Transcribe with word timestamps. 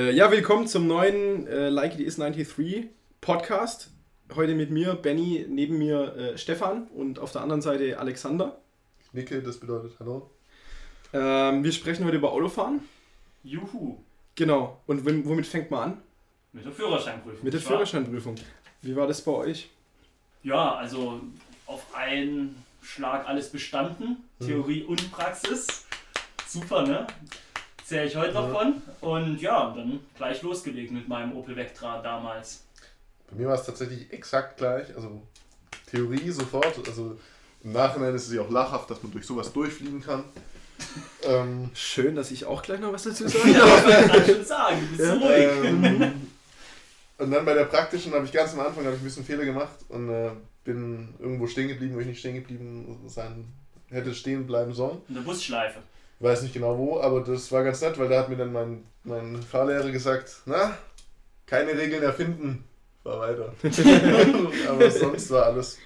Äh, 0.00 0.12
ja, 0.12 0.30
willkommen 0.30 0.66
zum 0.66 0.86
neuen 0.86 1.46
äh, 1.46 1.68
Like 1.68 1.92
It 1.92 2.00
Is 2.00 2.16
93 2.16 2.88
Podcast. 3.20 3.90
Heute 4.34 4.54
mit 4.54 4.70
mir, 4.70 4.94
Benny, 4.94 5.44
neben 5.46 5.76
mir 5.76 6.16
äh, 6.16 6.38
Stefan 6.38 6.86
und 6.94 7.18
auf 7.18 7.32
der 7.32 7.42
anderen 7.42 7.60
Seite 7.60 7.98
Alexander. 7.98 8.56
Nicke, 9.12 9.42
das 9.42 9.58
bedeutet 9.60 9.92
Hallo. 10.00 10.30
Ähm, 11.12 11.62
wir 11.62 11.70
sprechen 11.72 12.06
heute 12.06 12.16
über 12.16 12.32
Autofahren. 12.32 12.80
Juhu. 13.44 13.98
Genau. 14.36 14.80
Und 14.86 15.04
wom- 15.06 15.26
womit 15.26 15.46
fängt 15.46 15.70
man 15.70 15.82
an? 15.82 15.98
Mit 16.54 16.64
der 16.64 16.72
Führerscheinprüfung. 16.72 17.44
Mit 17.44 17.52
der? 17.52 17.60
Führerscheinprüfung. 17.60 18.36
Wie 18.80 18.96
war 18.96 19.06
das 19.06 19.20
bei 19.22 19.32
euch? 19.32 19.68
Ja, 20.42 20.76
also 20.76 21.20
auf 21.66 21.94
einen 21.94 22.56
Schlag 22.80 23.28
alles 23.28 23.50
bestanden. 23.50 24.24
Theorie 24.42 24.82
und 24.84 25.12
Praxis. 25.12 25.84
Super, 26.46 26.86
ne? 26.86 27.06
Zähle 27.90 28.04
ich 28.04 28.14
heute 28.14 28.34
noch 28.34 28.52
von. 28.52 28.80
Und 29.00 29.40
ja, 29.40 29.74
dann 29.76 29.98
gleich 30.16 30.40
losgelegt 30.42 30.92
mit 30.92 31.08
meinem 31.08 31.36
Opel 31.36 31.56
Vectra 31.56 32.00
damals. 32.00 32.62
Bei 33.28 33.36
mir 33.36 33.48
war 33.48 33.56
es 33.56 33.66
tatsächlich 33.66 34.12
exakt 34.12 34.58
gleich. 34.58 34.94
Also 34.94 35.20
Theorie 35.90 36.30
sofort. 36.30 36.86
Also 36.86 37.18
im 37.64 37.72
Nachhinein 37.72 38.14
ist 38.14 38.28
es 38.28 38.32
ja 38.32 38.42
auch 38.42 38.50
lachhaft, 38.50 38.88
dass 38.92 39.02
man 39.02 39.10
durch 39.10 39.26
sowas 39.26 39.52
durchfliegen 39.52 40.00
kann. 40.00 40.22
ähm, 41.24 41.70
Schön, 41.74 42.14
dass 42.14 42.30
ich 42.30 42.44
auch 42.44 42.62
gleich 42.62 42.78
noch 42.78 42.92
was 42.92 43.02
dazu 43.02 43.26
sagen 43.28 43.54
darf. 43.54 43.88
Ja, 43.88 44.02
kann 44.06 44.20
ich 44.20 44.36
schon 44.36 44.44
sagen, 44.44 44.88
du 44.92 44.96
bist 44.96 45.12
ruhig. 45.12 45.48
ähm, 45.64 46.28
und 47.18 47.30
dann 47.32 47.44
bei 47.44 47.54
der 47.54 47.64
praktischen 47.64 48.12
habe 48.12 48.24
ich 48.24 48.30
ganz 48.30 48.52
am 48.52 48.60
Anfang 48.60 48.84
habe 48.84 48.94
ich 48.94 49.02
ein 49.02 49.04
bisschen 49.04 49.24
Fehler 49.24 49.44
gemacht 49.44 49.78
und 49.88 50.10
äh, 50.10 50.30
bin 50.62 51.12
irgendwo 51.18 51.48
stehen 51.48 51.66
geblieben, 51.66 51.96
wo 51.96 51.98
ich 51.98 52.06
nicht 52.06 52.20
stehen 52.20 52.36
geblieben 52.36 53.00
sein 53.08 53.52
hätte 53.90 54.14
stehen 54.14 54.46
bleiben 54.46 54.72
sollen. 54.72 55.02
In 55.08 55.16
der 55.16 55.22
Busschleife. 55.22 55.80
Ich 56.20 56.26
weiß 56.26 56.42
nicht 56.42 56.52
genau 56.52 56.76
wo, 56.76 57.00
aber 57.00 57.22
das 57.22 57.50
war 57.50 57.64
ganz 57.64 57.80
nett, 57.80 57.98
weil 57.98 58.10
da 58.10 58.18
hat 58.18 58.28
mir 58.28 58.36
dann 58.36 58.52
mein, 58.52 58.84
mein 59.04 59.42
Fahrlehrer 59.42 59.90
gesagt, 59.90 60.42
na, 60.44 60.76
keine 61.46 61.72
Regeln 61.72 62.02
erfinden, 62.02 62.62
fahr 63.02 63.20
weiter. 63.20 63.54
aber 64.68 64.90
sonst 64.90 65.30
war 65.30 65.46
alles 65.46 65.78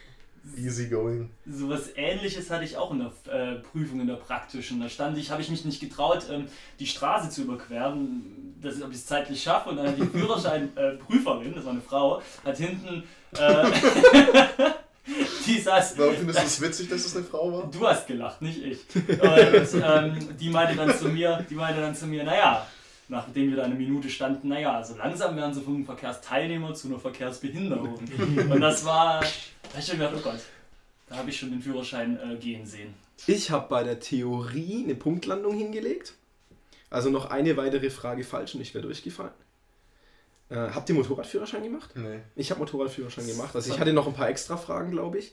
easy 0.57 0.89
going. 0.89 1.31
So 1.47 1.69
was 1.69 1.97
ähnliches 1.97 2.51
hatte 2.51 2.65
ich 2.65 2.77
auch 2.77 2.91
in 2.91 2.99
der 2.99 3.33
äh, 3.33 3.61
Prüfung, 3.61 4.01
in 4.01 4.09
der 4.09 4.17
praktischen. 4.17 4.81
Da 4.81 4.89
stand 4.89 5.17
ich, 5.19 5.31
habe 5.31 5.41
ich 5.41 5.51
mich 5.51 5.65
nicht 5.65 5.79
getraut, 5.79 6.27
ähm, 6.29 6.47
die 6.81 6.87
Straße 6.87 7.31
zu 7.31 7.43
überqueren, 7.43 8.57
dass, 8.61 8.83
ob 8.83 8.91
ich 8.91 8.97
es 8.97 9.07
zeitlich 9.07 9.41
schaffe. 9.41 9.71
Und 9.71 9.77
dann 9.77 9.87
hat 9.87 9.97
die 9.97 10.07
Führerscheinprüferin, 10.19 11.55
das 11.55 11.65
war 11.65 11.73
eine 11.73 11.81
Frau, 11.81 12.21
hat 12.45 12.57
hinten. 12.57 13.05
Äh, 13.39 13.71
die 15.47 15.61
saß. 15.61 15.99
Warum 15.99 16.15
findest 16.15 16.41
du 16.41 16.45
es 16.45 16.61
witzig, 16.61 16.89
dass 16.89 17.05
es 17.05 17.17
eine 17.17 17.25
Frau 17.25 17.53
war? 17.53 17.71
Du 17.71 17.87
hast 17.87 18.07
gelacht, 18.07 18.41
nicht 18.43 18.63
ich. 18.63 18.79
Und 18.95 19.83
ähm, 19.83 20.37
die 20.39 20.49
meinte 20.51 20.77
dann 20.77 20.97
zu 20.97 21.09
mir, 21.09 21.45
die 21.49 21.55
meinte 21.55 21.81
dann 21.81 21.95
zu 21.95 22.07
mir, 22.07 22.25
naja, 22.25 22.67
nachdem 23.09 23.51
wir 23.51 23.57
da 23.57 23.65
eine 23.65 23.75
Minute 23.75 24.09
standen, 24.09 24.49
naja, 24.49 24.83
so 24.83 24.97
langsam 24.97 25.37
werden 25.37 25.53
sie 25.55 25.61
vom 25.61 25.85
Verkehrsteilnehmer 25.85 26.75
zu 26.75 26.89
einer 26.89 26.99
Verkehrsbehinderung. 26.99 27.99
Und 28.51 28.61
das 28.61 28.85
war, 28.85 29.21
da 29.21 29.79
ich 29.79 29.87
schon 29.87 29.99
gedacht, 29.99 30.15
oh 30.17 30.23
Gott, 30.23 30.41
da 31.09 31.17
habe 31.17 31.31
ich 31.31 31.39
schon 31.39 31.51
den 31.51 31.61
Führerschein 31.61 32.19
äh, 32.19 32.37
gehen 32.37 32.67
sehen. 32.67 32.95
Ich 33.27 33.51
habe 33.51 33.69
bei 33.69 33.85
der 33.85 34.01
Theorie 34.01 34.83
eine 34.85 34.95
Punktlandung 34.95 35.57
hingelegt. 35.57 36.15
Also 36.91 37.11
noch 37.11 37.31
eine 37.31 37.57
weitere 37.57 37.91
Frage 37.91 38.25
falsch 38.25 38.55
und 38.55 38.61
ich 38.61 38.75
wäre 38.75 38.85
durchgefallen. 38.85 39.33
Äh, 40.51 40.57
habt 40.57 40.89
ihr 40.89 40.95
Motorradführerschein 40.95 41.63
gemacht? 41.63 41.91
Nee. 41.95 42.21
Ich 42.37 42.51
habe 42.51 42.61
Motorradführerschein 42.61 43.27
gemacht. 43.27 43.55
Also 43.55 43.73
ich 43.73 43.81
hatte 43.81 43.93
noch 43.93 44.07
ein 44.07 44.15
paar 44.15 44.29
extra 44.29 44.57
Fragen, 44.57 44.91
glaube 44.91 45.19
ich. 45.19 45.33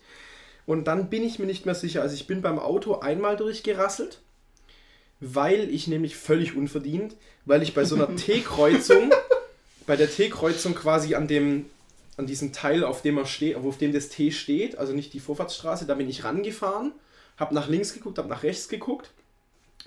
Und 0.65 0.85
dann 0.85 1.09
bin 1.09 1.23
ich 1.23 1.39
mir 1.39 1.45
nicht 1.45 1.65
mehr 1.65 1.75
sicher. 1.75 2.01
Also 2.01 2.15
ich 2.15 2.27
bin 2.27 2.41
beim 2.41 2.59
Auto 2.59 2.99
einmal 2.99 3.35
durchgerasselt, 3.35 4.21
weil 5.19 5.69
ich 5.69 5.87
nämlich 5.87 6.15
völlig 6.15 6.55
unverdient, 6.55 7.15
weil 7.45 7.61
ich 7.61 7.73
bei 7.73 7.83
so 7.83 7.95
einer 7.95 8.15
T-Kreuzung, 8.15 9.11
bei 9.85 9.95
der 9.95 10.09
T-Kreuzung 10.09 10.75
quasi 10.75 11.15
an 11.15 11.27
dem, 11.27 11.65
an 12.17 12.25
diesem 12.25 12.53
Teil, 12.53 12.83
auf 12.83 13.01
dem 13.01 13.17
er 13.17 13.25
steht, 13.25 13.55
auf 13.55 13.77
dem 13.77 13.91
das 13.91 14.09
T 14.09 14.31
steht, 14.31 14.77
also 14.77 14.93
nicht 14.93 15.13
die 15.13 15.19
Vorfahrtsstraße, 15.19 15.85
da 15.85 15.95
bin 15.95 16.09
ich 16.09 16.23
rangefahren, 16.23 16.93
habe 17.37 17.53
nach 17.55 17.67
links 17.67 17.93
geguckt, 17.93 18.17
habe 18.17 18.29
nach 18.29 18.43
rechts 18.43 18.69
geguckt 18.69 19.11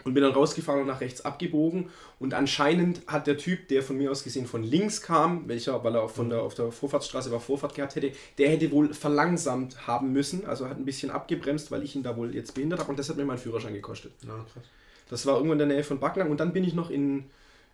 und 0.03 0.15
bin 0.15 0.23
dann 0.23 0.33
rausgefahren 0.33 0.81
und 0.81 0.89
nach 0.89 1.01
rechts 1.01 1.25
abgebogen. 1.25 1.91
Und 2.19 2.35
anscheinend 2.35 3.03
hat 3.07 3.27
der 3.27 3.39
Typ, 3.39 3.69
der 3.69 3.83
von 3.83 3.97
mir 3.97 4.11
aus 4.11 4.25
gesehen 4.25 4.47
von 4.47 4.65
links 4.65 5.01
kam, 5.01 5.49
welcher, 5.49 5.85
weil 5.85 5.95
er 5.95 6.09
von 6.09 6.31
der, 6.31 6.43
auf 6.43 6.55
der 6.55 6.73
Vorfahrtsstraße 6.73 7.31
war, 7.31 7.41
Vorfahrt 7.41 7.75
gehabt 7.75 7.95
hätte, 7.95 8.13
der 8.39 8.51
hätte 8.51 8.71
wohl 8.73 8.93
verlangsamt 8.93 9.87
haben 9.87 10.13
müssen, 10.13 10.47
also 10.47 10.69
hat 10.69 10.79
ein 10.79 10.85
bisschen 10.85 11.11
abgebremst, 11.11 11.71
weil 11.71 11.85
ich 11.85 11.95
ihn 11.95 12.03
da 12.03 12.17
wohl 12.17 12.35
jetzt 12.35 12.55
behindert 12.55 12.81
habe 12.81 12.91
und 12.91 12.99
das 12.99 13.09
hat 13.09 13.17
mir 13.17 13.25
meinen 13.25 13.39
Führerschein 13.39 13.75
gekostet. 13.75 14.13
Ja, 14.27 14.45
krass. 14.53 14.65
Das 15.09 15.27
war 15.27 15.35
irgendwo 15.35 15.53
in 15.53 15.59
der 15.59 15.69
Nähe 15.69 15.85
von 15.85 16.01
Backnang 16.01 16.31
und 16.31 16.41
dann 16.41 16.53
bin 16.53 16.65
ich 16.65 16.75
noch 16.75 16.91
in, 16.91 17.27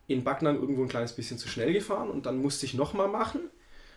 in 0.08 0.24
Backnang 0.24 0.60
irgendwo 0.60 0.82
ein 0.82 0.88
kleines 0.88 1.12
bisschen 1.12 1.38
zu 1.38 1.48
schnell 1.48 1.72
gefahren 1.72 2.10
und 2.10 2.26
dann 2.26 2.42
musste 2.42 2.66
ich 2.66 2.74
nochmal 2.74 3.08
machen. 3.08 3.40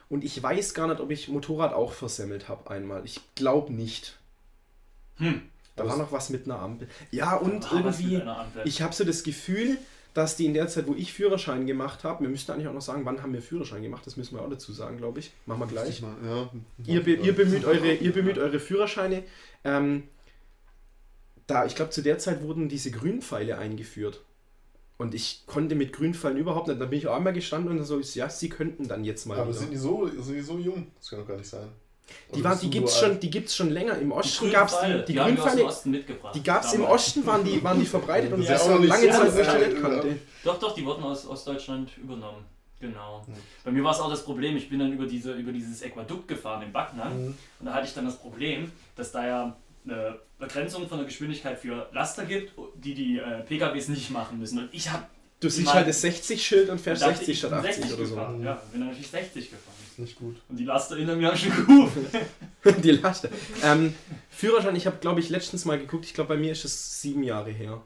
Und 0.09 0.23
ich 0.23 0.41
weiß 0.41 0.73
gar 0.73 0.87
nicht, 0.87 0.99
ob 0.99 1.09
ich 1.09 1.27
Motorrad 1.29 1.73
auch 1.73 1.91
versemmelt 1.91 2.47
habe 2.47 2.69
einmal. 2.69 3.03
Ich 3.05 3.19
glaube 3.35 3.73
nicht. 3.73 4.19
Hm. 5.17 5.41
Da 5.75 5.87
war 5.87 5.97
noch 5.97 6.11
was 6.11 6.29
mit 6.29 6.45
einer 6.45 6.59
Ampel. 6.59 6.87
Ja, 7.11 7.35
und 7.35 7.71
irgendwie, 7.71 8.21
ich 8.63 8.81
habe 8.81 8.93
so 8.93 9.03
das 9.03 9.23
Gefühl, 9.23 9.77
dass 10.13 10.35
die 10.35 10.45
in 10.45 10.53
der 10.53 10.67
Zeit, 10.67 10.87
wo 10.87 10.93
ich 10.93 11.13
Führerschein 11.13 11.65
gemacht 11.65 12.03
habe, 12.03 12.21
wir 12.21 12.29
müssten 12.29 12.51
eigentlich 12.51 12.67
auch 12.67 12.73
noch 12.73 12.81
sagen, 12.81 13.05
wann 13.05 13.23
haben 13.23 13.33
wir 13.33 13.41
Führerschein 13.41 13.81
gemacht, 13.81 14.05
das 14.05 14.15
müssen 14.15 14.35
wir 14.35 14.43
auch 14.43 14.49
dazu 14.49 14.71
sagen, 14.71 14.97
glaube 14.97 15.19
ich. 15.19 15.31
Machen 15.47 15.61
wir 15.61 15.67
gleich. 15.67 16.01
Mal, 16.01 16.15
ja. 16.23 16.49
Ihr, 16.85 17.03
be, 17.03 17.15
ihr, 17.15 17.35
bemüht 17.35 17.65
eure, 17.65 17.93
ihr 17.93 18.13
bemüht 18.13 18.37
eure 18.37 18.59
Führerscheine. 18.59 19.23
Ähm, 19.63 20.03
da, 21.47 21.65
ich 21.65 21.75
glaube, 21.75 21.91
zu 21.91 22.03
der 22.03 22.19
Zeit 22.19 22.43
wurden 22.43 22.69
diese 22.69 22.91
Grünpfeile 22.91 23.57
eingeführt. 23.57 24.21
Und 24.97 25.15
ich 25.15 25.43
konnte 25.47 25.73
mit 25.73 25.91
Grünpfeilen 25.91 26.37
überhaupt 26.37 26.67
nicht. 26.67 26.79
Da 26.79 26.85
bin 26.85 26.99
ich 26.99 27.07
auch 27.07 27.15
einmal 27.15 27.33
gestanden 27.33 27.79
und 27.79 27.83
so, 27.83 27.99
ja, 27.99 28.29
sie 28.29 28.49
könnten 28.49 28.87
dann 28.87 29.03
jetzt 29.03 29.25
mal. 29.25 29.37
Aber 29.37 29.49
wieder. 29.49 29.59
sind 29.59 29.71
die, 29.71 29.77
so, 29.77 30.07
sind 30.07 30.35
die 30.35 30.41
so 30.41 30.59
jung? 30.59 30.87
Das 30.99 31.09
kann 31.09 31.19
doch 31.19 31.27
gar 31.27 31.37
nicht 31.37 31.49
sein. 31.49 31.69
Die, 32.33 32.39
Oder 32.39 32.49
waren, 32.49 32.59
die 32.59 32.69
gibt's 32.69 32.99
schon, 32.99 33.19
die 33.19 33.29
gibt's 33.29 33.55
schon 33.55 33.69
länger. 33.69 33.97
Im 33.97 34.11
Osten 34.11 34.51
gab 34.51 34.67
es 34.67 34.75
die, 34.79 35.13
die 35.13 35.15
Grünpfeile. 35.15 35.65
Osten 35.65 35.91
mitgebracht. 35.91 36.35
Die 36.35 36.43
gab 36.43 36.63
es 36.63 36.73
im. 36.73 36.83
Osten, 36.83 37.25
waren 37.25 37.43
die, 37.43 37.63
waren 37.63 37.79
die 37.79 37.85
verbreitet 37.85 38.33
und 38.33 38.47
Das 38.47 38.67
ja 38.67 38.77
nicht 38.77 38.89
lange 38.89 39.09
Zeit 39.09 39.35
nicht 39.35 39.77
oder? 39.77 39.81
kannte. 39.81 40.19
Doch, 40.43 40.59
doch, 40.59 40.75
die 40.75 40.85
wurden 40.85 41.03
aus 41.03 41.25
Ostdeutschland 41.27 41.97
übernommen. 41.97 42.45
Genau. 42.79 43.23
Hm. 43.25 43.33
Bei 43.63 43.71
mir 43.71 43.83
war 43.83 43.93
es 43.93 43.99
auch 43.99 44.09
das 44.09 44.25
Problem, 44.25 44.57
ich 44.57 44.69
bin 44.69 44.79
dann 44.79 44.91
über, 44.91 45.05
diese, 45.05 45.33
über 45.33 45.53
dieses 45.53 45.81
Äquadukt 45.81 46.27
gefahren 46.27 46.63
in 46.63 46.73
Backnang. 46.73 47.27
Mhm. 47.27 47.37
Und 47.59 47.65
da 47.65 47.73
hatte 47.73 47.87
ich 47.87 47.93
dann 47.93 48.05
das 48.05 48.17
Problem, 48.17 48.71
dass 48.97 49.13
da 49.13 49.25
ja 49.25 49.55
eine 49.85 50.19
Begrenzung 50.37 50.87
von 50.89 50.97
der 50.97 51.07
Geschwindigkeit 51.07 51.57
für 51.59 51.87
Laster 51.93 52.25
gibt, 52.25 52.51
die 52.75 52.93
die 52.93 53.19
äh, 53.19 53.41
PKWs 53.43 53.87
nicht 53.87 54.11
machen 54.11 54.37
müssen. 54.37 54.59
Und 54.59 54.69
ich 54.73 54.89
habe 54.91 55.05
Du 55.39 55.49
siehst 55.49 55.73
halt 55.73 55.87
das 55.87 56.01
60-Schild 56.01 56.69
und 56.69 56.79
fährst 56.79 57.01
dachte, 57.01 57.17
60 57.17 57.29
ich 57.29 57.39
statt 57.39 57.49
bin 57.51 57.59
80 57.59 57.75
60 57.75 57.97
oder 57.97 58.05
so. 58.05 58.15
gefahren. 58.15 58.43
Ja, 58.43 58.61
bin 58.71 58.79
dann 58.79 58.89
natürlich 58.89 59.09
60 59.09 59.49
gefahren. 59.49 59.75
Nicht 59.97 60.17
gut. 60.17 60.41
Und 60.49 60.57
die 60.57 60.65
Laster 60.65 60.95
hinter 60.95 61.15
mir 61.15 61.27
haben 61.29 61.37
schon 61.37 61.51
gerufen. 61.65 62.07
Die 62.83 62.91
Laste. 62.91 63.29
Ähm, 63.61 63.93
Führerschein, 64.29 64.75
ich 64.75 64.87
habe, 64.87 64.97
glaube 64.97 65.19
ich, 65.19 65.29
letztens 65.29 65.65
mal 65.65 65.77
geguckt. 65.77 66.05
Ich 66.05 66.13
glaube, 66.13 66.29
bei 66.29 66.39
mir 66.39 66.51
ist 66.51 66.65
es 66.65 67.01
sieben 67.01 67.23
Jahre 67.23 67.51
her. 67.51 67.81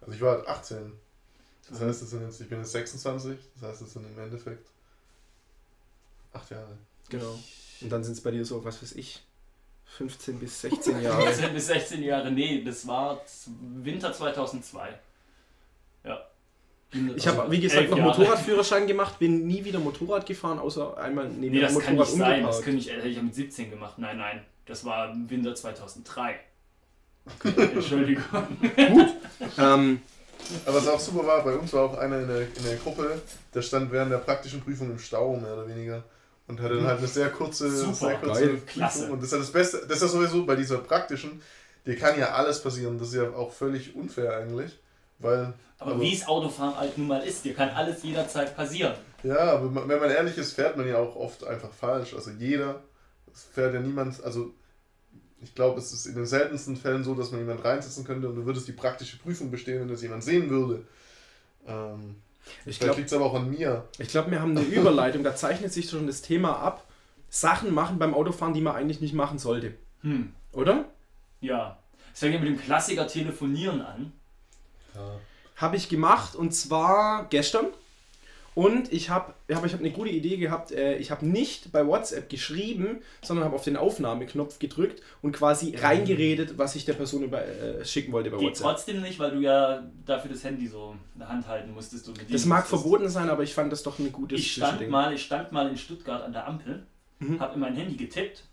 Also 0.00 0.12
ich 0.12 0.20
war 0.20 0.46
18. 0.48 0.92
Das 1.70 1.80
heißt, 1.80 2.02
das 2.02 2.10
sind 2.10 2.22
jetzt, 2.22 2.40
ich 2.40 2.48
bin 2.48 2.58
jetzt 2.58 2.72
26. 2.72 3.38
Das 3.54 3.70
heißt, 3.70 3.82
das 3.82 3.92
sind 3.92 4.06
im 4.06 4.18
Endeffekt 4.18 4.68
acht 6.32 6.50
Jahre. 6.50 6.76
Genau. 7.08 7.38
Und 7.80 7.90
dann 7.90 8.02
sind 8.04 8.14
es 8.14 8.20
bei 8.20 8.30
dir 8.30 8.44
so, 8.44 8.64
was 8.64 8.82
weiß 8.82 8.92
ich, 8.92 9.22
15 9.86 10.38
bis 10.38 10.60
16 10.62 11.00
Jahre. 11.02 11.22
15 11.22 11.54
bis 11.54 11.66
16 11.66 12.02
Jahre, 12.02 12.30
nee, 12.30 12.62
das 12.64 12.86
war 12.86 13.20
Winter 13.82 14.12
2002. 14.12 14.98
Ich 17.16 17.26
habe, 17.26 17.50
wie 17.50 17.60
gesagt, 17.60 17.90
noch. 17.90 17.98
Motorradführerschein 17.98 18.86
gemacht, 18.86 19.18
bin 19.18 19.46
nie 19.46 19.64
wieder 19.64 19.78
Motorrad 19.78 20.26
gefahren, 20.26 20.58
außer 20.58 20.96
einmal 20.98 21.28
neben 21.28 21.40
Nee, 21.40 21.60
dem 21.60 21.62
das 21.62 21.78
kann 21.78 21.94
Motorrad 21.96 22.08
nicht 22.14 22.18
sein. 22.18 22.42
Das 22.42 22.62
könnte 22.62 22.78
ich, 22.80 22.90
hätte 22.92 23.08
ich 23.08 23.16
ja 23.16 23.22
mit 23.22 23.34
17 23.34 23.70
gemacht. 23.70 23.94
Nein, 23.98 24.18
nein. 24.18 24.42
Das 24.66 24.84
war 24.84 25.12
im 25.12 25.28
Winter 25.28 25.54
2003. 25.54 26.36
Entschuldigung. 27.74 28.22
Ähm, 29.58 30.00
Aber 30.66 30.76
was 30.76 30.88
auch 30.88 31.00
super 31.00 31.26
war, 31.26 31.42
bei 31.44 31.54
uns 31.54 31.72
war 31.72 31.82
auch 31.84 31.96
einer 31.98 32.20
in 32.20 32.28
der, 32.28 32.40
in 32.42 32.64
der 32.64 32.76
Gruppe, 32.76 33.20
der 33.54 33.62
stand 33.62 33.90
während 33.92 34.12
der 34.12 34.18
praktischen 34.18 34.60
Prüfung 34.60 34.90
im 34.90 34.98
Stau, 34.98 35.36
mehr 35.36 35.54
oder 35.54 35.66
weniger. 35.68 36.04
Und 36.46 36.60
hatte 36.60 36.74
dann 36.76 36.86
halt 36.86 36.98
eine 36.98 37.06
sehr 37.08 37.30
kurze, 37.30 37.70
Super, 37.70 37.94
sehr 37.94 38.14
kurze 38.18 38.40
geil, 38.40 38.48
Prüfung. 38.50 38.66
klasse. 38.66 39.10
Und 39.10 39.18
das 39.18 39.26
ist 39.26 39.32
ja 39.32 39.38
das 39.38 39.52
Beste, 39.52 39.78
das 39.88 39.96
ist 39.96 40.02
ja 40.02 40.08
sowieso 40.08 40.44
bei 40.44 40.54
dieser 40.56 40.78
praktischen, 40.78 41.40
dir 41.86 41.96
kann 41.96 42.18
ja 42.18 42.32
alles 42.34 42.62
passieren. 42.62 42.98
Das 42.98 43.08
ist 43.08 43.14
ja 43.14 43.30
auch 43.30 43.50
völlig 43.52 43.96
unfair 43.96 44.36
eigentlich. 44.36 44.78
Weil, 45.24 45.52
Aber 45.78 45.92
Aber- 45.92 46.00
wie 46.00 46.14
es 46.14 46.26
Autofahren 46.26 46.76
halt 46.76 46.96
nun 46.98 47.08
mal 47.08 47.22
ist, 47.22 47.44
dir 47.44 47.54
kann 47.54 47.70
alles 47.70 48.02
jederzeit 48.02 48.54
passieren. 48.56 48.94
ja, 49.22 49.38
aber 49.54 49.74
wenn 49.88 49.98
man 50.00 50.10
ehrlich 50.10 50.36
ist, 50.38 50.52
fährt 50.52 50.76
man 50.76 50.86
ja 50.86 50.98
auch 50.98 51.16
oft 51.16 51.44
einfach 51.44 51.72
falsch. 51.72 52.14
Also 52.14 52.30
jeder, 52.30 52.82
es 53.32 53.42
fährt 53.42 53.74
ja 53.74 53.80
niemand, 53.80 54.22
also 54.22 54.52
ich 55.42 55.54
glaube, 55.54 55.78
es 55.80 55.92
ist 55.92 56.06
in 56.06 56.14
den 56.14 56.26
seltensten 56.26 56.76
Fällen 56.76 57.04
so, 57.04 57.14
dass 57.14 57.30
man 57.32 57.40
jemand 57.40 57.64
reinsetzen 57.64 58.04
könnte 58.04 58.28
und 58.28 58.36
du 58.36 58.46
würdest 58.46 58.66
die 58.68 58.72
praktische 58.72 59.18
Prüfung 59.18 59.50
bestehen, 59.50 59.80
wenn 59.80 59.88
das 59.88 60.00
jemand 60.02 60.22
sehen 60.24 60.48
würde. 60.48 60.86
Ähm, 61.66 62.16
ich 62.66 62.76
vielleicht 62.76 62.80
glaube, 62.80 62.96
liegt 62.98 63.08
es 63.10 63.12
aber 63.16 63.24
auch 63.26 63.34
an 63.34 63.50
mir. 63.50 63.84
ich 63.98 64.08
glaub, 64.08 64.30
wir 64.30 64.40
haben 64.40 64.56
eine 64.56 64.66
Überleitung, 64.66 65.22
da 65.24 65.34
zeichnet 65.34 65.72
sich 65.72 65.88
schon 65.90 66.06
das 66.06 66.22
Thema 66.22 66.58
ab. 66.58 66.86
Sachen 67.30 67.72
machen 67.74 67.98
beim 67.98 68.14
Autofahren, 68.14 68.54
die 68.54 68.60
man 68.60 68.76
eigentlich 68.76 69.00
nicht 69.00 69.14
machen 69.14 69.38
sollte. 69.38 69.74
Hm. 70.02 70.32
Oder? 70.52 70.84
Ja. 71.40 71.78
Es 72.12 72.20
fängt 72.20 72.34
ja 72.34 72.40
mit 72.40 72.48
dem 72.48 72.60
Klassiker 72.60 73.08
Telefonieren 73.08 73.80
an. 73.80 74.12
Ja. 74.94 75.18
Habe 75.56 75.76
ich 75.76 75.88
gemacht 75.88 76.34
und 76.36 76.52
zwar 76.52 77.26
gestern. 77.30 77.66
Und 78.56 78.92
ich 78.92 79.10
habe 79.10 79.34
hab, 79.52 79.64
ich 79.66 79.72
hab 79.72 79.80
eine 79.80 79.90
gute 79.90 80.10
Idee 80.10 80.36
gehabt. 80.36 80.70
Äh, 80.70 80.96
ich 80.98 81.10
habe 81.10 81.26
nicht 81.26 81.72
bei 81.72 81.84
WhatsApp 81.84 82.28
geschrieben, 82.28 83.02
sondern 83.20 83.44
habe 83.46 83.56
auf 83.56 83.64
den 83.64 83.76
Aufnahmeknopf 83.76 84.60
gedrückt 84.60 85.02
und 85.22 85.32
quasi 85.32 85.74
reingeredet, 85.74 86.56
was 86.56 86.76
ich 86.76 86.84
der 86.84 86.92
Person 86.92 87.24
über, 87.24 87.44
äh, 87.44 87.84
schicken 87.84 88.12
wollte 88.12 88.30
bei 88.30 88.36
Geht 88.38 88.50
WhatsApp. 88.50 88.66
trotzdem 88.68 89.02
nicht, 89.02 89.18
weil 89.18 89.32
du 89.32 89.40
ja 89.40 89.82
dafür 90.06 90.30
das 90.30 90.44
Handy 90.44 90.68
so 90.68 90.94
in 91.14 91.18
der 91.18 91.28
Hand 91.30 91.48
halten 91.48 91.74
musstest. 91.74 92.06
Und 92.08 92.16
Das 92.32 92.44
mag 92.44 92.60
musstest. 92.60 92.82
verboten 92.82 93.08
sein, 93.08 93.28
aber 93.28 93.42
ich 93.42 93.52
fand 93.52 93.72
das 93.72 93.82
doch 93.82 93.98
ein 93.98 94.12
gutes 94.12 94.38
Ich 94.38 94.52
stand, 94.52 94.68
Zwischending. 94.70 94.90
mal, 94.90 95.12
ich 95.12 95.22
stand 95.24 95.50
mal 95.50 95.68
in 95.68 95.76
Stuttgart 95.76 96.22
an 96.22 96.32
der 96.32 96.46
Ampel, 96.46 96.86
Mhm. 97.18 97.40
habe 97.40 97.54
in 97.54 97.60
mein 97.60 97.74
Handy 97.74 97.96
getippt 97.96 98.44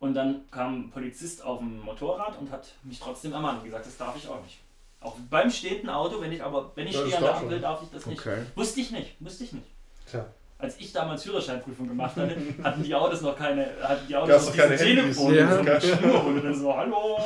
und 0.00 0.12
dann 0.12 0.42
kam 0.50 0.80
ein 0.80 0.90
Polizist 0.90 1.42
auf 1.42 1.60
dem 1.60 1.80
Motorrad 1.80 2.38
und 2.38 2.50
hat 2.50 2.74
mich 2.82 2.98
trotzdem 3.00 3.32
ermahnt 3.32 3.60
und 3.60 3.64
gesagt, 3.64 3.86
das 3.86 3.96
darf 3.96 4.14
ich 4.18 4.28
auch 4.28 4.42
nicht. 4.42 4.58
Auch 5.00 5.16
beim 5.30 5.50
stehenden 5.50 5.88
Auto, 5.88 6.20
wenn 6.20 6.30
ich 6.32 6.42
aber 6.42 6.72
wenn 6.74 6.86
ich 6.86 6.92
stehe 6.96 7.04
an 7.04 7.10
der 7.10 7.20
darf 7.20 7.36
Ampel, 7.38 7.52
schon. 7.52 7.62
darf 7.62 7.82
ich 7.82 7.88
das 7.90 8.06
nicht. 8.06 8.20
Okay. 8.20 8.42
Wusste 8.54 8.80
ich 8.80 8.90
nicht, 8.90 9.16
wusste 9.20 9.44
ich 9.44 9.52
nicht. 9.52 9.66
Tja. 10.10 10.26
Als 10.58 10.78
ich 10.78 10.92
damals 10.92 11.22
Führerscheinprüfung 11.22 11.88
gemacht 11.88 12.16
hatte, 12.16 12.36
hatten 12.62 12.82
die 12.82 12.94
Autos 12.94 13.22
noch 13.22 13.34
keine, 13.36 13.66
hatten 13.82 14.06
die 14.06 14.14
Autos 14.14 14.48
noch 14.48 14.56
keine. 14.56 14.76
Telefone 14.76 15.38
Ja. 15.38 15.56
du 15.56 16.40
dann 16.42 16.54
so, 16.54 16.76
hallo. 16.76 17.18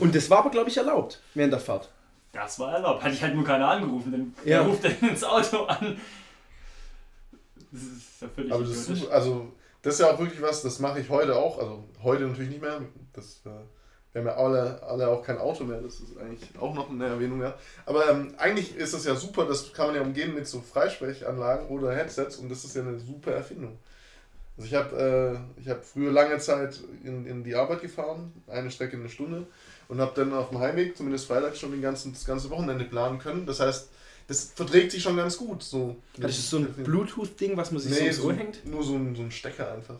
Und 0.00 0.14
das 0.14 0.28
war 0.28 0.38
aber, 0.40 0.50
glaube 0.50 0.68
ich, 0.68 0.76
erlaubt 0.76 1.20
während 1.32 1.52
der 1.54 1.60
Fahrt. 1.60 1.90
Das 2.32 2.58
war 2.58 2.74
erlaubt. 2.74 3.02
Hatte 3.02 3.14
ich 3.14 3.22
halt 3.22 3.34
nur 3.34 3.44
keiner 3.44 3.68
angerufen, 3.68 4.12
denn 4.12 4.34
Ja. 4.44 4.58
der 4.58 4.68
ruft 4.68 4.84
dann 4.84 5.08
ins 5.08 5.24
Auto 5.24 5.64
an. 5.64 5.98
Das 7.72 7.82
ist 7.82 8.20
ja 8.22 8.28
völlig 8.28 8.52
Aber 8.52 8.64
das 8.64 8.88
ist 8.88 9.08
also 9.08 9.52
das 9.82 9.94
ist 9.94 10.00
ja 10.00 10.10
auch 10.12 10.18
wirklich 10.18 10.40
was, 10.40 10.62
das 10.62 10.78
mache 10.78 11.00
ich 11.00 11.08
heute 11.10 11.36
auch, 11.36 11.58
also 11.58 11.84
heute 12.02 12.24
natürlich 12.24 12.50
nicht 12.50 12.62
mehr, 12.62 12.80
das, 13.12 13.42
äh, 13.44 13.50
wir 14.14 14.20
haben 14.20 14.28
ja 14.28 14.36
alle, 14.36 14.82
alle 14.84 15.08
auch 15.08 15.22
kein 15.24 15.38
Auto 15.38 15.64
mehr, 15.64 15.80
das 15.80 15.94
ist 15.96 16.16
eigentlich 16.16 16.48
auch 16.58 16.72
noch 16.72 16.88
eine 16.88 17.06
Erwähnung, 17.06 17.42
ja. 17.42 17.54
Aber 17.84 18.08
ähm, 18.08 18.32
eigentlich 18.38 18.76
ist 18.76 18.92
es 18.94 19.04
ja 19.04 19.16
super, 19.16 19.44
das 19.44 19.72
kann 19.72 19.88
man 19.88 19.96
ja 19.96 20.02
umgehen 20.02 20.34
mit 20.34 20.46
so 20.46 20.60
Freisprechanlagen 20.60 21.66
oder 21.66 21.92
Headsets 21.92 22.36
und 22.36 22.48
das 22.48 22.64
ist 22.64 22.76
ja 22.76 22.82
eine 22.82 22.98
super 22.98 23.32
Erfindung. 23.32 23.76
Also 24.56 24.68
ich 24.68 24.74
habe 24.74 25.40
äh, 25.58 25.60
ich 25.60 25.68
hab 25.68 25.84
früher 25.84 26.12
lange 26.12 26.38
Zeit 26.38 26.78
in, 27.02 27.26
in 27.26 27.42
die 27.42 27.56
Arbeit 27.56 27.82
gefahren, 27.82 28.32
eine 28.46 28.70
Strecke 28.70 28.96
eine 28.96 29.08
Stunde 29.08 29.46
und 29.88 30.00
habe 30.00 30.12
dann 30.14 30.32
auf 30.32 30.50
dem 30.50 30.60
Heimweg, 30.60 30.96
zumindest 30.96 31.26
freitags, 31.26 31.58
schon 31.58 31.72
den 31.72 31.82
ganzen, 31.82 32.12
das 32.12 32.24
ganze 32.24 32.50
Wochenende 32.50 32.84
planen 32.84 33.18
können. 33.18 33.46
Das 33.46 33.58
heißt, 33.58 33.88
das 34.28 34.52
verträgt 34.54 34.92
sich 34.92 35.02
schon 35.02 35.16
ganz 35.16 35.36
gut. 35.36 35.64
So, 35.64 35.96
Das 36.16 36.38
ist 36.38 36.50
so 36.50 36.58
ein 36.58 36.72
Bluetooth-Ding, 36.72 37.56
was 37.56 37.72
man 37.72 37.80
sich 37.82 38.00
Nee, 38.00 38.12
so 38.12 38.22
so, 38.22 38.32
hängt. 38.32 38.64
nur 38.64 38.84
so 38.84 38.94
ein, 38.94 39.16
so 39.16 39.22
ein 39.22 39.32
Stecker 39.32 39.72
einfach 39.72 39.96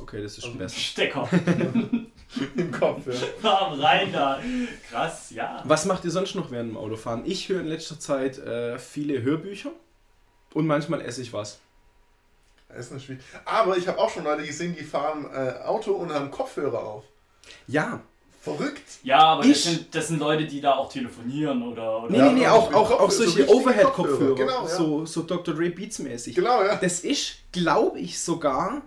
Okay, 0.00 0.22
das 0.22 0.38
ist 0.38 0.46
schon 0.46 0.56
besser. 0.56 0.74
Stecker. 0.74 1.28
im 2.56 2.70
Kopf. 2.70 3.06
Ja. 3.06 3.12
Bam, 3.42 3.80
rein 3.80 4.12
da. 4.12 4.40
Krass, 4.90 5.30
ja. 5.30 5.62
Was 5.64 5.84
macht 5.84 6.04
ihr 6.04 6.10
sonst 6.10 6.34
noch 6.34 6.50
während 6.50 6.70
dem 6.70 6.76
Autofahren? 6.76 7.24
Ich 7.26 7.48
höre 7.48 7.60
in 7.60 7.66
letzter 7.66 7.98
Zeit 8.00 8.38
äh, 8.38 8.78
viele 8.78 9.22
Hörbücher 9.22 9.70
und 10.54 10.66
manchmal 10.66 11.00
esse 11.00 11.22
ich 11.22 11.32
was. 11.32 11.60
Das 12.68 12.86
ist 12.86 12.92
nicht 12.92 13.04
schwierig. 13.06 13.22
Aber 13.44 13.76
ich 13.76 13.86
habe 13.86 13.98
auch 13.98 14.08
schon 14.10 14.24
Leute 14.24 14.46
gesehen, 14.46 14.74
die 14.78 14.84
fahren 14.84 15.26
äh, 15.32 15.62
Auto 15.64 15.92
und 15.92 16.12
haben 16.12 16.30
Kopfhörer 16.30 16.82
auf. 16.82 17.04
Ja, 17.66 18.00
Verrückt. 18.42 18.82
Ja, 19.04 19.18
aber 19.20 19.44
Ich- 19.44 19.52
das 19.52 19.62
sind, 19.62 19.94
das 19.94 20.08
sind 20.08 20.18
Leute, 20.18 20.44
die 20.46 20.60
da 20.60 20.74
auch 20.74 20.88
telefonieren 20.92 21.62
oder. 21.62 22.02
oder 22.02 22.10
nee, 22.10 22.20
nee, 22.22 22.40
nee, 22.40 22.46
auch, 22.48 22.72
auch, 22.74 22.90
auch 22.90 23.08
so 23.08 23.18
solche 23.22 23.38
richtige 23.38 23.54
Overhead-Kopfhörer. 23.56 24.18
Kopfhörer, 24.18 24.34
genau, 24.34 24.62
ja. 24.62 24.68
so, 24.68 25.06
so 25.06 25.22
Dr. 25.22 25.54
Dre 25.54 25.70
Beats 25.70 26.00
mäßig. 26.00 26.34
Genau, 26.34 26.64
ja. 26.64 26.74
Das 26.74 27.00
ist, 27.00 27.36
glaube 27.52 28.00
ich, 28.00 28.20
sogar 28.20 28.82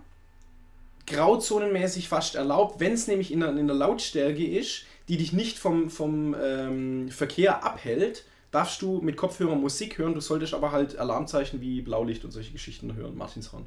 grauzonenmäßig 1.06 2.08
fast 2.08 2.34
erlaubt, 2.34 2.80
wenn 2.80 2.92
es 2.92 3.06
nämlich 3.06 3.32
in 3.32 3.40
der, 3.40 3.56
in 3.56 3.66
der 3.66 3.76
Lautstärke 3.76 4.44
ist, 4.46 4.82
die 5.08 5.16
dich 5.16 5.32
nicht 5.32 5.58
vom, 5.58 5.88
vom 5.90 6.34
ähm, 6.42 7.08
Verkehr 7.10 7.64
abhält, 7.64 8.24
darfst 8.50 8.82
du 8.82 9.00
mit 9.00 9.16
Kopfhörern 9.16 9.60
Musik 9.60 9.98
hören, 9.98 10.14
du 10.14 10.20
solltest 10.20 10.54
aber 10.54 10.72
halt 10.72 10.96
Alarmzeichen 10.98 11.60
wie 11.60 11.82
Blaulicht 11.82 12.24
und 12.24 12.30
solche 12.30 12.52
Geschichten 12.52 12.94
hören, 12.96 13.16
Martinshorn. 13.16 13.66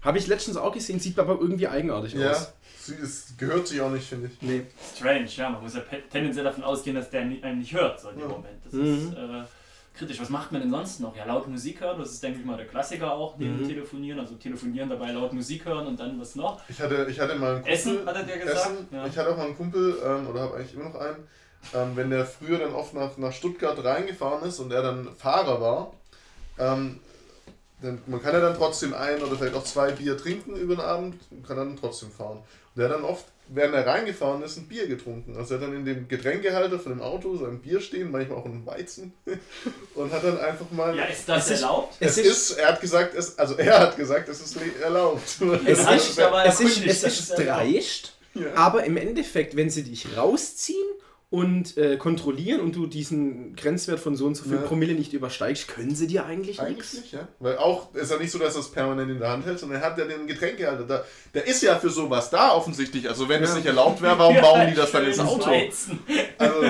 Habe 0.00 0.16
ich 0.16 0.26
letztens 0.26 0.56
auch 0.56 0.72
gesehen, 0.72 1.00
sieht 1.00 1.18
aber 1.18 1.38
irgendwie 1.38 1.68
eigenartig 1.68 2.14
Ja. 2.14 2.30
aus. 2.30 2.52
Sie, 2.80 2.94
es 2.94 3.34
gehört 3.36 3.68
sich 3.68 3.78
auch 3.82 3.90
nicht, 3.90 4.06
finde 4.06 4.28
ich. 4.32 4.40
Nee. 4.40 4.62
Strange, 4.96 5.26
ja. 5.36 5.50
Man 5.50 5.62
muss 5.62 5.74
ja 5.74 5.82
tendenziell 6.10 6.44
davon 6.44 6.64
ausgehen, 6.64 6.96
dass 6.96 7.10
der 7.10 7.20
einen 7.20 7.58
nicht 7.58 7.74
hört, 7.74 8.00
so 8.00 8.08
in 8.08 8.14
dem 8.20 8.22
Ja. 8.22 8.28
Moment. 8.28 8.64
Das 8.64 8.72
Mhm. 8.72 8.84
ist 9.08 9.12
äh, 9.12 9.42
kritisch. 9.94 10.20
Was 10.20 10.28
macht 10.30 10.52
man 10.52 10.60
denn 10.62 10.70
sonst 10.70 11.00
noch? 11.00 11.14
Ja, 11.16 11.24
laut 11.24 11.46
Musik 11.48 11.80
hören, 11.80 11.98
das 11.98 12.12
ist, 12.12 12.22
denke 12.22 12.40
ich 12.40 12.44
mal, 12.46 12.56
der 12.56 12.66
Klassiker 12.66 13.12
auch, 13.12 13.36
neben 13.36 13.60
Mhm. 13.62 13.68
Telefonieren. 13.68 14.20
Also 14.20 14.34
telefonieren 14.36 14.88
dabei 14.88 15.10
laut 15.12 15.32
Musik 15.32 15.64
hören 15.64 15.86
und 15.86 15.98
dann 16.00 16.18
was 16.20 16.34
noch? 16.36 16.60
Ich 16.68 16.80
hatte, 16.80 17.06
ich 17.10 17.18
hatte 17.20 17.34
mal 17.36 17.46
einen 17.48 17.56
Kumpel. 17.56 17.72
Essen, 17.72 18.06
hat 18.06 18.16
er 18.16 18.22
dir 18.22 18.38
gesagt? 18.38 18.58
Essen. 18.58 18.88
Ja. 18.92 19.06
Ich 19.06 19.18
hatte 19.18 19.30
auch 19.32 19.36
mal 19.36 19.46
einen 19.46 19.56
Kumpel, 19.56 19.98
ähm, 20.04 20.26
oder 20.28 20.40
habe 20.40 20.56
eigentlich 20.56 20.74
immer 20.74 20.84
noch 20.90 20.94
einen, 20.94 21.28
ähm, 21.74 21.90
wenn 21.96 22.10
der 22.10 22.24
früher 22.24 22.58
dann 22.58 22.74
oft 22.74 22.94
nach, 22.94 23.16
nach 23.18 23.32
Stuttgart 23.32 23.82
reingefahren 23.84 24.48
ist 24.48 24.58
und 24.60 24.72
er 24.72 24.82
dann 24.82 25.08
Fahrer 25.16 25.60
war, 25.60 25.92
ähm, 26.58 27.00
dann, 27.82 27.98
man 28.06 28.22
kann 28.22 28.34
ja 28.34 28.40
dann 28.40 28.54
trotzdem 28.56 28.92
ein 28.94 29.22
oder 29.22 29.36
vielleicht 29.36 29.54
auch 29.54 29.64
zwei 29.64 29.90
Bier 29.92 30.16
trinken 30.16 30.54
über 30.56 30.76
den 30.76 30.84
Abend 30.84 31.16
und 31.30 31.46
kann 31.46 31.56
dann 31.56 31.76
trotzdem 31.76 32.10
fahren. 32.10 32.38
Und 32.38 32.78
der 32.78 32.88
hat 32.88 32.96
dann 32.96 33.04
oft, 33.04 33.24
während 33.52 33.74
er 33.74 33.86
reingefahren 33.86 34.42
ist, 34.42 34.56
ein 34.56 34.66
Bier 34.68 34.86
getrunken. 34.86 35.36
Also 35.36 35.54
er 35.54 35.60
hat 35.60 35.66
dann 35.68 35.76
in 35.76 35.84
dem 35.84 36.08
Getränkehalter 36.08 36.78
von 36.78 36.92
dem 36.92 37.02
Auto 37.02 37.36
sein 37.36 37.60
Bier 37.60 37.80
stehen, 37.80 38.10
manchmal 38.10 38.38
auch 38.38 38.44
ein 38.44 38.64
Weizen, 38.64 39.12
und 39.94 40.12
hat 40.12 40.22
dann 40.24 40.38
einfach 40.38 40.70
mal... 40.70 40.96
Ja, 40.96 41.04
ist 41.04 41.28
das 41.28 41.46
Es 41.46 41.50
ist- 41.52 41.62
erlaubt? 41.62 41.94
es 42.00 42.16
es 42.18 42.26
ist, 42.26 42.50
er 42.58 42.68
hat 42.68 42.80
gesagt, 42.80 43.14
es, 43.14 43.38
also 43.38 43.54
er 43.56 43.78
hat 43.80 43.96
gesagt, 43.96 44.28
es 44.28 44.40
ist 44.40 44.54
le- 44.56 44.82
erlaubt. 44.82 45.22
Es 45.66 45.80
ist, 45.80 46.18
es 46.18 46.60
ist, 46.60 46.84
es 46.86 47.02
ist 47.20 47.30
erlaubt. 47.30 47.48
dreist, 47.60 48.12
Ja. 48.34 48.54
aber 48.54 48.84
im 48.84 48.96
Endeffekt, 48.96 49.56
wenn 49.56 49.70
sie 49.70 49.82
dich 49.82 50.16
rausziehen 50.16 50.88
und 51.30 51.76
äh, 51.76 51.96
kontrollieren 51.96 52.60
und 52.60 52.74
du 52.74 52.86
diesen 52.88 53.54
Grenzwert 53.54 54.00
von 54.00 54.16
so 54.16 54.26
und 54.26 54.34
so 54.36 54.42
viel 54.42 54.56
Ja. 54.56 54.62
Promille 54.62 54.94
nicht 54.94 55.12
übersteigst, 55.12 55.68
können 55.68 55.94
sie 55.94 56.08
dir 56.08 56.26
eigentlich 56.26 56.60
Eigentlich 56.60 56.78
nichts. 56.78 56.94
nicht, 56.94 57.12
ja. 57.12 57.28
Weil 57.38 57.56
auch, 57.58 57.94
ist 57.94 58.10
ja 58.10 58.16
nicht 58.18 58.32
so, 58.32 58.38
dass 58.40 58.54
er 58.56 58.60
es 58.62 58.68
permanent 58.72 59.10
in 59.12 59.20
der 59.20 59.30
Hand 59.30 59.46
hält, 59.46 59.60
sondern 59.60 59.80
er 59.80 59.86
hat 59.86 59.96
ja 59.96 60.06
den 60.06 60.26
Getränkehalter. 60.26 60.84
Da, 60.84 61.04
der 61.32 61.46
ist 61.46 61.62
ja 61.62 61.76
für 61.78 61.88
sowas 61.90 62.30
da 62.30 62.52
offensichtlich. 62.52 63.08
Also 63.08 63.28
wenn 63.28 63.42
es 63.44 63.50
Ja. 63.50 63.56
nicht 63.56 63.66
erlaubt 63.66 64.02
wäre, 64.02 64.18
warum 64.18 64.36
bauen 64.40 64.66
die 64.70 64.74
das 64.74 64.90
dann 64.90 65.04
ins 65.06 65.20
Auto? 65.20 65.48
Weizen. 65.50 66.00
Also, 66.36 66.62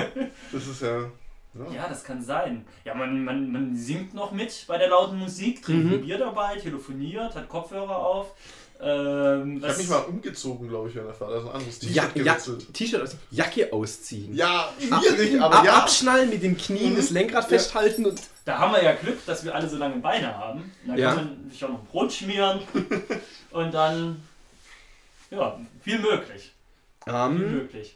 das 0.51 0.67
ist 0.67 0.81
ja. 0.83 0.99
ja. 0.99 1.73
Ja, 1.75 1.89
das 1.89 2.03
kann 2.03 2.21
sein. 2.23 2.63
Ja, 2.85 2.93
man, 2.93 3.23
man, 3.25 3.51
man 3.51 3.75
singt 3.75 4.13
noch 4.13 4.31
mit 4.31 4.65
bei 4.67 4.77
der 4.77 4.89
lauten 4.89 5.17
Musik, 5.17 5.63
trinkt 5.63 5.85
Mhm. 5.87 5.93
ein 5.93 6.01
Bier 6.01 6.19
dabei, 6.19 6.57
telefoniert, 6.57 7.33
hat 7.33 7.49
Kopfhörer 7.49 7.97
auf. 7.97 8.35
Ähm, 8.83 9.57
Ich 9.57 9.63
habe 9.63 9.77
mich 9.77 9.87
mal 9.89 9.97
umgezogen, 9.99 10.67
glaube 10.67 10.89
ich, 10.89 10.95
während 10.95 11.09
der 11.09 11.15
Fahrt. 11.15 11.31
Also 11.33 11.49
ein 11.49 11.55
anderes 11.55 11.77
T-Shirt 11.79 11.95
Ja, 11.95 12.03
ja, 12.03 12.09
gewechselt. 12.13 12.73
T-Shirt 12.73 13.01
aus, 13.01 13.15
Jacke 13.29 13.71
ausziehen. 13.71 14.35
Ja, 14.35 14.73
Ab- 14.89 15.03
schwierig, 15.03 15.39
aber 15.39 15.59
ab, 15.59 15.65
ja. 15.65 15.73
Abschnallen 15.77 16.29
mit 16.31 16.41
den 16.41 16.57
Knien, 16.57 16.93
Mhm. 16.93 16.97
das 16.97 17.09
Lenkrad 17.11 17.43
Ja. 17.43 17.49
festhalten 17.49 18.05
und. 18.07 18.19
Da 18.45 18.57
haben 18.57 18.73
wir 18.73 18.83
ja 18.83 18.93
Glück, 18.93 19.23
dass 19.27 19.43
wir 19.45 19.53
alle 19.53 19.69
so 19.69 19.77
lange 19.77 19.97
Beine 19.97 20.35
haben. 20.35 20.71
Da 20.87 20.95
Ja. 20.95 21.13
kann 21.13 21.25
man 21.41 21.51
sich 21.51 21.63
auch 21.63 21.69
noch 21.69 21.79
ein 21.79 21.85
Brot 21.85 22.11
schmieren 22.11 22.61
und 23.51 23.71
dann. 23.73 24.23
Ja, 25.29 25.59
viel 25.83 25.99
möglich. 25.99 26.51
Viel 27.05 27.13
Ähm, 27.13 27.37
möglich. 27.51 27.95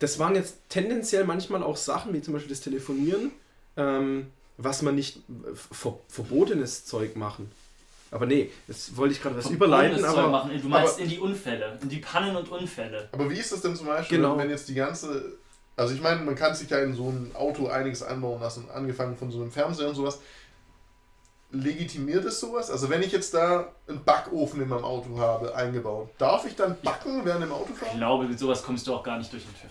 das 0.00 0.18
waren 0.18 0.34
jetzt 0.34 0.56
tendenziell 0.68 1.24
manchmal 1.24 1.62
auch 1.62 1.76
Sachen, 1.76 2.12
wie 2.12 2.20
zum 2.22 2.34
Beispiel 2.34 2.50
das 2.50 2.60
Telefonieren, 2.60 3.30
ähm, 3.76 4.30
was 4.56 4.82
man 4.82 4.94
nicht 4.96 5.18
äh, 5.18 5.54
ver 5.54 5.98
verbotenes 6.08 6.84
Zeug 6.86 7.14
machen. 7.16 7.50
Aber 8.10 8.24
nee, 8.26 8.50
jetzt 8.66 8.96
wollte 8.96 9.14
ich 9.14 9.20
gerade 9.22 9.36
was 9.36 9.50
überleiten, 9.50 10.02
aber. 10.04 10.28
machen. 10.28 10.50
Du 10.62 10.68
meinst 10.68 10.94
aber- 10.94 11.02
in 11.02 11.08
die 11.10 11.18
Unfälle, 11.18 11.78
in 11.82 11.88
die 11.88 11.98
Pannen 11.98 12.34
und 12.36 12.48
Unfälle. 12.50 13.08
Aber 13.12 13.28
wie 13.30 13.38
ist 13.38 13.52
das 13.52 13.60
denn 13.60 13.76
zum 13.76 13.86
Beispiel, 13.86 14.18
Genau. 14.18 14.36
wenn 14.38 14.48
jetzt 14.50 14.68
die 14.68 14.74
ganze. 14.74 15.34
Also 15.76 15.94
ich 15.94 16.00
meine, 16.00 16.22
man 16.22 16.34
kann 16.34 16.54
sich 16.54 16.68
ja 16.70 16.78
in 16.80 16.94
so 16.94 17.08
ein 17.10 17.30
Auto 17.34 17.68
einiges 17.68 18.02
anbauen 18.02 18.40
lassen, 18.40 18.68
angefangen 18.74 19.16
von 19.16 19.30
so 19.30 19.40
einem 19.42 19.50
Fernseher 19.52 19.88
und 19.88 19.94
sowas. 19.94 20.18
Legitimiert 21.50 22.24
es 22.26 22.40
sowas? 22.40 22.70
Also 22.70 22.90
wenn 22.90 23.02
ich 23.02 23.10
jetzt 23.12 23.32
da 23.32 23.72
einen 23.88 24.04
Backofen 24.04 24.60
in 24.60 24.68
meinem 24.68 24.84
Auto 24.84 25.18
habe, 25.18 25.54
eingebaut, 25.54 26.10
darf 26.18 26.44
ich 26.46 26.54
dann 26.56 26.76
backen 26.82 27.24
während 27.24 27.42
dem 27.44 27.50
Ich 27.50 27.54
Autofahren? 27.56 27.96
glaube, 27.98 28.24
mit 28.26 28.38
sowas 28.38 28.62
kommst 28.62 28.86
du 28.86 28.94
auch 28.94 29.02
gar 29.02 29.16
nicht 29.16 29.32
durch 29.32 29.44
den 29.44 29.54
TÜV. 29.54 29.70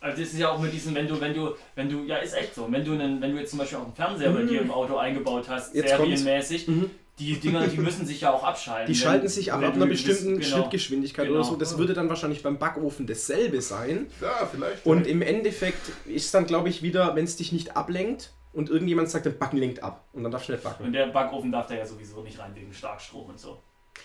Also 0.00 0.20
das 0.20 0.32
ist 0.32 0.38
ja 0.38 0.50
auch 0.50 0.58
mit 0.58 0.72
diesem, 0.72 0.94
wenn 0.94 1.08
du, 1.08 1.18
wenn 1.20 1.32
du, 1.32 1.54
wenn 1.76 1.88
du, 1.88 2.02
ja 2.04 2.16
ist 2.16 2.34
echt 2.34 2.54
so, 2.54 2.66
wenn 2.70 2.84
du 2.84 2.92
einen, 2.92 3.20
wenn 3.22 3.32
du 3.32 3.38
jetzt 3.38 3.50
zum 3.50 3.60
Beispiel 3.60 3.78
auch 3.78 3.84
einen 3.84 3.94
Fernseher 3.94 4.30
bei 4.32 4.40
Mhm. 4.42 4.48
dir 4.48 4.60
im 4.62 4.70
Auto 4.70 4.96
eingebaut 4.96 5.48
hast, 5.48 5.74
Jetzt 5.74 5.88
serienmäßig, 5.90 6.68
Mhm. 6.68 6.90
Die 7.18 7.38
Dinger, 7.38 7.66
die 7.68 7.76
müssen 7.78 8.06
sich 8.06 8.22
ja 8.22 8.32
auch 8.32 8.42
abschalten. 8.42 8.92
Die 8.92 8.98
schalten 8.98 9.28
sich 9.28 9.52
ab 9.52 9.62
ab 9.62 9.74
einer 9.74 9.86
bestimmten 9.86 10.38
genau. 10.40 10.44
Schrittgeschwindigkeit 10.56 11.26
oder 11.28 11.40
Genau. 11.40 11.50
so. 11.50 11.56
Das 11.56 11.76
würde 11.78 11.94
dann 11.94 12.08
wahrscheinlich 12.08 12.42
beim 12.42 12.58
Backofen 12.58 13.06
dasselbe 13.06 13.60
sein. 13.60 14.06
Ja, 14.20 14.46
vielleicht. 14.50 14.84
Und 14.86 15.06
im 15.06 15.22
Endeffekt 15.22 15.92
ist 16.06 16.32
dann, 16.34 16.46
glaube 16.46 16.68
ich, 16.70 16.82
wieder, 16.82 17.14
wenn 17.14 17.24
es 17.24 17.36
dich 17.36 17.52
nicht 17.52 17.76
ablenkt 17.76 18.32
und 18.52 18.70
irgendjemand 18.70 19.10
sagt, 19.10 19.26
dann 19.26 19.38
Backen 19.38 19.58
lenkt 19.58 19.82
ab. 19.82 20.04
Und 20.12 20.22
dann 20.24 20.32
darfst 20.32 20.48
du 20.48 20.52
nicht 20.52 20.64
backen. 20.64 20.84
Und 20.84 20.92
der 20.92 21.06
Backofen 21.08 21.52
darf 21.52 21.66
da 21.66 21.74
ja 21.74 21.86
sowieso 21.86 22.22
nicht 22.22 22.38
rein 22.38 22.52
wegen 22.54 22.72
Starkstrom 22.72 23.28
und 23.28 23.38
so. 23.38 23.60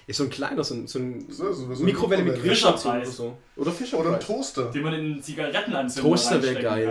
Ist 0.05 0.17
so 0.17 0.25
ein 0.25 0.29
kleiner, 0.29 0.63
so 0.65 0.75
ein, 0.75 0.85
so 0.87 0.99
ein 0.99 1.25
So, 1.29 1.51
so- 1.53 1.73
so 1.73 1.83
Mikrowelle 1.83 2.23
mit. 2.23 2.41
Grillstation 2.41 2.93
oder 2.97 3.05
Fischerpreis. 3.05 3.17
so. 3.17 3.23
Oder 3.23 3.37
Oder 3.61 3.69
ein 3.71 3.75
Fischerpreis. 3.75 4.25
Toaster. 4.25 4.71
Den 4.71 4.83
man 4.83 4.93
in 4.93 4.99
einen 4.99 5.23
Zigarettenanzünder 5.23 6.09
Toaster 6.09 6.41
wär 6.43 6.49
reinstecken 6.55 6.63
geil. 6.63 6.87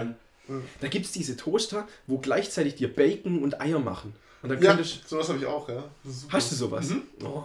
kann. 0.49 0.63
Da 0.81 0.89
gibt 0.89 1.05
es 1.07 1.13
diese 1.13 1.37
Toaster, 1.37 1.87
wo 2.07 2.19
gleichzeitig 2.19 2.77
dir 2.77 2.93
Bacon 2.93 3.43
und 3.43 3.61
Eier 3.61 3.79
machen. 3.81 4.15
Und 4.43 4.51
dann 4.51 4.63
Ja, 4.63 4.75
könntest 4.75 5.09
sowas 5.09 5.29
habe 5.29 5.39
ich 5.39 5.47
auch, 5.47 5.69
ja. 5.69 5.83
Das. 6.05 6.27
Hast 6.31 6.53
du 6.53 6.57
sowas? 6.57 6.89
Mhm. 6.89 7.03
Oh. 7.25 7.43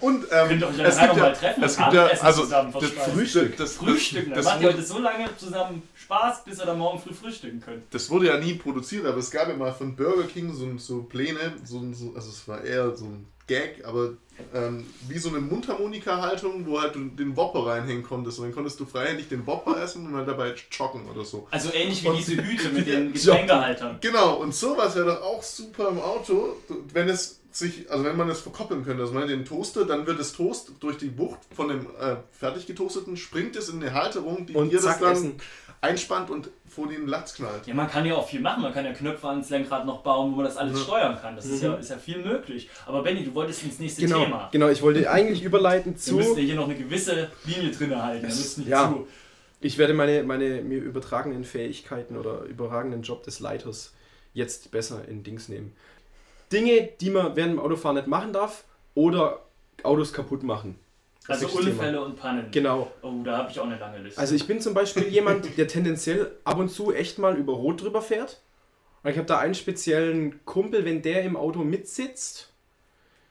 Und 0.00 0.26
ähm, 0.30 0.48
Könnt 0.48 0.60
ihr 0.62 0.68
euch 0.68 0.76
ja 0.78 0.84
es 0.86 0.98
gibt 0.98 1.08
noch 1.08 1.16
mal 1.16 1.28
ja, 1.28 1.32
treffen 1.34 1.64
es 1.64 1.76
und 1.76 1.82
gibt 1.84 1.94
ja, 1.94 2.06
also 2.06 2.42
zusammen 2.42 2.72
das. 2.72 2.90
Frühstück, 2.90 3.56
das 3.56 3.72
Frühstücken, 3.74 4.30
dann 4.30 4.36
das 4.36 4.44
macht 4.46 4.60
ihr 4.60 4.68
heute 4.68 4.82
so 4.82 4.98
lange 4.98 5.36
zusammen 5.36 5.82
Spaß, 5.94 6.44
bis 6.44 6.58
ihr 6.58 6.66
dann 6.66 6.78
morgen 6.78 7.00
früh 7.00 7.14
frühstücken 7.14 7.60
könnt. 7.60 7.82
das 7.94 8.10
wurde 8.10 8.26
ja 8.26 8.38
nie 8.38 8.54
produziert, 8.54 9.06
aber 9.06 9.18
es 9.18 9.30
gab 9.30 9.48
ja 9.48 9.56
mal 9.56 9.72
von 9.72 9.96
Burger 9.96 10.24
King 10.24 10.52
so, 10.52 10.76
so 10.78 11.02
Pläne, 11.04 11.54
so, 11.64 11.80
so, 11.92 12.12
also 12.14 12.28
es 12.30 12.46
war 12.46 12.62
eher 12.62 12.94
so 12.96 13.06
ein 13.06 13.26
Gag, 13.52 13.84
aber 13.84 14.14
ähm, 14.54 14.86
wie 15.08 15.18
so 15.18 15.28
eine 15.28 15.40
Mundharmonika-Haltung, 15.40 16.66
wo 16.66 16.80
halt 16.80 16.94
du 16.94 17.00
den 17.04 17.36
Whopper 17.36 17.66
reinhängen 17.66 18.02
konntest 18.02 18.38
und 18.38 18.46
dann 18.46 18.54
konntest 18.54 18.80
du 18.80 18.86
freihändig 18.86 19.28
den 19.28 19.46
Whopper 19.46 19.80
essen 19.82 20.06
und 20.06 20.14
halt 20.16 20.26
dabei 20.26 20.54
joggen 20.70 21.06
oder 21.08 21.24
so. 21.24 21.46
Also 21.50 21.70
ähnlich 21.72 22.02
wie 22.02 22.08
Und- 22.08 22.16
diese 22.18 22.36
Hüte 22.42 22.70
mit 22.70 22.86
den. 22.88 23.12
Getränkehaltern. 23.12 23.98
Genau, 24.00 24.36
und 24.36 24.54
sowas 24.54 24.96
wäre 24.96 25.06
doch 25.06 25.22
auch 25.22 25.42
super 25.42 25.88
im 25.88 26.00
Auto, 26.00 26.56
wenn 26.94 27.08
es 27.10 27.40
sich, 27.56 27.90
also 27.90 28.04
wenn 28.04 28.16
man 28.16 28.28
es 28.30 28.40
verkoppeln 28.40 28.84
könnte, 28.84 29.02
also 29.02 29.14
man 29.14 29.28
den 29.28 29.44
Toaster, 29.44 29.84
dann 29.84 30.06
wird 30.06 30.18
das 30.18 30.32
Toast 30.32 30.72
durch 30.80 30.96
die 30.98 31.08
Bucht 31.08 31.38
von 31.54 31.68
dem 31.68 31.86
äh, 32.00 32.16
fertig 32.30 32.66
getoasteten, 32.66 33.16
springt 33.16 33.56
es 33.56 33.68
in 33.68 33.82
eine 33.82 33.92
Halterung, 33.94 34.46
die 34.46 34.54
Und 34.54 34.68
ihr 34.70 34.76
das 34.78 34.84
zack, 34.84 35.00
dann 35.00 35.12
essen. 35.12 35.34
einspannt 35.80 36.30
und 36.30 36.50
vor 36.68 36.88
den 36.88 37.06
Latz 37.06 37.34
knallt. 37.34 37.66
Ja, 37.66 37.74
man 37.74 37.88
kann 37.90 38.06
ja 38.06 38.14
auch 38.14 38.26
viel 38.28 38.40
machen. 38.40 38.62
Man 38.62 38.72
kann 38.72 38.84
ja 38.84 38.92
Knöpfe 38.92 39.28
ans 39.28 39.50
Lenkrad 39.50 39.84
noch 39.84 40.02
bauen, 40.02 40.32
wo 40.32 40.36
man 40.36 40.44
das 40.46 40.56
alles 40.56 40.78
Ja. 40.78 40.84
steuern 40.84 41.18
kann. 41.20 41.36
Das 41.36 41.44
ist, 41.44 41.60
Mhm. 41.62 41.68
ja, 41.68 41.74
ist 41.74 41.90
ja 41.90 41.98
viel 41.98 42.18
möglich. 42.24 42.70
Aber 42.86 43.02
Benny, 43.02 43.24
du 43.24 43.34
wolltest 43.34 43.62
ins 43.64 43.78
nächste 43.78 44.02
Genau, 44.02 44.24
Thema. 44.24 44.48
genau, 44.52 44.68
ich 44.68 44.80
wollte 44.82 45.10
eigentlich 45.10 45.42
überleiten 45.44 45.92
Wir 45.92 45.98
zu. 46.00 46.14
müssen 46.16 46.36
ja 46.38 46.42
hier 46.44 46.54
noch 46.54 46.64
eine 46.68 46.76
gewisse 46.76 47.30
Linie 47.44 47.70
drin 47.72 48.00
halten. 48.02 48.22
Wir 48.22 48.28
müssen 48.34 48.60
nicht 48.60 48.70
Ja. 48.70 48.88
zu. 48.88 49.06
Ich 49.60 49.78
werde 49.78 49.94
meine, 49.94 50.22
meine 50.24 50.62
mir 50.62 50.78
übertragenen 50.80 51.44
Fähigkeiten 51.44 52.16
oder 52.16 52.42
überragenden 52.44 53.02
Job 53.02 53.22
des 53.24 53.38
Leiters 53.40 53.92
jetzt 54.34 54.70
besser 54.70 55.06
in 55.06 55.22
Dings 55.22 55.48
nehmen. 55.48 55.72
Dinge, 56.52 56.88
die 57.00 57.10
man 57.10 57.36
während 57.36 57.54
dem 57.54 57.60
Autofahren 57.60 57.96
nicht 57.96 58.08
machen 58.08 58.32
darf 58.32 58.64
oder 58.94 59.40
Autos 59.82 60.12
kaputt 60.12 60.42
machen. 60.42 60.78
Das 61.26 61.42
Also 61.42 61.46
nächste 61.46 61.62
Thema. 61.62 61.72
Unfälle 61.78 62.04
und 62.04 62.16
Pannen. 62.16 62.50
Genau. 62.50 62.90
Oh, 63.02 63.12
da 63.24 63.38
habe 63.38 63.50
ich 63.50 63.58
auch 63.60 63.64
eine 63.64 63.78
lange 63.78 63.98
Liste. 63.98 64.20
Also 64.20 64.34
ich 64.34 64.46
bin 64.46 64.60
zum 64.60 64.74
Beispiel 64.74 65.04
jemand, 65.08 65.56
der 65.56 65.68
tendenziell 65.68 66.32
ab 66.44 66.58
und 66.58 66.68
zu 66.68 66.92
echt 66.92 67.18
mal 67.18 67.36
über 67.36 67.52
Rot 67.52 67.82
drüber 67.82 68.02
fährt. 68.02 68.40
Und 69.02 69.10
ich 69.10 69.16
habe 69.16 69.26
da 69.26 69.38
einen 69.38 69.54
speziellen 69.54 70.44
Kumpel, 70.44 70.84
wenn 70.84 71.02
der 71.02 71.22
im 71.22 71.36
Auto 71.36 71.60
mitsitzt 71.60 72.52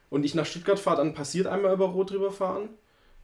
und 0.10 0.25
ich 0.25 0.36
nach 0.36 0.46
Stuttgart 0.46 0.80
fahre, 0.80 0.98
dann 0.98 1.13
passiert 1.13 1.48
einmal 1.48 1.74
über 1.74 1.86
Rot 1.86 2.12
drüber 2.12 2.32
fahren. 2.32 2.70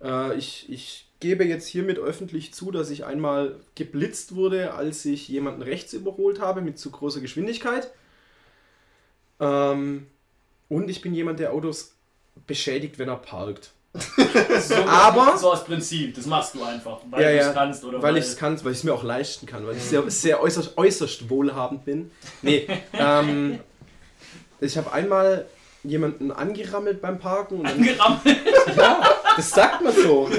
Äh, 0.02 0.38
ich, 0.38 0.70
ich 0.70 1.08
gebe 1.20 1.46
jetzt 1.46 1.68
hiermit 1.68 1.98
öffentlich 1.98 2.54
zu, 2.54 2.72
dass 2.72 2.90
ich 2.90 3.06
einmal 3.06 3.60
geblitzt 3.76 4.36
wurde, 4.36 4.74
als 4.74 5.04
ich 5.06 5.28
jemanden 5.28 5.62
rechts 5.62 5.94
überholt 5.94 6.40
habe 6.40 6.62
mit 6.62 6.78
zu 6.78 6.92
großer 6.92 7.20
Geschwindigkeit. 7.20 7.92
Ähm, 9.40 10.08
und 10.70 10.90
ich 10.90 11.02
bin 11.02 11.14
jemand, 11.14 11.40
der 11.40 11.54
Autos 11.54 11.94
beschädigt, 12.46 13.00
wenn 13.00 13.10
er 13.10 13.18
parkt. 13.18 13.72
so, 14.60 14.76
aber- 14.76 15.38
So 15.38 15.52
aus 15.54 15.64
Prinzip, 15.66 16.14
das 16.16 16.26
machst 16.26 16.54
du 16.56 16.64
einfach, 16.64 17.00
weil 17.10 17.22
Ja, 17.22 17.30
du 17.30 17.36
ja, 17.38 17.48
es 17.50 17.54
kannst 17.56 17.84
oder 17.84 18.02
weil 18.02 18.18
ich 18.18 18.26
es 18.26 18.38
kann, 18.38 18.64
weil 18.64 18.72
ich 18.74 18.80
es 18.80 18.84
mir 18.84 18.94
auch 18.94 19.04
leisten 19.04 19.46
kann, 19.48 19.66
weil 19.66 19.76
ich 19.78 19.84
sehr, 19.84 20.04
sehr 20.12 20.42
äußerst, 20.42 20.78
äußerst 20.78 21.30
wohlhabend 21.30 21.86
bin. 21.86 22.12
Nee, 22.42 22.68
ähm, 22.94 23.60
ich 24.60 24.78
habe 24.78 24.92
einmal 24.92 25.46
jemanden 25.84 26.32
angerammelt 26.32 27.02
beim 27.02 27.18
Parken 27.18 27.60
und 27.60 27.64
dann, 27.70 27.80
angerammelt. 27.80 28.38
das 29.36 29.50
sagt 29.50 29.82
man 29.82 29.94
so. 29.96 30.30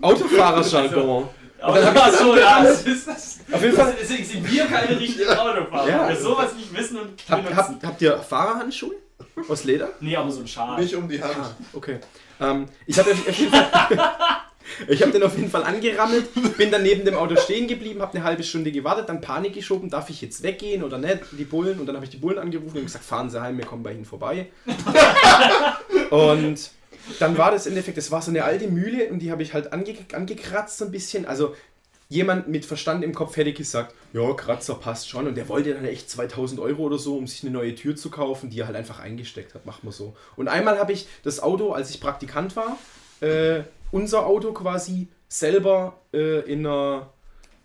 Autofahrerjargon. 0.00 1.28
Aber 1.60 1.78
dann 1.78 1.86
hab 1.86 1.94
das 1.94 2.18
so, 2.18 2.36
ja, 2.36 2.62
das 2.62 2.82
ist 2.82 3.06
das. 3.06 3.38
Auf 3.50 3.62
jeden 3.62 3.76
Fall. 3.76 3.94
Deswegen 4.00 4.24
sind 4.24 4.52
wir 4.52 4.66
keine 4.66 4.98
richtigen 4.98 5.28
Autofahrer. 5.30 5.88
Ja. 5.88 6.00
weil 6.00 6.08
wir 6.10 6.16
sowas 6.16 6.54
nicht 6.54 6.76
wissen 6.76 6.98
und 6.98 7.22
Hab, 7.28 7.54
hab, 7.54 7.82
habt 7.82 8.02
ihr 8.02 8.18
Fahrerhandschuhe 8.18 8.94
aus 9.48 9.64
Leder? 9.64 9.90
Nee, 10.00 10.16
aber 10.16 10.30
so 10.30 10.40
ein 10.40 10.48
Schal. 10.48 10.80
Nicht 10.80 10.94
um 10.94 11.08
die 11.08 11.22
Hand. 11.22 11.36
Ah, 11.38 11.54
okay. 11.72 11.98
Ähm, 12.40 12.66
ich 12.86 12.98
habe 12.98 13.14
Fall. 13.14 13.98
Ich 14.88 15.00
habe 15.00 15.12
den 15.12 15.22
auf 15.22 15.36
jeden 15.36 15.50
Fall 15.50 15.62
angerammelt, 15.62 16.28
bin 16.56 16.70
dann 16.70 16.82
neben 16.82 17.04
dem 17.04 17.14
Auto 17.14 17.36
stehen 17.36 17.68
geblieben, 17.68 18.02
habe 18.02 18.14
eine 18.14 18.24
halbe 18.24 18.42
Stunde 18.42 18.72
gewartet, 18.72 19.08
dann 19.08 19.20
Panik 19.20 19.54
geschoben, 19.54 19.90
darf 19.90 20.10
ich 20.10 20.20
jetzt 20.20 20.42
weggehen 20.42 20.82
oder 20.82 20.98
nicht, 20.98 21.20
die 21.32 21.44
Bullen. 21.44 21.78
Und 21.78 21.86
dann 21.86 21.94
habe 21.94 22.04
ich 22.04 22.10
die 22.10 22.16
Bullen 22.16 22.38
angerufen 22.38 22.78
und 22.78 22.84
gesagt, 22.84 23.04
fahren 23.04 23.30
Sie 23.30 23.40
heim, 23.40 23.58
wir 23.58 23.64
kommen 23.64 23.82
bei 23.82 23.92
Ihnen 23.92 24.04
vorbei. 24.04 24.48
und 26.10 26.70
dann 27.18 27.38
war 27.38 27.50
das 27.50 27.66
im 27.66 27.72
Endeffekt, 27.72 27.98
das 27.98 28.10
war 28.10 28.22
so 28.22 28.30
eine 28.30 28.44
alte 28.44 28.68
Mühle 28.68 29.08
und 29.10 29.20
die 29.20 29.30
habe 29.30 29.42
ich 29.42 29.54
halt 29.54 29.72
ange 29.72 29.94
angekratzt 30.12 30.78
so 30.78 30.84
ein 30.84 30.90
bisschen. 30.90 31.26
Also 31.26 31.54
jemand 32.08 32.48
mit 32.48 32.64
Verstand 32.64 33.02
im 33.04 33.14
Kopf 33.14 33.36
hätte 33.36 33.52
gesagt, 33.52 33.94
ja, 34.12 34.32
Kratzer 34.34 34.74
passt 34.74 35.08
schon. 35.08 35.26
Und 35.26 35.36
der 35.36 35.48
wollte 35.48 35.74
dann 35.74 35.84
echt 35.84 36.08
2000 36.10 36.60
Euro 36.60 36.82
oder 36.82 36.98
so, 36.98 37.16
um 37.16 37.26
sich 37.26 37.42
eine 37.42 37.52
neue 37.52 37.74
Tür 37.74 37.96
zu 37.96 38.10
kaufen, 38.10 38.50
die 38.50 38.60
er 38.60 38.66
halt 38.66 38.76
einfach 38.76 39.00
eingesteckt 39.00 39.54
hat. 39.54 39.66
Machen 39.66 39.80
wir 39.82 39.92
so. 39.92 40.16
Und 40.36 40.48
einmal 40.48 40.78
habe 40.78 40.92
ich 40.92 41.06
das 41.22 41.40
Auto, 41.40 41.72
als 41.72 41.90
ich 41.90 42.00
Praktikant 42.00 42.56
war, 42.56 42.78
äh, 43.20 43.62
unser 43.90 44.26
Auto 44.26 44.52
quasi 44.52 45.08
selber 45.28 45.98
äh, 46.12 46.40
in, 46.50 46.66
einer, 46.66 47.10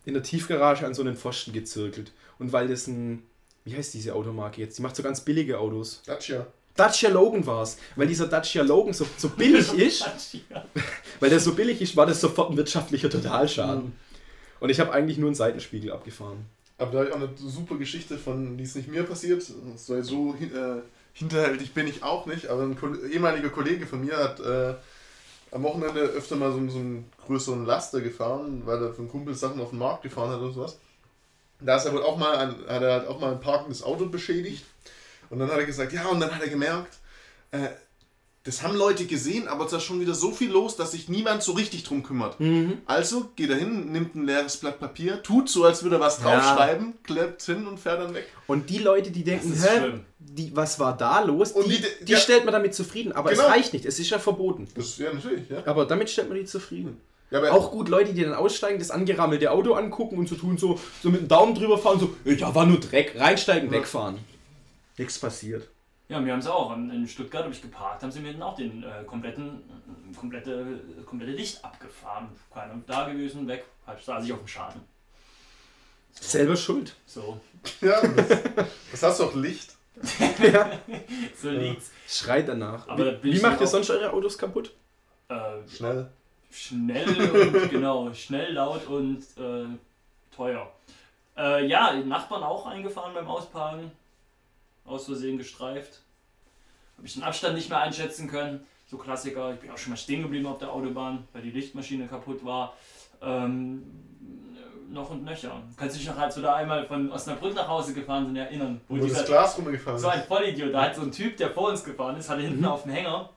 in 0.06 0.14
der 0.14 0.24
Tiefgarage 0.24 0.86
an 0.86 0.94
so 0.94 1.02
einen 1.02 1.16
Pfosten 1.16 1.54
gezirkelt. 1.54 2.12
Und 2.40 2.52
weil 2.54 2.68
das 2.68 2.88
ein, 2.88 3.24
wie 3.66 3.76
heißt 3.76 3.94
diese 3.94 4.16
Automarke 4.16 4.62
jetzt? 4.62 4.78
Die 4.78 4.82
macht 4.82 4.96
so 4.96 5.04
ganz 5.04 5.22
billige 5.22 5.60
Autos. 5.60 6.02
Dacia. 6.06 6.48
Dacia 6.76 7.10
Logan 7.10 7.46
war 7.46 7.64
es. 7.64 7.78
Weil 7.96 8.08
dieser 8.08 8.28
Dacia 8.28 8.64
Logan 8.64 8.94
so, 8.94 9.06
so 9.18 9.30
billig 9.30 9.74
ist, 9.78 10.06
weil 11.20 11.30
der 11.30 11.40
so 11.40 11.54
billig 11.54 11.82
ist, 11.82 11.96
war 11.96 12.06
das 12.06 12.22
sofort 12.22 12.52
ein 12.52 12.58
wirtschaftlicher 12.58 13.10
Totalschaden. 13.10 13.94
Und 14.60 14.70
ich 14.70 14.80
habe 14.80 14.92
eigentlich 14.92 15.18
nur 15.18 15.28
einen 15.28 15.36
Seitenspiegel 15.36 15.92
abgefahren. 15.92 16.46
Aber 16.78 16.92
da 16.92 16.98
habe 17.00 17.08
ich 17.10 17.14
auch 17.14 17.18
eine 17.18 17.30
super 17.36 17.76
Geschichte 17.76 18.18
von, 18.18 18.58
die 18.58 18.64
ist 18.64 18.76
nicht 18.76 18.88
mir 18.88 19.04
passiert. 19.04 19.44
So, 19.44 20.02
so 20.02 20.36
äh, 20.40 20.82
hinterhältig 21.14 21.74
bin 21.74 21.88
ich 21.88 22.04
auch 22.04 22.26
nicht, 22.26 22.48
aber 22.48 22.64
ein 22.64 22.78
ehemaliger 23.12 23.50
Kollege 23.50 23.86
von 23.86 24.04
mir 24.04 24.18
hat 24.18 24.40
äh, 24.40 24.74
am 25.52 25.64
Wochenende 25.64 26.00
öfter 26.02 26.36
mal 26.36 26.52
so, 26.52 26.68
so 26.70 26.80
einen 26.80 27.12
größeren 27.26 27.66
Laster 27.66 28.02
gefahren, 28.02 28.64
weil 28.66 28.82
er 28.82 28.94
für 28.94 29.00
einen 29.00 29.10
Kumpel 29.10 29.36
Sachen 29.36 29.62
auf 29.62 29.70
den 29.70 29.80
Markt 29.80 30.04
gefahren 30.04 30.32
hat 30.32 30.40
und 30.40 30.54
sowas. 30.54 30.80
Da 31.60 31.78
ist 31.78 31.86
er 31.86 31.94
wohl 31.94 32.02
auch 32.02 32.18
mal 32.18 32.36
ein, 32.36 32.50
hat 32.68 32.82
er 32.82 32.94
halt 32.94 33.08
auch 33.08 33.20
mal 33.20 33.34
ein 33.34 33.40
parkendes 33.40 33.84
Auto 33.84 34.08
beschädigt. 34.08 34.66
Und 35.32 35.40
dann 35.40 35.50
hat 35.50 35.58
er 35.58 35.66
gesagt, 35.66 35.92
ja, 35.94 36.06
und 36.08 36.20
dann 36.20 36.34
hat 36.36 36.42
er 36.42 36.50
gemerkt, 36.50 36.98
äh, 37.52 37.70
das 38.44 38.64
haben 38.64 38.76
Leute 38.76 39.06
gesehen, 39.06 39.48
aber 39.48 39.66
es 39.66 39.74
ist 39.74 39.84
schon 39.84 40.00
wieder 40.02 40.16
so 40.16 40.32
viel 40.32 40.50
los, 40.50 40.76
dass 40.76 40.92
sich 40.94 41.08
niemand 41.10 41.44
so 41.44 41.52
richtig 41.52 41.84
drum 41.84 42.02
kümmert. 42.02 42.38
Also 42.88 43.30
geht 43.36 43.52
er 43.52 43.56
hin, 43.56 43.92
nimmt 43.92 44.16
ein 44.16 44.26
leeres 44.26 44.58
Blatt 44.58 44.80
Papier, 44.80 45.22
tut 45.22 45.48
so, 45.48 45.64
als 45.64 45.84
würde 45.84 45.98
er 45.98 46.00
was 46.00 46.18
Ja. 46.24 46.24
draufschreiben, 46.40 46.96
klappt 47.04 47.44
hin 47.44 47.68
und 47.68 47.80
fährt 47.80 48.02
dann 48.02 48.16
weg. 48.16 48.26
Und 48.48 48.72
die 48.72 48.80
Leute, 48.80 49.12
die 49.12 49.24
denken, 49.24 49.54
hä, 49.54 49.94
die, 50.18 50.56
was 50.56 50.80
war 50.80 50.98
da 50.98 51.22
los, 51.22 51.52
Und 51.52 51.68
die, 51.68 51.78
die- 51.78 52.06
die 52.06 52.12
ja. 52.14 52.18
stellt 52.18 52.44
man 52.46 52.52
damit 52.54 52.74
zufrieden. 52.74 53.12
Aber 53.12 53.30
Genau. 53.30 53.44
es 53.44 53.48
reicht 53.50 53.74
nicht, 53.74 53.86
es 53.86 54.00
ist 54.00 54.10
ja 54.10 54.18
verboten. 54.18 54.68
Das 54.74 54.98
ja 54.98 55.14
natürlich, 55.14 55.48
ja. 55.48 55.62
Aber 55.68 55.86
damit 55.86 56.10
stellt 56.10 56.28
man 56.30 56.38
die 56.40 56.46
zufrieden. 56.46 57.00
ja 57.30 57.38
aber 57.38 57.52
Auch 57.54 57.70
gut 57.72 57.90
Leute, 57.90 58.12
die 58.14 58.24
dann 58.24 58.34
aussteigen, 58.34 58.80
das 58.80 58.90
angerammelte 58.90 59.52
Auto 59.52 59.74
angucken 59.76 60.18
und 60.18 60.28
so 60.28 60.34
tun, 60.36 60.58
so, 60.58 60.80
so 61.04 61.10
mit 61.12 61.22
dem 61.22 61.28
Daumen 61.28 61.54
drüber 61.54 61.78
fahren, 61.78 62.00
so, 62.00 62.16
ja, 62.26 62.56
war 62.56 62.66
nur 62.66 62.80
Dreck, 62.80 63.14
reinsteigen, 63.20 63.72
Ja. 63.72 63.78
wegfahren. 63.78 64.18
Nichts 64.98 65.20
passiert. 65.20 65.68
Ja, 66.10 66.24
wir 66.26 66.34
haben 66.34 66.40
es 66.40 66.48
auch. 66.48 66.76
In 66.76 67.08
Stuttgart 67.08 67.44
habe 67.44 67.54
ich 67.54 67.62
geparkt, 67.62 68.04
haben 68.04 68.12
sie 68.12 68.20
mir 68.20 68.34
dann 68.34 68.42
auch 68.44 68.56
den 68.56 68.84
äh, 68.84 69.04
kompletten, 69.06 69.62
äh, 70.12 70.16
komplette, 70.16 70.82
komplette 71.06 71.32
Licht 71.32 71.64
abgefahren. 71.64 72.28
Keiner 72.54 72.76
da 72.86 73.08
gewesen, 73.10 73.48
weg, 73.48 73.66
halt 73.88 74.04
saß 74.04 74.26
ich 74.26 74.34
auf 74.34 74.40
dem 74.40 74.48
Schaden. 74.48 74.82
So. 76.14 76.24
Selber 76.24 76.58
schuld. 76.58 76.96
So, 77.06 77.40
ja, 77.82 78.02
das, 78.06 78.28
das 78.92 79.04
hast 79.04 79.20
du 79.22 79.24
auch 79.26 79.36
Licht. 79.36 79.76
so 81.42 81.50
liegt's. 81.50 81.92
Schreit 82.08 82.48
danach. 82.48 82.88
Aber 82.88 83.22
wie 83.24 83.34
wie 83.34 83.40
macht 83.42 83.62
ihr 83.62 83.68
auch- 83.68 83.72
sonst 83.72 83.90
eure 83.90 84.12
Autos 84.12 84.38
kaputt? 84.38 84.74
Äh, 85.30 85.36
Schnell. 85.68 86.10
schnell 86.52 87.32
und 87.32 87.70
genau, 87.70 88.14
schnell, 88.14 88.54
laut 88.54 88.86
und 88.88 89.20
äh, 89.38 89.66
teuer. 90.36 90.70
Äh, 91.38 91.66
ja, 91.68 91.94
die 91.96 92.04
Nachbarn 92.04 92.44
auch 92.44 92.66
eingefahren 92.66 93.14
beim 93.14 93.28
Ausparken. 93.28 93.92
Aus 94.86 95.06
Versehen 95.06 95.38
gestreift. 95.38 96.02
Habe 96.98 97.08
ich 97.08 97.14
den 97.14 97.24
Abstand 97.24 97.56
nicht 97.56 97.70
mehr 97.70 97.80
einschätzen 97.80 98.28
können. 98.30 98.66
So 98.88 98.98
Klassiker. 98.98 99.54
Ich 99.54 99.60
bin 99.60 99.72
auch 99.72 99.78
schon 99.78 99.92
mal 99.92 99.98
stehen 99.98 100.22
geblieben 100.22 100.46
auf 100.46 100.58
der 100.58 100.72
Autobahn, 100.72 101.28
weil 101.34 101.42
die 101.42 101.52
Lichtmaschine 101.52 102.08
kaputt 102.08 102.44
war. 102.44 102.74
Ähm, 103.22 103.84
noch 104.90 105.10
und 105.12 105.24
nöcher. 105.24 105.62
Kannst 105.78 105.96
du 105.96 106.00
dich 106.00 106.10
noch, 106.10 106.18
als 106.18 106.36
wir 106.36 106.44
da 106.44 106.56
einmal 106.56 106.86
von 106.86 107.10
Osnabrück 107.12 107.56
nach 107.56 107.68
Hause 107.70 107.94
gefahren 107.94 108.26
sind, 108.26 108.36
erinnern? 108.36 108.82
Wo 108.90 108.96
Wo 108.98 109.00
dieser- 109.02 109.20
das 109.20 109.26
Glas 109.28 109.58
runtergefallen 109.58 110.00
so 110.00 110.08
ein 110.10 110.20
ist. 110.20 110.26
Vollidiot. 110.28 110.74
Da 110.74 110.82
hat 110.84 110.96
so 110.96 111.04
ein 111.04 111.12
Typ, 111.12 111.38
der 111.38 111.52
vor 111.52 111.70
uns 111.70 111.84
gefahren 111.86 112.18
ist, 112.18 112.30
hatte 112.30 112.42
hinten 112.42 112.66
auf 112.66 112.84
dem 112.84 112.92
Hänger, 112.92 113.30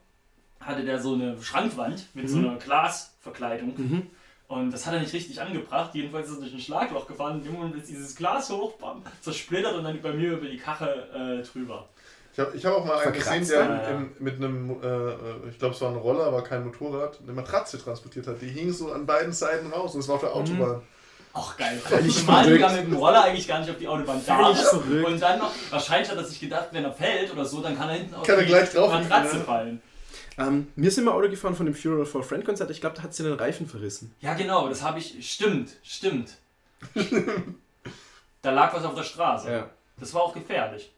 hatte 0.58 0.84
der 0.84 1.00
so 1.00 1.14
eine 1.14 1.40
Schrankwand 1.40 2.06
mit 2.14 2.28
so 2.28 2.38
Mhm. 2.38 2.48
einer 2.48 2.56
Glasverkleidung. 2.56 3.74
Mhm. 3.76 4.06
Und 4.46 4.70
das 4.70 4.86
hat 4.86 4.94
er 4.94 5.00
nicht 5.00 5.12
richtig 5.12 5.40
angebracht. 5.40 5.90
Jedenfalls 5.94 6.28
ist 6.28 6.36
er 6.36 6.40
durch 6.42 6.54
ein 6.54 6.60
Schlagloch 6.60 7.06
gefahren. 7.06 7.38
In 7.38 7.44
dem 7.44 7.52
Moment 7.54 7.76
ist 7.76 7.88
dieses 7.88 8.14
Glas 8.14 8.50
hoch, 8.50 8.74
bam, 8.74 9.02
zersplittert 9.22 9.74
und 9.74 9.84
dann 9.84 10.00
bei 10.02 10.12
mir 10.12 10.32
über 10.32 10.46
die 10.46 10.58
Kache 10.58 10.86
äh, 11.14 11.42
drüber. 11.42 11.88
Ich 12.32 12.40
habe 12.40 12.56
ich 12.56 12.66
hab 12.66 12.74
auch 12.74 12.84
mal 12.84 12.94
einen 12.94 13.14
Verkratzt, 13.14 13.38
gesehen, 13.40 13.68
der 13.68 13.76
ja, 13.76 13.82
ja. 13.82 13.88
im, 13.90 14.10
mit 14.18 14.36
einem, 14.36 14.70
äh, 14.82 15.48
ich 15.50 15.58
glaube 15.58 15.74
es 15.74 15.80
war 15.80 15.90
ein 15.90 15.96
Roller, 15.96 16.24
aber 16.24 16.42
kein 16.42 16.64
Motorrad, 16.64 17.20
eine 17.22 17.32
Matratze 17.32 17.78
transportiert 17.82 18.26
hat. 18.26 18.42
Die 18.42 18.48
hing 18.48 18.72
so 18.72 18.92
an 18.92 19.06
beiden 19.06 19.32
Seiten 19.32 19.72
raus 19.72 19.94
und 19.94 20.00
es 20.00 20.08
war 20.08 20.16
auf 20.16 20.20
der 20.20 20.30
Mhm. 20.30 20.36
Autobahn. 20.36 20.82
Auch 21.32 21.56
geil. 21.56 21.80
Du 21.88 22.10
verrückt. 22.10 22.60
ja 22.60 22.68
mit 22.70 22.86
dem 22.86 22.94
Roller 22.96 23.24
eigentlich 23.24 23.48
gar 23.48 23.58
nicht 23.60 23.70
auf 23.70 23.78
die 23.78 23.88
Autobahn 23.88 24.20
verrückt. 24.20 25.04
Und 25.04 25.20
dann 25.20 25.38
noch, 25.38 25.50
wahrscheinlich 25.70 26.08
hat 26.10 26.16
er 26.16 26.24
sich 26.24 26.38
gedacht, 26.38 26.68
wenn 26.72 26.84
er 26.84 26.92
fällt 26.92 27.32
oder 27.32 27.44
so, 27.44 27.60
dann 27.60 27.76
kann 27.76 27.88
er 27.88 27.96
hinten 27.96 28.14
auf 28.14 28.24
Kann 28.26 28.36
er 28.36 28.42
die 28.42 28.48
gleich 28.48 28.70
drauf 28.70 28.92
Matratze 28.92 29.32
liegen, 29.34 29.44
fallen. 29.44 29.82
Ähm, 30.38 30.68
wir 30.76 30.90
sind 30.90 31.04
mal 31.04 31.12
Auto 31.12 31.28
gefahren 31.28 31.54
von 31.54 31.66
dem 31.66 31.74
Funeral 31.74 32.06
for 32.06 32.20
a 32.20 32.24
Friend 32.24 32.44
Konzert. 32.44 32.70
Ich 32.70 32.80
glaube, 32.80 32.96
da 32.96 33.02
hat 33.02 33.14
sie 33.14 33.22
den 33.22 33.34
Reifen 33.34 33.66
verrissen. 33.66 34.14
Ja, 34.20 34.34
genau, 34.34 34.68
das 34.68 34.82
habe 34.82 34.98
ich. 34.98 35.30
Stimmt, 35.30 35.76
stimmt. 35.82 36.36
da 38.42 38.50
lag 38.50 38.74
was 38.74 38.84
auf 38.84 38.94
der 38.94 39.04
Straße. 39.04 39.50
Ja. 39.50 39.70
Das 39.98 40.12
war 40.12 40.22
auch 40.22 40.34
gefährlich. 40.34 40.90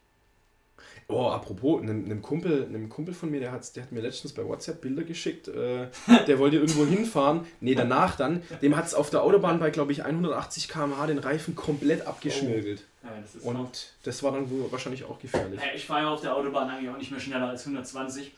Oh, 1.09 1.27
apropos, 1.29 1.81
einem, 1.81 2.03
einem, 2.03 2.21
Kumpel, 2.21 2.65
einem 2.65 2.89
Kumpel 2.89 3.13
von 3.13 3.31
mir, 3.31 3.39
der 3.39 3.53
hat, 3.53 3.73
der 3.77 3.83
hat 3.83 3.93
mir 3.93 4.01
letztens 4.01 4.33
bei 4.33 4.45
WhatsApp 4.45 4.81
Bilder 4.81 5.03
geschickt. 5.03 5.47
Äh, 5.47 5.87
der 6.27 6.37
wollte 6.37 6.57
irgendwo 6.57 6.85
hinfahren. 6.85 7.45
Nee, 7.61 7.75
danach 7.75 8.17
dann. 8.17 8.43
Dem 8.61 8.75
hat 8.75 8.87
es 8.87 8.93
auf 8.93 9.09
der 9.09 9.23
Autobahn 9.23 9.59
bei, 9.59 9.69
glaube 9.69 9.93
ich, 9.93 10.03
180 10.03 10.67
km/h 10.67 11.07
den 11.07 11.19
Reifen 11.19 11.55
komplett 11.55 12.05
abgeschmirgelt. 12.05 12.83
Ja, 13.03 13.09
das 13.21 13.35
ist 13.35 13.45
Und 13.45 13.93
das 14.03 14.21
war 14.21 14.33
dann 14.33 14.49
wohl 14.49 14.69
wahrscheinlich 14.69 15.05
auch 15.05 15.17
gefährlich. 15.19 15.61
Naja, 15.61 15.71
ich 15.75 15.85
fahre 15.85 16.01
ja 16.01 16.09
auf 16.09 16.19
der 16.19 16.35
Autobahn 16.35 16.69
eigentlich 16.69 16.89
auch 16.89 16.97
nicht 16.97 17.11
mehr 17.11 17.21
schneller 17.21 17.47
als 17.47 17.61
120. 17.61 18.33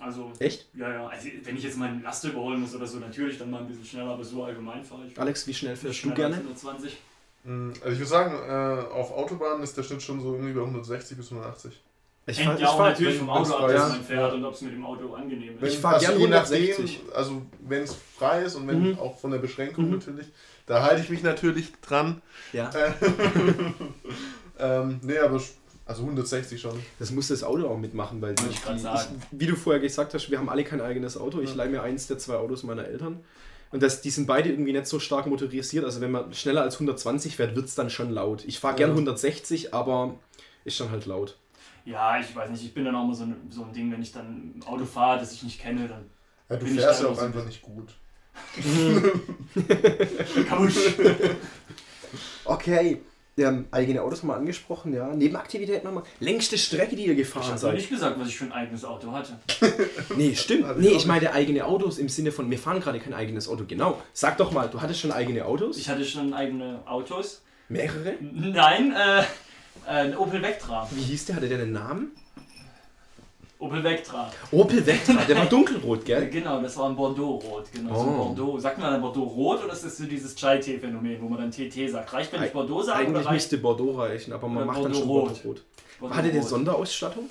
Also, 0.00 0.32
Echt? 0.38 0.66
ja, 0.74 0.90
ja. 0.90 1.06
Also, 1.08 1.28
wenn 1.44 1.56
ich 1.56 1.62
jetzt 1.62 1.76
meinen 1.76 2.02
Laster 2.02 2.28
überholen 2.30 2.60
muss 2.60 2.74
oder 2.74 2.86
so, 2.86 2.98
natürlich 2.98 3.38
dann 3.38 3.50
mal 3.50 3.58
ein 3.60 3.66
bisschen 3.68 3.84
schneller, 3.84 4.10
aber 4.12 4.24
so 4.24 4.42
allgemein 4.44 4.82
fahre 4.82 5.02
ich. 5.06 5.18
Alex, 5.18 5.46
wie 5.46 5.54
schnell 5.54 5.76
fährst 5.76 6.02
du 6.04 6.14
gerne? 6.14 6.36
als 6.36 6.44
120. 6.64 6.96
Mm, 7.44 7.70
Also 7.82 7.88
ich 7.92 7.98
würde 7.98 8.06
sagen, 8.06 8.34
äh, 8.34 8.92
auf 8.92 9.12
Autobahnen 9.12 9.62
ist 9.62 9.76
der 9.76 9.82
Schnitt 9.82 10.02
schon 10.02 10.20
so 10.20 10.32
irgendwie 10.34 10.52
bei 10.54 10.60
160 10.62 11.16
bis 11.16 11.30
180. 11.30 11.80
Ich 12.26 12.38
Hängt 12.38 12.48
fahr- 12.50 12.60
ja 12.60 12.68
auch 12.68 12.76
fahr- 12.76 12.90
natürlich 12.90 13.18
vom 13.18 13.30
Auto 13.30 13.52
ab, 13.54 13.58
frei 13.60 13.72
das 13.72 13.86
ist. 13.88 13.92
man 13.96 14.04
fährt 14.04 14.32
und 14.34 14.44
ob 14.44 14.54
es 14.54 14.60
mit 14.62 14.72
dem 14.74 14.84
Auto 14.86 15.14
angenehm 15.14 15.56
ist. 15.60 15.72
Ich 15.74 15.78
fahr 15.78 15.94
also 15.94 16.06
gern 16.06 16.18
je 16.18 16.26
160. 16.26 16.98
nachdem, 17.02 17.16
also 17.16 17.42
wenn 17.60 17.82
es 17.82 17.96
frei 18.16 18.42
ist 18.42 18.54
und 18.56 18.68
wenn 18.68 18.90
Mhm. 18.92 18.98
auch 18.98 19.18
von 19.18 19.30
der 19.30 19.38
Beschränkung 19.38 19.86
Mhm. 19.86 19.92
natürlich, 19.92 20.26
da 20.66 20.82
halte 20.82 21.02
ich 21.02 21.08
mich 21.10 21.22
natürlich 21.22 21.72
dran. 21.80 22.20
Ja. 22.52 22.70
Äh, 22.70 22.92
ähm, 24.58 25.00
nee, 25.02 25.18
aber 25.18 25.40
also 25.90 26.02
160 26.02 26.60
schon. 26.60 26.78
Das 26.98 27.10
muss 27.10 27.28
das 27.28 27.42
Auto 27.42 27.66
auch 27.68 27.78
mitmachen, 27.78 28.20
weil 28.22 28.34
ich 28.34 28.40
die, 28.60 28.78
sagen. 28.78 29.22
ich, 29.32 29.40
wie 29.40 29.46
du 29.46 29.56
vorher 29.56 29.80
gesagt 29.80 30.14
hast, 30.14 30.30
wir 30.30 30.38
haben 30.38 30.48
alle 30.48 30.64
kein 30.64 30.80
eigenes 30.80 31.16
Auto. 31.16 31.40
Ich 31.40 31.50
Ja. 31.50 31.56
leihe 31.56 31.70
mir 31.70 31.82
eins 31.82 32.06
der 32.06 32.18
zwei 32.18 32.36
Autos 32.36 32.62
meiner 32.62 32.84
Eltern. 32.86 33.20
Und 33.72 33.82
das, 33.82 34.00
die 34.00 34.10
sind 34.10 34.26
beide 34.26 34.50
irgendwie 34.50 34.72
nicht 34.72 34.86
so 34.86 34.98
stark 34.98 35.26
motorisiert. 35.26 35.84
Also 35.84 36.00
wenn 36.00 36.10
man 36.10 36.32
schneller 36.34 36.62
als 36.62 36.74
120 36.76 37.36
fährt, 37.36 37.54
wird 37.54 37.66
es 37.66 37.74
dann 37.74 37.90
schon 37.90 38.10
laut. 38.10 38.44
Ich 38.46 38.58
fahre 38.58 38.76
gern 38.76 38.90
Ja. 38.90 38.94
160, 38.96 39.74
aber 39.74 40.16
ist 40.64 40.80
dann 40.80 40.90
halt 40.90 41.06
laut. 41.06 41.36
Ja, 41.84 42.18
ich 42.20 42.34
weiß 42.34 42.50
nicht, 42.50 42.64
ich 42.64 42.74
bin 42.74 42.84
dann 42.84 42.94
auch 42.94 43.06
mal 43.06 43.14
so 43.14 43.24
ein, 43.24 43.36
so 43.50 43.64
ein 43.64 43.72
Ding, 43.72 43.90
wenn 43.92 44.02
ich 44.02 44.12
dann 44.12 44.54
ein 44.58 44.62
Auto 44.66 44.84
fahre, 44.84 45.18
das 45.20 45.32
ich 45.32 45.42
nicht 45.42 45.60
kenne, 45.60 45.88
dann 45.88 46.04
Ja, 46.48 46.56
du 46.56 46.64
Bin 46.64 46.74
ich 46.74 46.80
fährst 46.80 47.02
ja 47.02 47.08
auch 47.08 47.14
so- 47.16 47.22
einfach 47.22 47.44
nicht 47.44 47.62
gut. 47.62 47.94
Okay. 52.44 53.00
Ähm, 53.38 53.66
eigene 53.70 54.02
Autos 54.02 54.20
haben 54.22 54.28
wir 54.28 54.36
angesprochen, 54.36 54.92
ja. 54.92 55.14
Nebenaktivitäten 55.14 55.86
haben 55.88 55.94
wir. 55.96 56.02
Längste 56.18 56.58
Strecke, 56.58 56.96
die 56.96 57.06
ihr 57.06 57.12
Ich 57.12 57.18
gefahren 57.18 57.46
habe 57.48 57.58
seid. 57.58 57.74
nicht 57.74 57.88
gesagt, 57.88 58.18
was 58.18 58.28
ich 58.28 58.36
für 58.36 58.44
ein 58.44 58.52
eigenes 58.52 58.84
Auto 58.84 59.12
hatte. 59.12 59.38
Nee, 60.16 60.34
stimmt. 60.34 60.66
Ich 60.70 60.76
Nee, 60.76 60.96
ich 60.96 61.06
meine 61.06 61.32
eigene 61.32 61.64
Autos 61.64 61.98
im 61.98 62.08
Sinne 62.08 62.32
von, 62.32 62.50
wir 62.50 62.58
fahren 62.58 62.80
gerade 62.80 62.98
kein 63.00 63.14
eigenes 63.14 63.48
Auto. 63.48 63.64
Genau. 63.66 64.02
Sag 64.12 64.36
doch 64.38 64.52
mal, 64.52 64.68
du 64.68 64.80
hattest 64.82 65.00
schon 65.00 65.12
eigene 65.12 65.44
Autos? 65.46 65.78
Ich 65.78 65.88
hatte 65.88 66.04
schon 66.04 66.34
eigene 66.34 66.80
Autos. 66.86 67.42
Mehrere? 67.68 68.14
Nein, 68.20 68.92
äh, 68.92 69.22
ein 69.86 70.16
Opel 70.16 70.42
Vectra. 70.42 70.88
Wie 70.90 71.02
hieß 71.02 71.26
der? 71.26 71.36
Hatte 71.36 71.48
der 71.48 71.60
einen 71.60 71.72
Namen? 71.72 72.10
Opel 73.60 73.84
Vectra. 73.84 74.30
Opel 74.52 74.84
Vectra, 74.86 75.22
der 75.24 75.36
war 75.36 75.46
dunkelrot, 75.48 76.04
gell? 76.04 76.28
Genau, 76.30 76.60
das 76.62 76.76
war 76.78 76.88
ein 76.88 76.96
Bordeaux-Rot. 76.96 77.66
Genau, 77.72 77.94
so 77.94 78.00
ein 78.02 78.08
Oh. 78.18 78.24
Bordeaux. 78.24 78.58
Sagt 78.58 78.78
man 78.78 78.90
dann 78.92 79.00
Bordeaux-Rot 79.02 79.64
oder 79.64 79.72
ist 79.74 79.84
das 79.84 79.96
so 79.98 80.04
dieses 80.04 80.34
Chai-Tee-Phänomen, 80.34 81.20
wo 81.20 81.28
man 81.28 81.38
dann 81.40 81.50
TT 81.50 81.90
sagt? 81.90 82.12
Reicht, 82.12 82.32
wenn 82.32 82.42
ich 82.42 82.52
Bordeaux 82.52 82.82
sage 82.82 83.00
oder 83.00 83.08
Eigentlich 83.08 83.26
reicht 83.26 83.32
müsste 83.34 83.58
Bordeaux 83.58 83.92
reichen, 83.98 84.32
aber 84.32 84.48
man 84.48 84.64
Oder 84.64 84.66
macht 84.72 84.84
dann 84.84 84.94
schon 84.94 85.06
Bordeaux-Rot. 85.06 85.62
Bordeaux 86.00 86.16
Hatte 86.16 86.32
der? 86.32 86.42
Sonderausstattung? 86.42 87.28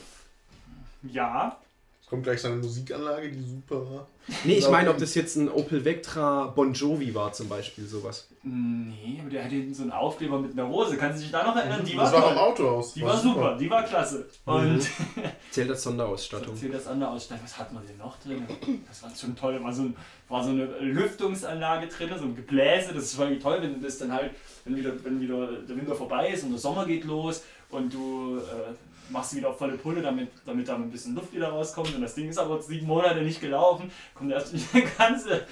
Ja. 1.11 1.57
Es 2.03 2.09
kommt 2.09 2.23
gleich 2.23 2.41
seine 2.41 2.55
Musikanlage, 2.55 3.29
die 3.31 3.41
super 3.43 3.75
war. 3.89 4.07
Nee, 4.43 4.55
ich 4.55 4.69
meine, 4.69 4.89
ob 4.89 4.97
das 4.97 5.13
jetzt 5.15 5.35
ein 5.35 5.49
Opel 5.49 5.85
Vectra 5.85 6.47
Bon 6.47 6.73
Jovi 6.73 7.13
war 7.13 7.31
zum 7.33 7.47
Beispiel, 7.49 7.85
sowas. 7.85 8.27
Nee, 8.43 9.19
aber 9.21 9.29
der 9.29 9.43
hatte 9.45 9.55
hinten 9.55 9.73
so 9.75 9.83
einen 9.83 9.91
Aufkleber 9.91 10.39
mit 10.39 10.53
einer 10.53 10.63
Rose. 10.63 10.97
Kannst 10.97 11.19
du 11.19 11.23
dich 11.23 11.31
da 11.31 11.43
noch 11.43 11.55
erinnern? 11.55 11.83
Die 11.85 11.95
war, 11.97 12.03
das 12.05 12.13
war 12.13 12.21
toll. 12.21 12.29
vom 12.33 12.37
Auto 12.39 12.69
aus. 12.69 12.93
Die 12.93 13.01
war 13.03 13.17
super, 13.17 13.57
die 13.59 13.69
war 13.69 13.83
klasse. 13.83 14.27
Und 14.45 14.87
Zählt 15.51 15.69
als 15.71 15.81
Sonderausstattung. 15.83 16.53
erzähl 16.53 16.71
das 16.71 16.85
andere 16.87 17.09
Ausstattung. 17.09 17.43
Was 17.45 17.57
hat 17.57 17.73
man 17.73 17.85
denn 17.87 17.97
noch 17.97 18.17
drin? 18.19 18.45
Das 18.87 19.01
war 19.03 19.09
schon 19.15 19.35
toll. 19.35 19.61
War 19.63 19.73
so, 19.73 19.81
ein, 19.83 19.95
war 20.27 20.43
so 20.43 20.51
eine 20.51 20.65
Lüftungsanlage 20.65 21.87
drin, 21.87 22.09
so 22.17 22.25
ein 22.25 22.35
Gebläse. 22.35 22.93
Das 22.93 23.03
ist 23.05 23.15
voll 23.15 23.37
toll, 23.39 23.57
wenn 23.61 23.81
das 23.81 23.97
dann 23.97 24.11
halt, 24.13 24.31
wenn 24.65 24.75
wieder, 24.75 24.91
wenn 25.03 25.19
wieder 25.19 25.47
der 25.67 25.75
Winter 25.75 25.95
vorbei 25.95 26.29
ist 26.29 26.43
und 26.43 26.51
der 26.51 26.59
Sommer 26.59 26.85
geht 26.85 27.03
los 27.05 27.43
und 27.71 27.91
du 27.93 28.37
äh, 28.37 29.11
machst 29.11 29.35
wieder 29.35 29.49
auf 29.49 29.57
volle 29.57 29.77
Pulle, 29.77 30.01
damit, 30.03 30.29
damit 30.45 30.67
da 30.67 30.75
ein 30.75 30.91
bisschen 30.91 31.15
Luft 31.15 31.33
wieder 31.33 31.49
rauskommt. 31.49 31.95
Und 31.95 32.01
das 32.01 32.13
Ding 32.13 32.29
ist 32.29 32.37
aber 32.37 32.61
sieben 32.61 32.85
Monate 32.85 33.21
nicht 33.21 33.41
gelaufen. 33.41 33.91
Kommt 34.13 34.31
erst 34.31 34.53
der 34.73 34.81
ganze 34.97 35.47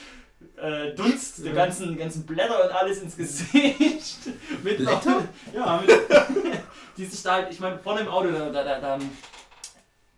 äh, 0.61 0.93
Dunst, 0.95 1.43
der 1.43 1.53
ganzen, 1.53 1.97
ganzen 1.97 2.23
Blätter 2.23 2.63
und 2.65 2.71
alles 2.71 3.01
ins 3.01 3.17
Gesicht. 3.17 4.17
mit 4.63 4.79
noch- 4.79 5.01
Blätter? 5.01 5.23
Ja, 5.55 5.81
mit, 5.85 5.89
die 6.97 7.05
sich 7.05 7.23
da 7.23 7.33
halt, 7.33 7.51
ich 7.51 7.59
meine, 7.59 7.79
vorne 7.79 8.01
im 8.01 8.07
Auto, 8.09 8.29
da, 8.31 8.49
da, 8.51 8.63
da, 8.63 8.79
da, 8.79 8.99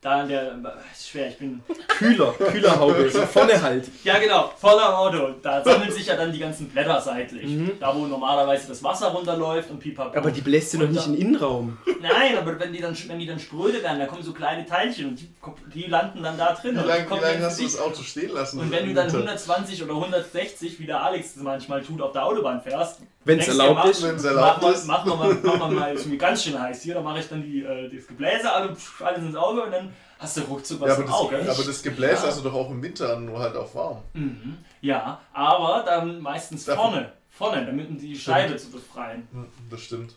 da 0.02 0.24
der, 0.26 0.56
ist 0.94 1.10
schwer, 1.10 1.28
ich 1.28 1.38
bin, 1.38 1.62
Kühler, 1.90 2.32
Kühlerhaube, 2.34 3.10
so 3.10 3.22
vorne 3.26 3.62
halt. 3.62 3.90
ja 4.06 4.18
genau, 4.18 4.54
voll 4.58 4.80
am 4.80 4.94
Auto, 4.94 5.32
da 5.42 5.62
sammeln 5.64 5.92
sich 5.92 6.06
ja 6.08 6.16
dann 6.16 6.32
die 6.32 6.40
ganzen 6.40 6.70
Blätter 6.70 7.02
seitlich, 7.02 7.46
Mhm. 7.46 7.72
da 7.82 7.94
wo 7.94 8.06
normalerweise 8.06 8.70
das 8.70 8.82
Wasser 8.82 9.08
runterläuft 9.08 9.70
und 9.70 9.80
pipapo. 9.80 10.18
Aber 10.18 10.32
die 10.32 10.40
bläst 10.40 10.74
du 10.74 10.78
noch 10.80 10.88
nicht 10.90 11.06
in 11.06 11.14
den 11.14 11.22
Innenraum. 11.22 11.78
Nein, 12.02 12.38
aber 12.38 12.58
wenn 12.60 12.72
die 12.72 12.80
dann, 12.80 12.96
wenn 13.08 13.20
die 13.20 13.26
dann 13.26 13.40
spröde 13.40 13.84
werden, 13.84 14.00
da 14.00 14.06
kommen 14.06 14.24
so 14.24 14.32
kleine 14.32 14.66
Teilchen 14.66 15.10
und 15.10 15.20
die, 15.20 15.30
die 15.74 15.88
landen 15.90 16.24
dann 16.24 16.38
da 16.38 16.54
drin. 16.54 16.76
Wie 16.76 16.80
und 16.80 16.88
lange 16.88 17.10
lang 17.22 17.42
hast 17.42 17.60
du 17.60 17.64
das. 17.64 17.78
Auto 17.80 18.02
stehen 18.02 18.32
lassen? 18.32 18.60
Und 18.62 18.72
wenn 18.72 18.86
du 18.88 18.94
dann 18.94 19.08
Winter? 19.08 19.18
120 19.18 19.84
oder 19.84 19.94
160, 19.96 20.80
wie 20.80 20.86
der 20.86 21.04
Alex 21.04 21.34
das 21.34 21.44
manchmal 21.44 21.82
tut, 21.84 22.02
auf 22.02 22.14
der 22.14 22.26
Autobahn 22.26 22.62
fährst, 22.62 23.02
denkst 23.26 23.46
du, 23.48 23.52
erlaubt 23.52 23.76
mach- 23.76 23.86
ist. 23.90 24.04
Wenn's 24.04 24.24
erlaubt 24.24 24.62
mach, 24.62 24.72
ist. 24.72 24.88
Mach, 24.88 25.06
mach, 25.06 25.18
mal, 25.18 25.38
mach 25.44 25.58
mal, 25.60 25.72
mal, 25.72 25.94
ist 25.94 26.06
mir 26.06 26.18
ganz 26.18 26.42
schön 26.44 26.58
heiß 26.60 26.82
hier, 26.84 26.94
dann 26.96 27.04
mache 27.04 27.20
ich 27.20 27.28
dann 27.28 27.44
die, 27.44 27.64
äh, 27.64 27.90
das 27.94 28.08
Gebläse 28.08 28.48
pff, 28.74 29.02
alles 29.02 29.20
ins 29.24 29.36
Auge 29.36 29.64
und 29.64 29.72
dann 29.72 29.89
hast 30.20 30.38
du 30.38 30.42
ruckzuck 30.42 30.82
was 30.82 30.90
Ja, 30.90 30.94
aber 30.96 31.04
im 31.06 31.12
Auge. 31.12 31.38
das, 31.44 31.58
aber 31.58 31.68
das 31.68 31.82
Gebläse 31.82 32.22
Ja. 32.24 32.28
hast 32.28 32.38
du 32.40 32.44
doch 32.44 32.54
auch 32.54 32.70
im 32.70 32.82
Winter 32.84 33.16
an, 33.18 33.26
nur 33.26 33.40
halt 33.40 33.56
auch 33.56 33.74
warm. 33.74 34.04
Mhm. 34.14 34.58
Ja, 34.82 35.20
aber 35.34 35.84
dann 35.84 36.22
meistens 36.22 36.66
Dafür- 36.66 36.84
vorne, 36.84 37.12
vorne, 37.32 37.66
damit 37.66 37.90
um 37.90 37.98
die 37.98 38.16
Scheibe 38.16 38.56
zu 38.58 38.70
befreien. 38.70 39.28
Das 39.72 39.82
stimmt. 39.82 40.14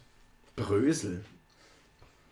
Brösel. 0.56 1.24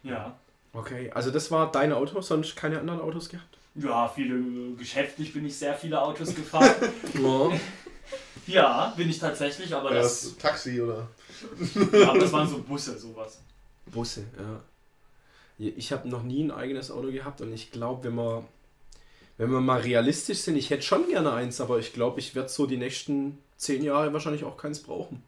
Ja. 0.02 0.36
Okay, 0.72 1.10
also 1.12 1.30
das 1.30 1.50
war 1.50 1.70
dein 1.72 1.92
Auto, 1.92 2.20
sonst 2.20 2.54
keine 2.56 2.78
anderen 2.78 3.00
Autos 3.00 3.28
gehabt? 3.28 3.56
Ja, 3.74 4.08
viele, 4.08 4.40
geschäftlich 4.76 5.32
bin 5.32 5.44
ich 5.46 5.56
sehr 5.56 5.74
viele 5.74 6.00
Autos 6.00 6.34
gefahren. 6.34 6.70
Ja. 7.14 7.50
ja, 8.46 8.94
bin 8.96 9.08
ich 9.10 9.18
tatsächlich, 9.18 9.72
aber 9.74 9.90
Ja, 9.94 10.02
das, 10.02 10.22
das 10.22 10.36
Taxi 10.38 10.80
oder. 10.80 11.06
ja, 11.92 12.08
aber 12.10 12.18
das 12.18 12.32
waren 12.32 12.48
so 12.48 12.58
Busse, 12.62 12.98
sowas. 12.98 13.40
Busse, 13.86 14.24
ja. 14.38 14.60
Ich 15.60 15.92
habe 15.92 16.08
noch 16.08 16.22
nie 16.22 16.42
ein 16.42 16.50
eigenes 16.50 16.90
Auto 16.90 17.10
gehabt 17.12 17.40
und 17.42 17.52
ich 17.52 17.70
glaube, 17.70 18.04
wenn 18.04 18.14
wir, 18.14 18.44
wenn 19.36 19.50
wir 19.50 19.60
mal 19.60 19.80
realistisch 19.80 20.38
sind, 20.38 20.56
ich 20.56 20.70
hätte 20.70 20.82
schon 20.82 21.06
gerne 21.08 21.32
eins, 21.32 21.60
aber 21.60 21.78
ich 21.78 21.92
glaube, 21.92 22.18
ich 22.18 22.34
werde 22.34 22.48
so 22.48 22.66
die 22.66 22.78
nächsten 22.78 23.38
zehn 23.58 23.82
Jahre 23.82 24.12
wahrscheinlich 24.12 24.44
auch 24.44 24.56
keins 24.56 24.80
brauchen. 24.80 25.22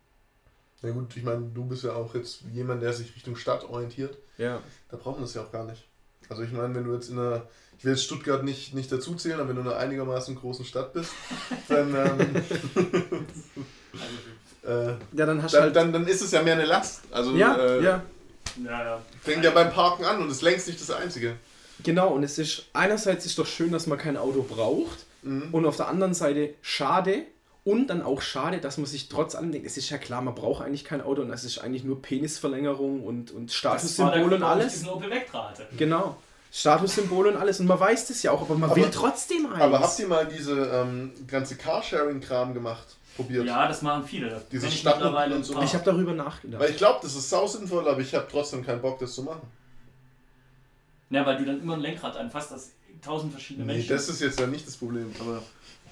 Na 0.80 0.90
gut, 0.90 1.16
ich 1.16 1.22
meine, 1.22 1.42
du 1.54 1.64
bist 1.64 1.84
ja 1.84 1.94
auch 1.94 2.14
jetzt 2.14 2.40
jemand, 2.52 2.82
der 2.82 2.92
sich 2.92 3.14
Richtung 3.14 3.36
Stadt 3.36 3.64
orientiert. 3.64 4.16
Ja. 4.38 4.60
Da 4.90 4.96
braucht 4.96 5.16
man 5.16 5.24
das 5.24 5.34
ja 5.34 5.42
auch 5.42 5.52
gar 5.52 5.64
nicht. 5.64 5.84
Also 6.28 6.42
ich 6.42 6.52
meine, 6.52 6.74
wenn 6.74 6.84
du 6.84 6.94
jetzt 6.94 7.10
in 7.10 7.18
einer, 7.18 7.42
ich 7.78 7.84
will 7.84 7.92
jetzt 7.92 8.04
Stuttgart 8.04 8.42
nicht, 8.42 8.74
nicht 8.74 8.90
dazu 8.90 9.14
zählen, 9.14 9.38
aber 9.38 9.50
wenn 9.50 9.56
du 9.56 9.62
in 9.62 9.68
einer 9.68 9.76
einigermaßen 9.76 10.34
großen 10.34 10.64
Stadt 10.64 10.92
bist, 10.94 11.12
dann, 11.68 11.94
ähm, 11.94 12.36
äh, 14.64 14.94
Ja, 15.12 15.26
dann 15.26 15.42
hast 15.42 15.52
du 15.52 15.58
dann, 15.58 15.64
halt. 15.66 15.76
dann, 15.76 15.92
dann 15.92 16.06
ist 16.06 16.22
es 16.22 16.30
ja 16.30 16.42
mehr 16.42 16.54
eine 16.54 16.64
Last. 16.64 17.02
Also 17.10 17.36
ja, 17.36 17.54
äh, 17.56 17.82
ja, 17.84 18.02
Ja, 18.64 18.82
ja. 18.84 19.02
fängt 19.22 19.44
ja 19.44 19.50
beim 19.50 19.70
Parken 19.72 20.04
an 20.04 20.20
und 20.20 20.30
ist 20.30 20.42
längst 20.42 20.66
nicht 20.68 20.80
das 20.80 20.90
Einzige. 20.90 21.36
genau. 21.82 22.08
Und 22.10 22.22
es 22.22 22.38
ist 22.38 22.64
einerseits 22.72 23.24
ist 23.26 23.38
doch 23.38 23.46
schön, 23.46 23.72
dass 23.72 23.86
man 23.86 23.98
kein 23.98 24.16
Auto 24.16 24.42
braucht 24.42 25.06
Mhm. 25.22 25.48
und 25.52 25.66
auf 25.66 25.76
der 25.76 25.86
anderen 25.88 26.14
Seite 26.14 26.54
schade 26.62 27.22
und 27.64 27.86
dann 27.88 28.02
auch 28.02 28.20
schade, 28.20 28.58
dass 28.58 28.76
man 28.76 28.86
sich 28.86 29.08
trotz 29.08 29.36
allem 29.36 29.52
denkt, 29.52 29.66
es 29.68 29.76
ist 29.76 29.88
ja 29.88 29.96
klar, 29.98 30.20
man 30.20 30.34
braucht 30.34 30.64
eigentlich 30.64 30.84
kein 30.84 31.00
Auto 31.00 31.22
und 31.22 31.30
es 31.30 31.44
ist 31.44 31.58
eigentlich 31.58 31.84
nur 31.84 32.02
Penisverlängerung 32.02 33.04
und, 33.04 33.30
und 33.30 33.52
Statussymbol 33.52 34.32
und 34.34 34.42
alles. 34.42 34.84
Genau. 35.76 36.16
Statussymbole 36.52 37.30
und 37.30 37.36
alles. 37.36 37.60
Und 37.60 37.66
man 37.66 37.80
weiß 37.80 38.08
das 38.08 38.22
ja 38.22 38.32
auch, 38.32 38.42
aber 38.42 38.56
man 38.56 38.68
Aber- 38.70 38.76
will 38.80 38.90
trotzdem 38.92 39.46
eins. 39.46 39.62
Aber 39.62 39.80
habt 39.80 39.98
ihr 40.00 40.06
mal 40.08 40.26
diese 40.26 40.52
ähm, 40.66 41.12
ganze 41.26 41.56
Carsharing-Kram 41.56 42.52
gemacht? 42.52 42.96
Probiert? 43.16 43.46
Ja, 43.46 43.68
das 43.68 43.83
machen 43.83 44.05
viele. 44.05 44.42
Diese 44.51 44.66
mittlerweile 44.66 45.37
und 45.37 45.44
so. 45.44 45.61
ich 45.61 45.75
habe 45.75 45.85
darüber 45.85 46.12
nachgedacht. 46.14 46.62
Weil 46.62 46.70
ich 46.70 46.77
glaube, 46.77 47.01
das 47.03 47.14
ist 47.14 47.29
sau 47.29 47.46
sinnvoll, 47.46 47.87
aber 47.87 48.01
ich 48.01 48.14
habe 48.14 48.27
trotzdem 48.31 48.64
keinen 48.64 48.81
Bock, 48.81 48.98
das 48.98 49.14
zu 49.14 49.22
machen. 49.22 49.42
Ja, 51.11 51.27
weil 51.27 51.37
du 51.37 51.44
dann 51.44 51.61
immer 51.61 51.75
ein 51.75 51.81
Lenkrad 51.81 52.16
anfasst, 52.16 52.53
das 52.53 52.72
tausend 53.03 53.33
verschiedene 53.33 53.66
Nee, 53.66 53.75
Menschen. 53.75 53.90
das 53.90 54.09
ist 54.09 54.20
jetzt 54.22 54.40
ja 54.40 54.46
nicht 54.46 54.66
das 54.66 54.77
Problem, 54.77 55.12
aber 55.20 55.42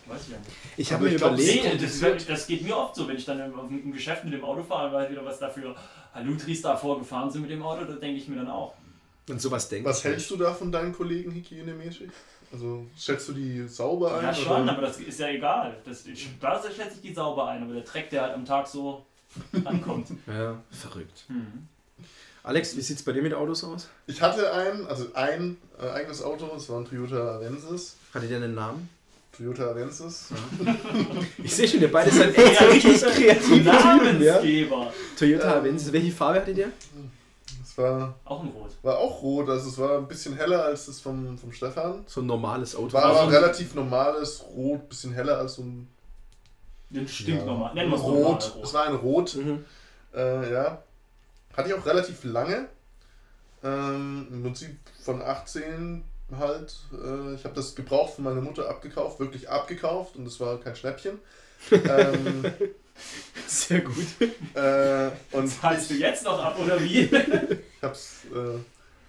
Weiß 0.06 0.22
ich 0.26 0.32
ja 0.32 0.38
nicht. 0.38 0.50
Ich 0.76 0.92
habe 0.92 1.04
mir 1.04 1.10
ich 1.10 1.16
glaub, 1.18 1.32
überlegt, 1.32 1.64
Nee, 1.64 1.78
das, 1.78 2.26
das 2.26 2.46
geht 2.46 2.62
mir 2.62 2.76
oft 2.76 2.96
so, 2.96 3.06
wenn 3.06 3.16
ich 3.16 3.24
dann 3.24 3.38
im, 3.38 3.82
im 3.84 3.92
Geschäft 3.92 4.24
mit 4.24 4.32
dem 4.32 4.42
Auto 4.44 4.62
fahre, 4.62 4.92
weil 4.92 5.10
wieder 5.10 5.24
was 5.24 5.38
dafür 5.38 5.76
Halutris 6.12 6.62
da 6.62 6.76
vorgefahren 6.76 7.30
sind 7.30 7.42
mit 7.42 7.50
dem 7.50 7.62
Auto, 7.62 7.84
da 7.84 7.92
denke 7.92 8.18
ich 8.18 8.26
mir 8.26 8.36
dann 8.36 8.48
auch. 8.48 8.74
Und 9.30 9.40
sowas 9.40 9.68
denkt. 9.68 9.88
Was 9.88 10.04
hältst 10.04 10.30
du 10.30 10.36
da 10.36 10.52
von 10.52 10.70
deinen 10.72 10.92
Kollegen 10.92 11.32
hygienemäßig? 11.32 12.10
Also 12.52 12.86
schätzt 12.98 13.28
du 13.28 13.32
die 13.32 13.66
sauber 13.68 14.18
ein? 14.18 14.24
Ja, 14.24 14.34
schon, 14.34 14.62
oder? 14.62 14.72
aber 14.72 14.82
das 14.82 14.98
ist 14.98 15.20
ja 15.20 15.28
egal. 15.28 15.76
Das, 15.84 16.04
da 16.40 16.60
schätze 16.62 16.96
ich 16.96 17.00
die 17.00 17.14
sauber 17.14 17.48
ein, 17.48 17.62
aber 17.62 17.74
der 17.74 17.84
Dreck, 17.84 18.10
der 18.10 18.22
halt 18.22 18.34
am 18.34 18.44
Tag 18.44 18.66
so 18.66 19.04
ankommt. 19.64 20.08
Ja, 20.26 20.60
verrückt. 20.70 21.24
Hm. 21.28 21.68
Alex, 22.42 22.76
wie 22.76 22.80
sieht's 22.80 23.02
bei 23.02 23.12
dir 23.12 23.22
mit 23.22 23.34
Autos 23.34 23.62
aus? 23.64 23.88
Ich 24.06 24.20
hatte 24.22 24.52
ein, 24.52 24.86
also 24.86 25.06
ein 25.14 25.58
äh, 25.80 25.88
eigenes 25.90 26.22
Auto, 26.22 26.48
das 26.52 26.68
war 26.70 26.80
ein 26.80 26.86
Toyota 26.86 27.36
Avensis. 27.36 27.96
Hattet 28.14 28.30
ihr 28.30 28.36
einen 28.36 28.54
Namen? 28.54 28.88
Toyota 29.36 29.70
Avensis. 29.70 30.28
Ich 31.44 31.54
sehe 31.54 31.68
schon, 31.68 31.80
ihr 31.80 31.92
beide 31.92 32.10
seid 32.10 32.36
echt 32.36 32.60
richtig 32.62 33.00
kreative 33.00 33.70
Typen, 33.70 34.22
ja? 34.22 34.34
Namensgeber. 34.34 34.92
Toyota 35.18 35.58
Avensis. 35.58 35.92
Welche 35.92 36.10
Farbe 36.12 36.40
hattet 36.40 36.58
ihr? 36.58 36.72
Es 37.62 37.76
war, 37.78 38.14
Auch 38.24 38.42
ein 38.42 38.48
Rot. 38.50 38.70
war 38.82 38.98
auch 38.98 39.22
rot, 39.22 39.48
also 39.48 39.68
es 39.68 39.78
war 39.78 39.98
ein 39.98 40.08
bisschen 40.08 40.36
heller 40.36 40.64
als 40.64 40.86
das 40.86 41.00
vom, 41.00 41.36
vom 41.38 41.52
Stefan. 41.52 42.04
So 42.06 42.20
ein 42.20 42.26
normales 42.26 42.74
Auto. 42.76 42.92
War 42.94 43.04
aber 43.04 43.20
Also- 43.20 43.36
relativ 43.36 43.74
normales 43.74 44.44
Rot, 44.54 44.88
bisschen 44.88 45.12
heller 45.12 45.38
als 45.38 45.54
so 45.54 45.62
ein 45.62 45.88
Den 46.90 47.06
stinkt 47.06 47.46
ja. 47.46 47.72
Nennen 47.74 47.90
wir 47.90 47.96
es 47.96 48.02
Rot. 48.02 48.14
normal 48.20 48.38
Es 48.38 48.54
Rot. 48.56 48.74
war 48.74 48.84
ein 48.86 48.94
Rot, 48.96 49.36
Mhm. 49.36 49.64
äh, 50.14 50.52
ja. 50.52 50.82
Hatte 51.56 51.68
ich 51.68 51.74
auch 51.74 51.84
relativ 51.86 52.24
lange. 52.24 52.68
Ähm, 53.62 54.26
Im 54.30 54.42
Prinzip 54.42 54.76
von 55.04 55.20
18 55.20 56.02
halt. 56.38 56.74
Äh, 56.92 57.34
ich 57.34 57.44
habe 57.44 57.54
das 57.54 57.74
gebraucht 57.74 58.14
von 58.14 58.24
meiner 58.24 58.40
Mutter 58.40 58.68
abgekauft, 58.70 59.20
wirklich 59.20 59.50
abgekauft 59.50 60.16
und 60.16 60.24
das 60.24 60.40
war 60.40 60.58
kein 60.58 60.74
Schnäppchen. 60.76 61.18
ähm, 61.70 62.44
Sehr 63.46 63.80
gut. 63.80 64.06
äh, 64.54 65.10
und 65.32 65.48
Zahlst 65.48 65.90
du 65.90 65.94
jetzt 65.94 66.24
noch 66.24 66.38
ab 66.42 66.58
oder 66.58 66.80
wie? 66.82 67.00
ich 67.02 67.82
habe 67.82 67.92
es 67.92 68.24
äh, 68.32 68.58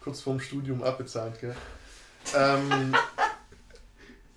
kurz 0.03 0.21
vorm 0.21 0.39
Studium 0.39 0.83
abbezahlt, 0.83 1.39
gell? 1.39 1.55
Ähm, 2.35 2.95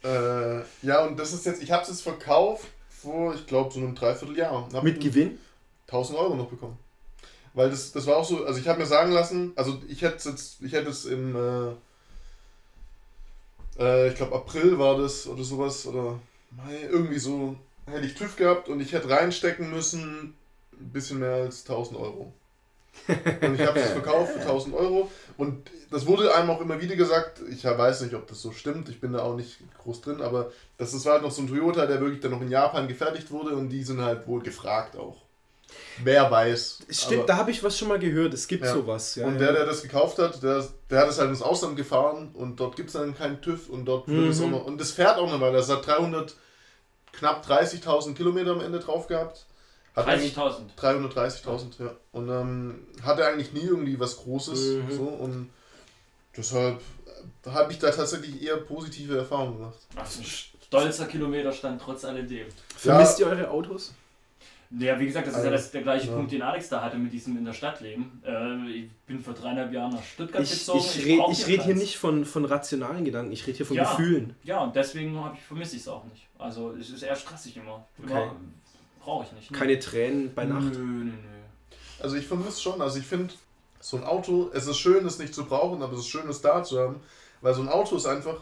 äh, 0.03 0.59
ja, 0.83 1.05
und 1.05 1.19
das 1.19 1.33
ist 1.33 1.47
jetzt, 1.47 1.63
ich 1.63 1.71
habe 1.73 1.83
es 1.83 1.89
jetzt 1.89 2.03
verkauft 2.03 2.67
vor, 2.89 3.35
ich 3.35 3.47
glaube, 3.47 3.73
so 3.73 3.81
einem 3.81 3.95
Dreivierteljahr. 3.95 4.69
Mit 4.83 5.01
Gewinn? 5.01 5.39
1000 5.87 6.19
Euro 6.19 6.35
noch 6.35 6.49
bekommen. 6.49 6.79
Weil 7.53 7.71
das, 7.71 7.93
das 7.93 8.07
war 8.07 8.17
auch 8.17 8.25
so, 8.25 8.45
also 8.45 8.59
ich 8.59 8.67
habe 8.67 8.81
mir 8.81 8.87
sagen 8.87 9.13
lassen, 9.13 9.53
also 9.55 9.81
ich 9.89 10.03
hätte 10.03 10.29
jetzt, 10.29 10.61
ich 10.61 10.73
hätte 10.73 10.91
es 10.91 11.05
im, 11.05 11.37
äh, 11.37 11.71
äh, 13.79 14.09
ich 14.09 14.17
glaube 14.17 14.35
April 14.35 14.79
war 14.79 14.99
das 14.99 15.27
oder 15.27 15.45
sowas, 15.45 15.87
oder 15.87 16.19
Mai, 16.51 16.81
irgendwie 16.91 17.19
so, 17.19 17.57
hätte 17.87 18.07
ich 18.07 18.15
TÜV 18.15 18.37
gehabt 18.37 18.69
und 18.69 18.81
ich 18.81 18.93
hätte 18.93 19.11
reinstecken 19.11 19.71
müssen, 19.71 20.35
ein 20.73 20.91
bisschen 20.93 21.19
mehr 21.21 21.35
als 21.35 21.61
1000 21.69 21.99
Euro. 21.99 22.33
Und 23.43 23.55
ich 23.61 23.67
habe 23.67 23.81
es 23.81 23.91
verkauft 23.91 24.35
für 24.35 24.39
1000 24.41 24.73
Euro 24.73 25.11
und 25.37 25.69
das 25.91 26.07
wurde 26.07 26.33
einem 26.33 26.49
auch 26.51 26.61
immer 26.61 26.81
wieder 26.81 26.95
gesagt, 26.95 27.41
ich 27.51 27.65
weiß 27.65 28.03
nicht, 28.03 28.15
ob 28.15 28.29
das 28.29 28.41
so 28.41 28.53
stimmt, 28.53 28.89
ich 28.89 29.01
bin 29.01 29.13
da 29.13 29.19
auch 29.25 29.35
nicht 29.35 29.59
groß 29.83 30.01
drin, 30.01 30.23
aber 30.23 30.53
das 30.79 30.95
ist 30.95 31.05
halt 31.05 31.23
noch 31.23 31.33
so 31.33 31.43
ein 31.43 31.49
Toyota, 31.49 31.87
der 31.87 32.01
wirklich 32.01 32.21
dann 32.21 32.31
noch 32.31 32.41
in 32.41 32.51
Japan 32.53 32.87
gefertigt 32.87 33.33
wurde 33.33 33.57
und 33.57 33.69
die 33.71 33.83
sind 33.83 34.01
halt 34.01 34.29
wohl 34.29 34.43
gefragt 34.43 34.97
auch. 34.97 35.17
Wer 36.05 36.31
weiß. 36.31 36.85
Stimmt, 36.89 37.19
Aber- 37.23 37.27
da 37.27 37.37
habe 37.39 37.51
ich 37.51 37.65
was 37.65 37.77
schon 37.77 37.89
mal 37.89 37.99
gehört. 37.99 38.33
Es 38.33 38.47
gibt 38.47 38.65
Ja. 38.65 38.73
sowas. 38.73 39.17
Ja, 39.17 39.27
und 39.27 39.39
der, 39.41 39.53
der 39.53 39.67
das 39.67 39.83
gekauft 39.83 40.21
hat, 40.21 40.41
der, 40.45 40.65
der 40.89 41.01
hat 41.01 41.09
es 41.09 41.19
halt 41.19 41.31
ins 41.31 41.43
Ausland 41.43 41.77
gefahren 41.77 42.31
und 42.35 42.61
dort 42.61 42.77
gibt 42.77 42.91
es 42.91 42.93
dann 42.93 43.17
keinen 43.17 43.43
TÜV 43.43 43.71
und 43.71 43.87
dort 43.87 44.07
wird 44.07 44.29
es 44.31 44.39
Mhm. 44.39 44.45
auch 44.47 44.51
noch. 44.51 44.67
Und 44.67 44.81
das 44.81 44.93
fährt 44.93 45.19
auch 45.19 45.29
noch 45.29 45.41
weil 45.41 45.53
Das 45.53 45.69
hat 45.69 45.85
300, 45.85 46.37
knapp 47.19 47.47
30.000 47.47 48.15
Kilometer 48.15 48.53
am 48.53 48.61
Ende 48.61 48.81
drauf 48.81 49.07
gehabt. 49.07 49.47
Hat 49.95 50.09
eigentlich 50.09 50.35
30.000. 50.35 50.77
330.000, 50.77 51.85
ja. 51.85 51.95
Und 52.13 52.29
ähm, 52.29 52.87
hatte 53.03 53.25
eigentlich 53.27 53.53
nie 53.53 53.63
irgendwie 53.63 53.99
was 54.01 54.17
Großes. 54.17 54.59
Mhm. 54.59 54.91
So, 54.91 55.03
und 55.03 55.51
deshalb 56.37 56.81
äh, 57.45 57.51
habe 57.51 57.73
ich 57.73 57.79
da 57.79 57.91
tatsächlich 57.91 58.43
eher 58.43 58.57
positive 58.57 59.17
Erfahrungen 59.17 59.59
gemacht. 59.59 59.79
Ach, 59.95 60.19
ein 60.19 60.25
stolzer 60.25 61.07
Kilometerstand 61.07 61.81
trotz 61.81 62.05
alledem. 62.05 62.49
Vermisst 62.77 63.21
ihr 63.21 63.29
eure 63.29 63.51
Autos? 63.51 63.93
Ja, 64.71 64.99
wie 64.99 65.07
gesagt, 65.07 65.27
das 65.27 65.35
ist 65.35 65.45
ja 65.45 65.51
Also, 65.51 65.63
das, 65.63 65.71
der 65.71 65.83
gleiche 65.83 66.09
ja. 66.09 66.15
Punkt, 66.17 66.33
den 66.33 66.43
Alex 66.43 66.69
da 66.69 66.83
hatte 66.83 66.97
mit 66.97 67.13
diesem 67.13 67.37
in 67.37 67.45
der 67.45 67.53
Stadt 67.53 67.81
leben. 67.81 68.23
Äh, 68.27 68.71
ich 68.71 68.91
bin 69.07 69.21
vor 69.21 69.35
dreieinhalb 69.35 69.73
Jahren 69.73 69.93
nach 69.93 70.03
Stuttgart 70.03 70.43
Ich, 70.43 70.51
gezogen. 70.51 70.79
ich 70.79 71.05
rede 71.05 71.23
ich 71.31 71.47
red 71.47 71.63
hier 71.63 71.75
nicht 71.75 71.97
von, 71.97 72.25
von 72.25 72.45
rationalen 72.45 73.05
Gedanken, 73.05 73.33
ich 73.33 73.47
rede 73.47 73.59
hier 73.59 73.67
von 73.67 73.77
Ja. 73.77 73.85
Gefühlen. 73.91 74.35
Ja, 74.43 74.61
und 74.65 74.75
deswegen 74.75 75.17
ich, 75.35 75.41
vermisse 75.43 75.77
ich 75.77 75.83
es 75.83 75.89
auch 75.89 76.05
nicht. 76.05 76.27
Also 76.39 76.73
es 76.73 76.91
ist 76.91 77.03
eher 77.03 77.17
stressig 77.17 77.57
immer. 77.57 77.87
Okay. 78.03 78.13
immer 78.13 78.37
Brauche 79.01 79.25
ich 79.27 79.33
nicht. 79.33 79.53
Keine 79.53 79.79
Tränen 79.79 80.35
bei 80.35 80.45
Nacht. 80.45 80.73
Nö, 80.73 80.79
nö, 80.79 81.05
nö. 81.05 81.13
Also 82.01 82.17
ich 82.17 82.27
vermisse 82.27 82.61
schon, 82.61 82.81
also 82.81 82.99
ich 82.99 83.07
finde, 83.07 83.33
so 83.81 83.99
ein 83.99 84.05
Auto, 84.05 84.51
es 84.55 84.67
ist 84.67 84.79
schön, 84.79 85.05
es 85.07 85.19
nicht 85.19 85.35
zu 85.35 85.45
brauchen, 85.45 85.83
aber 85.83 85.93
es 85.93 86.01
ist 86.01 86.09
schön, 86.09 86.29
es 86.29 86.41
da 86.41 86.65
zu 86.65 86.79
haben, 86.81 87.01
weil 87.43 87.53
so 87.55 87.61
ein 87.61 87.69
Auto 87.69 87.97
ist 87.97 88.07
einfach, 88.07 88.41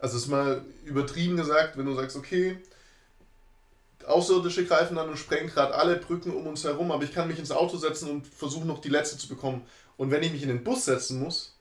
also 0.00 0.16
es 0.16 0.24
ist 0.24 0.28
mal 0.28 0.64
übertrieben 0.84 1.36
gesagt, 1.36 1.78
wenn 1.78 1.86
du 1.86 1.94
sagst, 1.94 2.16
okay, 2.16 2.58
Außerirdische 4.06 4.64
greifen 4.64 4.96
dann 4.96 5.08
und 5.08 5.18
sprengen 5.18 5.48
gerade 5.48 5.74
alle 5.74 5.96
Brücken 5.96 6.32
um 6.32 6.46
uns 6.46 6.64
herum, 6.64 6.90
aber 6.92 7.04
ich 7.04 7.12
kann 7.14 7.28
mich 7.28 7.38
ins 7.38 7.50
Auto 7.52 7.76
setzen 7.76 8.10
und 8.10 8.26
versuchen 8.26 8.66
noch 8.66 8.80
die 8.80 8.88
letzte 8.90 9.16
zu 9.18 9.28
bekommen. 9.28 9.62
Und 9.96 10.10
wenn 10.10 10.22
ich 10.22 10.32
mich 10.32 10.42
in 10.42 10.48
den 10.48 10.64
Bus 10.64 10.84
setzen 10.86 11.20
muss, 11.20 11.54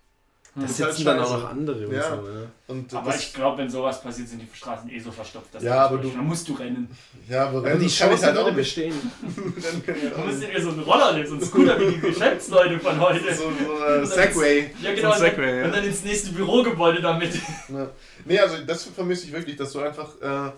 Da 0.54 0.66
ist 0.66 0.82
halt 0.82 0.92
sitzen 0.94 1.06
dann 1.06 1.20
auch 1.22 1.32
noch 1.32 1.50
andere 1.50 1.88
und 1.88 1.94
Ja. 1.96 2.02
so. 2.10 2.28
Ja. 2.28 2.48
und 2.68 2.94
Aber 2.94 3.12
das, 3.12 3.22
ich 3.22 3.34
glaube, 3.34 3.58
wenn 3.60 3.70
sowas 3.70 4.02
passiert, 4.02 4.28
sind 4.28 4.42
die 4.42 4.50
Straßen 4.54 4.90
eh 4.90 5.00
so 5.00 5.10
verstopft. 5.12 5.54
dass 5.56 5.64
Ja, 5.64 5.88
du 5.88 5.94
aber 5.96 6.04
du- 6.04 6.10
dann 6.10 6.26
musst 6.26 6.46
du 6.50 6.54
rennen. 6.56 6.90
ja, 7.30 7.44
aber, 7.48 7.60
Aber 7.60 7.64
wenn, 7.68 7.80
die 7.80 7.86
das 7.86 7.98
kann 8.00 8.08
ich 8.14 8.20
Chance 8.20 8.26
halt 8.26 8.36
würde 8.36 8.42
auch 8.52 8.56
nicht. 8.56 8.76
bestehen. 8.76 8.94
Dann 9.62 9.86
kann 9.86 9.96
ich 9.96 10.04
halt 10.04 10.14
Du 10.18 10.20
musst 10.22 10.42
dir 10.42 10.62
so 10.62 10.70
einen 10.72 10.80
Roller 10.82 11.14
nehmen, 11.14 11.28
so 11.28 11.34
einen 11.36 11.46
Scooter 11.46 11.80
wie 11.80 11.92
die 11.94 12.00
Geschäftsleute 12.02 12.80
von 12.82 13.00
heute. 13.00 13.34
So, 13.34 13.44
so 13.44 13.86
äh, 13.86 14.06
Segway. 14.06 14.72
Ja, 14.82 14.94
genau. 14.94 15.14
So 15.14 15.20
Segway, 15.20 15.60
ja. 15.60 15.66
Und 15.68 15.76
dann 15.76 15.84
ins 15.86 16.04
nächste 16.04 16.32
Bürogebäude 16.34 17.02
damit. 17.02 17.34
Ja. 17.70 17.88
Nee, 18.26 18.40
also 18.40 18.58
das 18.68 18.84
vermisse 18.84 19.28
ich 19.28 19.32
wirklich, 19.32 19.56
dass 19.56 19.72
du 19.72 19.80
einfach. 19.80 20.10
Äh, 20.22 20.52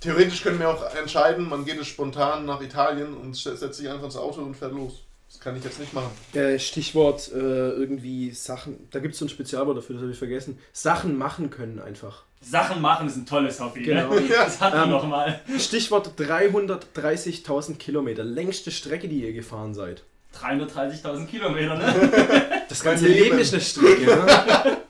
theoretisch 0.00 0.42
können 0.42 0.58
wir 0.58 0.68
auch 0.70 0.94
entscheiden, 0.94 1.48
man 1.48 1.64
geht 1.64 1.80
es 1.80 1.86
spontan 1.86 2.44
nach 2.46 2.60
Italien 2.60 3.14
und 3.14 3.36
setzt 3.36 3.74
sich 3.78 3.88
einfach 3.88 4.04
ins 4.04 4.16
Auto 4.16 4.40
und 4.42 4.54
fährt 4.56 4.72
los. 4.72 5.04
Das 5.30 5.40
kann 5.40 5.56
ich 5.56 5.64
jetzt 5.64 5.78
nicht 5.78 5.92
machen. 5.92 6.10
Äh, 6.32 6.58
Stichwort 6.58 7.30
äh, 7.32 7.38
irgendwie 7.38 8.30
Sachen, 8.30 8.88
da 8.90 8.98
gibt 8.98 9.12
es 9.12 9.18
so 9.18 9.26
ein 9.26 9.28
Spezialwort 9.28 9.76
dafür, 9.76 9.96
das 9.96 10.02
habe 10.02 10.12
ich 10.12 10.18
vergessen. 10.18 10.58
Sachen 10.72 11.18
machen 11.18 11.50
können 11.50 11.78
einfach. 11.80 12.22
Sachen 12.40 12.80
machen 12.80 13.08
ist 13.08 13.16
ein 13.16 13.26
tolles 13.26 13.60
Hobby. 13.60 13.82
Genau. 13.82 14.14
Ne? 14.14 14.22
Das 14.30 14.60
hatten 14.60 14.76
wir 14.78 14.84
Ähm, 14.84 14.90
noch 14.90 15.06
mal. 15.06 15.40
Stichwort 15.58 16.12
330.000 16.18 17.76
Kilometer, 17.76 18.24
längste 18.24 18.70
Strecke, 18.70 19.08
die 19.08 19.22
ihr 19.22 19.32
gefahren 19.34 19.74
seid. 19.74 20.02
330.000 20.40 21.26
Kilometer, 21.26 21.74
ne? 21.76 22.62
Das 22.68 22.82
ganze 22.82 23.06
Leben 23.08 23.24
Leben. 23.24 23.38
ist 23.38 23.52
eine 23.52 23.62
Strecke. 23.62 24.04
ne? 24.06 24.76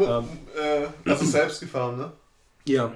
Ähm, 0.00 0.28
äh, 1.04 1.10
also 1.10 1.24
selbst 1.26 1.60
gefahren, 1.60 1.98
ne? 1.98 2.12
ja. 2.66 2.92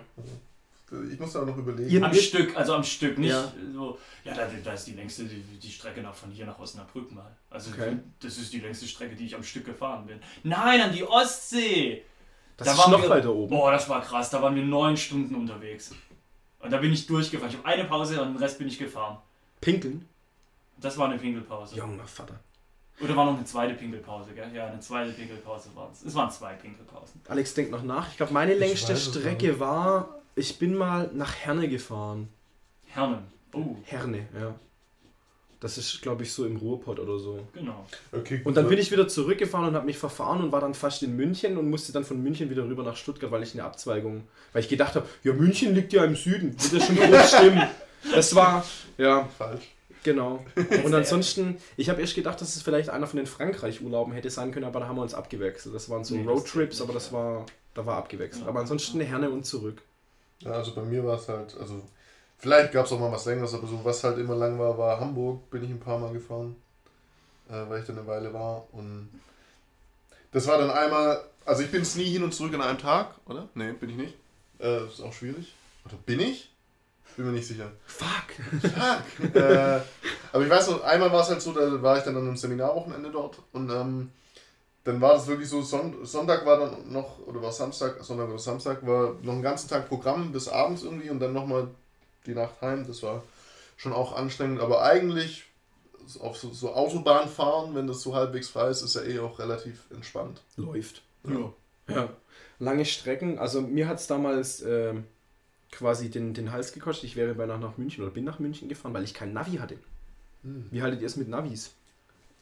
Ich 1.12 1.18
muss 1.18 1.32
da 1.32 1.42
auch 1.42 1.46
noch 1.46 1.56
überlegen. 1.56 2.04
Am 2.04 2.14
Stück, 2.14 2.56
also 2.56 2.74
am 2.74 2.84
Stück, 2.84 3.18
nicht 3.18 3.30
Ja. 3.30 3.52
so. 3.74 3.98
Ja, 4.24 4.34
da, 4.34 4.46
da 4.62 4.72
ist 4.72 4.84
die 4.86 4.92
längste, 4.92 5.24
die, 5.24 5.40
die 5.42 5.70
Strecke 5.70 6.00
nach 6.00 6.14
von 6.14 6.30
hier 6.30 6.46
nach 6.46 6.58
Osnabrück 6.60 7.10
mal. 7.12 7.36
Also 7.50 7.70
Okay. 7.72 7.96
das 8.20 8.38
ist 8.38 8.52
die 8.52 8.60
längste 8.60 8.86
Strecke, 8.86 9.16
die 9.16 9.26
ich 9.26 9.34
am 9.34 9.42
Stück 9.42 9.64
gefahren 9.64 10.06
bin. 10.06 10.20
Nein, 10.44 10.80
an 10.80 10.92
die 10.92 11.02
Ostsee! 11.02 12.04
Das 12.56 12.66
Da 12.66 12.72
ist 12.72 12.78
waren 12.78 12.92
noch 12.92 13.02
wir- 13.02 13.10
weiter 13.10 13.34
oben. 13.34 13.50
Boah, 13.50 13.72
das 13.72 13.88
war 13.88 14.00
krass, 14.00 14.30
da 14.30 14.40
waren 14.40 14.54
wir 14.54 14.62
neun 14.62 14.96
Stunden 14.96 15.34
unterwegs. 15.34 15.92
Und 16.60 16.70
da 16.72 16.78
bin 16.78 16.92
ich 16.92 17.06
durchgefahren. 17.06 17.50
Ich 17.50 17.58
habe 17.58 17.66
eine 17.68 17.84
Pause 17.84 18.22
und 18.22 18.34
den 18.34 18.36
Rest 18.42 18.58
bin 18.58 18.68
ich 18.68 18.78
gefahren. 18.78 19.18
Pinkeln? 19.60 20.08
Das 20.78 20.96
war 20.98 21.08
eine 21.08 21.18
Pinkelpause. 21.18 21.76
Junger 21.76 22.06
Vater. 22.06 22.38
Oder 23.00 23.14
war 23.16 23.26
noch 23.26 23.34
eine 23.36 23.44
zweite 23.44 23.74
Pinkelpause, 23.74 24.32
gell? 24.32 24.50
Ja, 24.54 24.68
eine 24.68 24.80
zweite 24.80 25.12
Pinkelpause 25.12 25.68
war 25.74 25.90
es. 25.92 26.02
Es 26.02 26.14
waren 26.14 26.30
zwei 26.30 26.54
Pinkelpausen. 26.54 27.20
Alex 27.28 27.52
denkt 27.54 27.70
noch 27.72 27.82
nach. 27.82 28.08
Ich 28.10 28.16
glaube, 28.16 28.32
meine 28.32 28.54
längste 28.54 28.92
weiß 28.94 29.04
Strecke 29.06 29.60
war, 29.60 30.20
ich 30.36 30.58
bin 30.58 30.74
mal 30.76 31.10
nach 31.12 31.34
Herne 31.34 31.68
gefahren. 31.68 32.28
Hernen. 32.86 33.24
Oh, 33.52 33.76
Herne, 33.84 34.28
ja. 34.38 34.54
Das 35.58 35.78
ist, 35.78 36.02
glaube 36.02 36.22
ich, 36.22 36.32
so 36.32 36.44
im 36.44 36.56
Ruhrpott 36.58 37.00
oder 37.00 37.18
so. 37.18 37.40
genau. 37.54 37.86
Okay, 38.12 38.42
Und 38.44 38.56
dann 38.58 38.68
bin 38.68 38.78
ich 38.78 38.92
wieder 38.92 39.08
zurückgefahren 39.08 39.68
und 39.68 39.74
habe 39.74 39.86
mich 39.86 39.96
verfahren 39.96 40.42
und 40.42 40.52
war 40.52 40.60
dann 40.60 40.74
fast 40.74 41.02
in 41.02 41.16
München 41.16 41.56
und 41.56 41.70
musste 41.70 41.92
dann 41.92 42.04
von 42.04 42.22
München 42.22 42.50
wieder 42.50 42.64
rüber 42.64 42.82
nach 42.82 42.96
Stuttgart, 42.96 43.30
weil 43.30 43.42
ich 43.42 43.54
eine 43.54 43.64
Abzweigung, 43.64 44.24
weil 44.52 44.62
ich 44.62 44.68
gedacht 44.68 44.94
habe, 44.94 45.06
ja, 45.24 45.32
München 45.32 45.74
liegt 45.74 45.94
ja 45.94 46.04
im 46.04 46.14
Süden, 46.14 46.54
wird 46.60 46.72
ja 46.72 46.86
schon 46.86 46.96
grob 46.96 47.22
stimmen. 47.22 47.62
Das 48.14 48.34
war, 48.34 48.64
ja, 48.98 49.26
falsch. 49.38 49.64
genau. 50.04 50.44
Und 50.84 50.94
ansonsten, 50.94 51.56
ich 51.78 51.88
habe 51.88 52.02
erst 52.02 52.14
gedacht, 52.14 52.38
dass 52.40 52.54
es 52.54 52.62
vielleicht 52.62 52.90
einer 52.90 53.06
von 53.06 53.16
den 53.16 53.26
Frankreich-Urlauben 53.26 54.12
hätte 54.12 54.28
sein 54.28 54.52
können, 54.52 54.66
aber 54.66 54.80
da 54.80 54.88
haben 54.88 54.96
wir 54.96 55.02
uns 55.02 55.14
abgewechselt. 55.14 55.74
Das 55.74 55.88
waren 55.88 56.04
so 56.04 56.14
Nee, 56.14 56.24
das 56.24 56.32
Roadtrips, 56.34 56.82
aber 56.82 56.92
das 56.92 57.12
war, 57.12 57.46
da 57.72 57.86
war 57.86 57.96
abgewechselt. 57.96 58.44
Ja. 58.44 58.50
Aber 58.50 58.60
ansonsten 58.60 59.00
Herne 59.00 59.30
und 59.30 59.46
zurück. 59.46 59.80
Ja, 60.40 60.52
also 60.52 60.74
bei 60.74 60.82
mir 60.82 61.04
war 61.04 61.18
es 61.18 61.28
halt, 61.28 61.56
also 61.58 61.82
vielleicht 62.38 62.72
gab 62.72 62.86
es 62.86 62.92
auch 62.92 63.00
mal 63.00 63.12
was 63.12 63.24
längeres, 63.24 63.54
aber 63.54 63.66
so 63.66 63.84
was 63.84 64.04
halt 64.04 64.18
immer 64.18 64.34
lang 64.34 64.58
war, 64.58 64.76
war 64.76 65.00
Hamburg, 65.00 65.48
bin 65.50 65.64
ich 65.64 65.70
ein 65.70 65.80
paar 65.80 65.98
Mal 65.98 66.12
gefahren, 66.12 66.56
äh, 67.48 67.68
weil 67.68 67.80
ich 67.80 67.86
da 67.86 67.92
eine 67.92 68.06
Weile 68.06 68.32
war. 68.32 68.66
Und 68.72 69.08
das 70.32 70.46
war 70.46 70.58
dann 70.58 70.70
einmal, 70.70 71.22
also 71.44 71.62
ich 71.62 71.70
bin 71.70 71.82
es 71.82 71.96
nie 71.96 72.04
hin 72.04 72.22
und 72.22 72.34
zurück 72.34 72.52
in 72.52 72.60
einem 72.60 72.78
Tag, 72.78 73.14
oder? 73.26 73.48
Nee, 73.54 73.72
bin 73.72 73.90
ich 73.90 73.96
nicht. 73.96 74.14
Äh, 74.58 74.86
ist 74.86 75.00
auch 75.00 75.12
schwierig. 75.12 75.54
Oder 75.84 75.96
bin 76.04 76.20
ich? 76.20 76.50
Bin 77.16 77.26
mir 77.26 77.32
nicht 77.32 77.46
sicher. 77.46 77.72
Fuck. 77.86 78.34
Fuck. 78.60 79.34
äh, 79.34 79.80
aber 80.32 80.44
ich 80.44 80.50
weiß 80.50 80.68
noch, 80.68 80.84
einmal 80.84 81.10
war 81.10 81.22
es 81.22 81.30
halt 81.30 81.40
so, 81.40 81.52
da 81.52 81.80
war 81.80 81.96
ich 81.96 82.04
dann 82.04 82.16
an 82.16 82.26
einem 82.26 82.36
Seminarwochenende 82.36 83.10
dort 83.10 83.38
und 83.52 83.70
ähm, 83.70 84.10
dann 84.86 85.00
war 85.00 85.14
das 85.14 85.26
wirklich 85.26 85.48
so, 85.48 85.62
Son 85.62 86.04
Sonntag 86.04 86.46
war 86.46 86.60
dann 86.60 86.92
noch, 86.92 87.18
oder 87.26 87.42
war 87.42 87.50
Samstag, 87.50 87.96
Sonntag 88.04 88.28
oder 88.28 88.38
Samstag, 88.38 88.86
war 88.86 89.16
noch 89.20 89.32
einen 89.32 89.42
ganzen 89.42 89.68
Tag 89.68 89.88
Programm 89.88 90.30
bis 90.30 90.48
abends 90.48 90.84
irgendwie 90.84 91.10
und 91.10 91.18
dann 91.18 91.32
nochmal 91.32 91.66
die 92.24 92.34
Nacht 92.34 92.60
heim. 92.60 92.86
Das 92.86 93.02
war 93.02 93.24
schon 93.76 93.92
auch 93.92 94.14
anstrengend, 94.14 94.60
aber 94.60 94.82
eigentlich 94.82 95.44
auf 96.20 96.36
so, 96.36 96.50
so 96.50 96.72
Autobahn 96.72 97.28
fahren, 97.28 97.74
wenn 97.74 97.88
das 97.88 98.00
so 98.00 98.14
halbwegs 98.14 98.48
frei 98.48 98.68
ist, 98.68 98.82
ist 98.82 98.94
ja 98.94 99.02
eh 99.02 99.18
auch 99.18 99.40
relativ 99.40 99.86
entspannt. 99.90 100.40
Läuft. 100.56 101.02
Ja. 101.24 101.52
Ja. 101.88 102.08
Lange 102.60 102.84
Strecken. 102.84 103.40
Also 103.40 103.62
mir 103.62 103.88
hat 103.88 103.98
es 103.98 104.06
damals 104.06 104.62
äh, 104.62 104.94
quasi 105.72 106.10
den, 106.10 106.32
den 106.32 106.52
Hals 106.52 106.72
gekostet. 106.72 107.10
Ich 107.10 107.16
wäre 107.16 107.34
beinahe 107.34 107.58
nach 107.58 107.76
München 107.76 108.04
oder 108.04 108.12
bin 108.12 108.22
nach 108.22 108.38
München 108.38 108.68
gefahren, 108.68 108.94
weil 108.94 109.02
ich 109.02 109.14
kein 109.14 109.32
Navi 109.32 109.56
hatte. 109.56 109.78
Hm. 110.44 110.68
Wie 110.70 110.82
haltet 110.82 111.00
ihr 111.00 111.08
es 111.08 111.16
mit 111.16 111.28
Navis? 111.28 111.74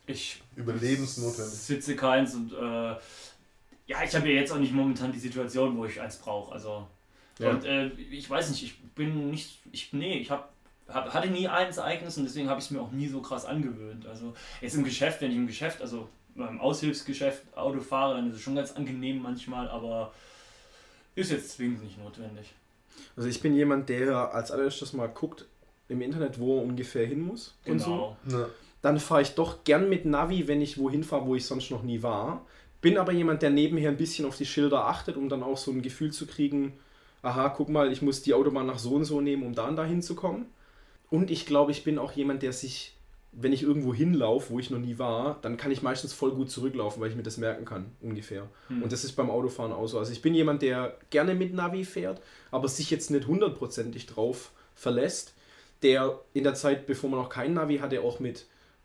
Ich 0.06 0.42
Überlebensnotwendig. 0.56 1.54
sitze 1.58 1.96
keins 1.96 2.34
und 2.34 2.52
äh, 2.52 2.96
ja, 3.86 4.02
ich 4.04 4.14
habe 4.14 4.28
ja 4.28 4.40
jetzt 4.40 4.52
auch 4.52 4.58
nicht 4.58 4.72
momentan 4.72 5.12
die 5.12 5.18
Situation, 5.18 5.76
wo 5.76 5.84
ich 5.86 6.00
eins 6.00 6.16
brauche. 6.16 6.52
Also 6.52 6.86
Ja. 7.38 7.50
und 7.50 7.64
äh, 7.64 7.88
ich 7.88 8.28
weiß 8.28 8.50
nicht, 8.50 8.62
ich 8.62 8.78
bin 8.94 9.30
nicht, 9.30 9.60
ich 9.72 9.92
nee, 9.92 10.18
ich 10.18 10.30
habe 10.30 10.44
hab, 10.88 11.12
hatte 11.14 11.28
nie 11.28 11.48
eins 11.48 11.78
eigenes 11.78 12.16
und 12.18 12.24
deswegen 12.24 12.48
habe 12.48 12.60
ich 12.60 12.66
es 12.66 12.70
mir 12.70 12.80
auch 12.80 12.92
nie 12.92 13.08
so 13.08 13.20
krass 13.22 13.44
angewöhnt. 13.46 14.06
Also 14.06 14.34
jetzt 14.60 14.74
im 14.74 14.84
Geschäft, 14.84 15.20
wenn 15.22 15.30
ich 15.30 15.36
im 15.36 15.46
Geschäft, 15.46 15.80
also 15.80 16.08
beim 16.34 16.60
Aushilfsgeschäft 16.60 17.42
Auto 17.56 17.80
fahre, 17.80 18.16
dann 18.16 18.28
ist 18.28 18.36
es 18.36 18.42
schon 18.42 18.54
ganz 18.56 18.72
angenehm 18.72 19.22
manchmal, 19.22 19.68
aber 19.68 20.12
ist 21.14 21.30
jetzt 21.30 21.52
zwingend 21.52 21.82
nicht 21.84 21.96
notwendig. 21.98 22.52
Also 23.16 23.28
ich 23.28 23.40
bin 23.40 23.54
jemand, 23.54 23.88
der 23.88 24.34
als 24.34 24.50
allererstes 24.50 24.92
mal 24.92 25.06
guckt 25.08 25.46
im 25.88 26.00
Internet, 26.00 26.38
wo 26.38 26.58
er 26.58 26.64
ungefähr 26.64 27.06
hin 27.06 27.20
muss 27.22 27.54
und 27.66 27.78
so. 27.78 28.16
Genau. 28.26 28.40
Ja. 28.40 28.48
Dann 28.84 29.00
fahre 29.00 29.22
ich 29.22 29.30
doch 29.30 29.64
gern 29.64 29.88
mit 29.88 30.04
Navi, 30.04 30.46
wenn 30.46 30.60
ich 30.60 30.76
wohin 30.76 31.04
fahre, 31.04 31.24
wo 31.24 31.34
ich 31.34 31.46
sonst 31.46 31.70
noch 31.70 31.82
nie 31.82 32.02
war. 32.02 32.44
Bin 32.82 32.98
aber 32.98 33.12
jemand, 33.12 33.40
der 33.40 33.48
nebenher 33.48 33.88
ein 33.88 33.96
bisschen 33.96 34.26
auf 34.26 34.36
die 34.36 34.44
Schilder 34.44 34.84
achtet, 34.84 35.16
um 35.16 35.30
dann 35.30 35.42
auch 35.42 35.56
so 35.56 35.70
ein 35.70 35.80
Gefühl 35.80 36.12
zu 36.12 36.26
kriegen, 36.26 36.74
aha, 37.22 37.48
guck 37.48 37.70
mal, 37.70 37.90
ich 37.90 38.02
muss 38.02 38.20
die 38.20 38.34
Autobahn 38.34 38.66
nach 38.66 38.78
so 38.78 38.96
und 38.96 39.06
so 39.06 39.22
nehmen, 39.22 39.42
um 39.42 39.54
da 39.54 39.68
und 39.68 39.76
da 39.76 39.86
hinzukommen. 39.86 40.44
Und 41.08 41.30
ich 41.30 41.46
glaube, 41.46 41.72
ich 41.72 41.82
bin 41.82 41.98
auch 41.98 42.12
jemand, 42.12 42.42
der 42.42 42.52
sich, 42.52 42.94
wenn 43.32 43.54
ich 43.54 43.62
irgendwo 43.62 43.94
hinlaufe, 43.94 44.50
wo 44.50 44.58
ich 44.58 44.68
noch 44.68 44.80
nie 44.80 44.98
war, 44.98 45.38
dann 45.40 45.56
kann 45.56 45.70
ich 45.70 45.80
meistens 45.80 46.12
voll 46.12 46.32
gut 46.32 46.50
zurücklaufen, 46.50 47.00
weil 47.00 47.08
ich 47.08 47.16
mir 47.16 47.22
das 47.22 47.38
merken 47.38 47.64
kann, 47.64 47.86
ungefähr. 48.02 48.50
Hm. 48.68 48.82
Und 48.82 48.92
das 48.92 49.02
ist 49.02 49.12
beim 49.12 49.30
Autofahren 49.30 49.72
auch 49.72 49.86
so. 49.86 49.98
Also 49.98 50.12
ich 50.12 50.20
bin 50.20 50.34
jemand, 50.34 50.60
der 50.60 50.98
gerne 51.08 51.34
mit 51.34 51.54
Navi 51.54 51.86
fährt, 51.86 52.20
aber 52.50 52.68
sich 52.68 52.90
jetzt 52.90 53.10
nicht 53.10 53.26
hundertprozentig 53.28 54.04
drauf 54.04 54.52
verlässt, 54.74 55.32
der 55.82 56.20
in 56.34 56.44
der 56.44 56.52
Zeit, 56.52 56.84
bevor 56.86 57.08
man 57.08 57.20
noch 57.20 57.30
kein 57.30 57.54
Navi 57.54 57.78
hatte, 57.78 58.02
auch 58.02 58.20
mit, 58.20 58.44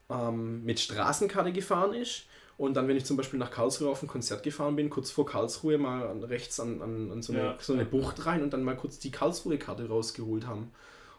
ähm, 0.09 0.63
mit 0.63 0.79
Straßenkarte 0.79 1.51
gefahren 1.51 1.93
ist. 1.93 2.25
Und 2.57 2.73
dann, 2.73 2.87
wenn 2.89 2.97
ich 2.97 3.05
zum 3.05 3.15
Beispiel 3.15 3.39
nach 3.39 3.51
Karlsruhe 3.51 3.89
auf 3.89 4.03
ein 4.03 4.07
Konzert 4.07 4.43
gefahren 4.43 4.75
bin, 4.75 4.89
kurz 4.89 5.11
vor 5.11 5.25
Karlsruhe 5.25 5.77
mal 5.77 6.07
an, 6.07 6.23
rechts 6.23 6.59
an, 6.59 6.81
an, 6.81 7.09
an 7.11 7.21
so, 7.21 7.31
eine, 7.31 7.41
Ja. 7.41 7.57
so 7.61 7.71
eine 7.73 7.85
Bucht 7.85 8.25
rein 8.25 8.43
und 8.43 8.51
dann 8.51 8.63
mal 8.63 8.75
kurz 8.75 8.99
die 8.99 9.11
Karlsruhe-Karte 9.11 9.87
rausgeholt 9.87 10.45
haben. 10.45 10.71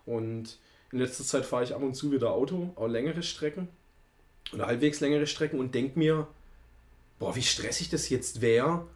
Und 0.05 0.59
in 0.93 0.99
letzter 0.99 1.25
Zeit 1.25 1.47
fahre 1.47 1.65
ich 1.65 1.75
ab 1.75 1.83
und 1.83 1.95
zu 1.95 2.13
wieder 2.13 2.33
Auto, 2.33 2.73
auch 2.77 2.89
längere 2.89 3.23
Strecken 3.23 3.69
oder 4.53 4.67
halbwegs 4.67 5.01
längere 5.01 5.27
Strecken 5.27 5.61
und 5.61 5.75
denke 5.75 5.99
mir, 5.99 6.27
boah, 7.19 7.35
wie 7.37 7.43
stressig 7.43 7.89
das 7.89 8.09
jetzt 8.11 8.41
wäre, 8.43 8.87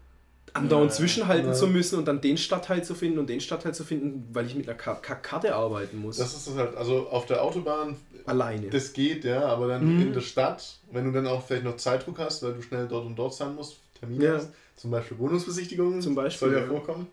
andauernd 0.52 0.90
Ja, 0.92 0.96
zwischenhalten 0.96 1.48
ja. 1.48 1.52
zu 1.54 1.66
müssen 1.66 1.98
und 1.98 2.06
dann 2.06 2.20
den 2.20 2.36
Stadtteil 2.38 2.84
zu 2.84 2.94
finden 2.94 3.18
und 3.18 3.28
den 3.28 3.40
Stadtteil 3.40 3.74
zu 3.74 3.84
finden, 3.84 4.28
weil 4.32 4.46
ich 4.46 4.54
mit 4.54 4.68
einer 4.68 4.76
Ka- 4.78 4.94
Ka- 4.96 5.16
Karte 5.16 5.54
arbeiten 5.54 5.98
muss. 5.98 6.18
Das 6.18 6.34
ist 6.34 6.46
es 6.46 6.54
halt, 6.56 6.76
also 6.76 7.08
auf 7.08 7.26
der 7.26 7.42
Autobahn, 7.42 7.96
Alleine. 8.26 8.68
das 8.70 8.92
geht, 8.92 9.24
ja, 9.24 9.46
aber 9.46 9.68
dann 9.68 9.96
Mhm. 9.96 10.02
in 10.02 10.12
der 10.12 10.20
Stadt, 10.20 10.78
wenn 10.92 11.04
du 11.06 11.12
dann 11.12 11.26
auch 11.26 11.44
vielleicht 11.46 11.64
noch 11.64 11.76
Zeitdruck 11.76 12.18
hast, 12.18 12.42
weil 12.42 12.52
du 12.54 12.62
schnell 12.62 12.86
dort 12.86 13.04
und 13.06 13.16
dort 13.16 13.34
sein 13.34 13.54
musst, 13.54 13.78
Termine 13.98 14.24
Ja. 14.24 14.34
hast, 14.34 14.50
zum 14.76 14.90
Beispiel 14.90 15.18
Wohnungsbesichtigungen, 15.18 16.00
Zum 16.02 16.14
Beispiel, 16.14 16.48
soll 16.48 16.56
ja, 16.56 16.62
ja. 16.62 16.66
vorkommen, 16.68 17.06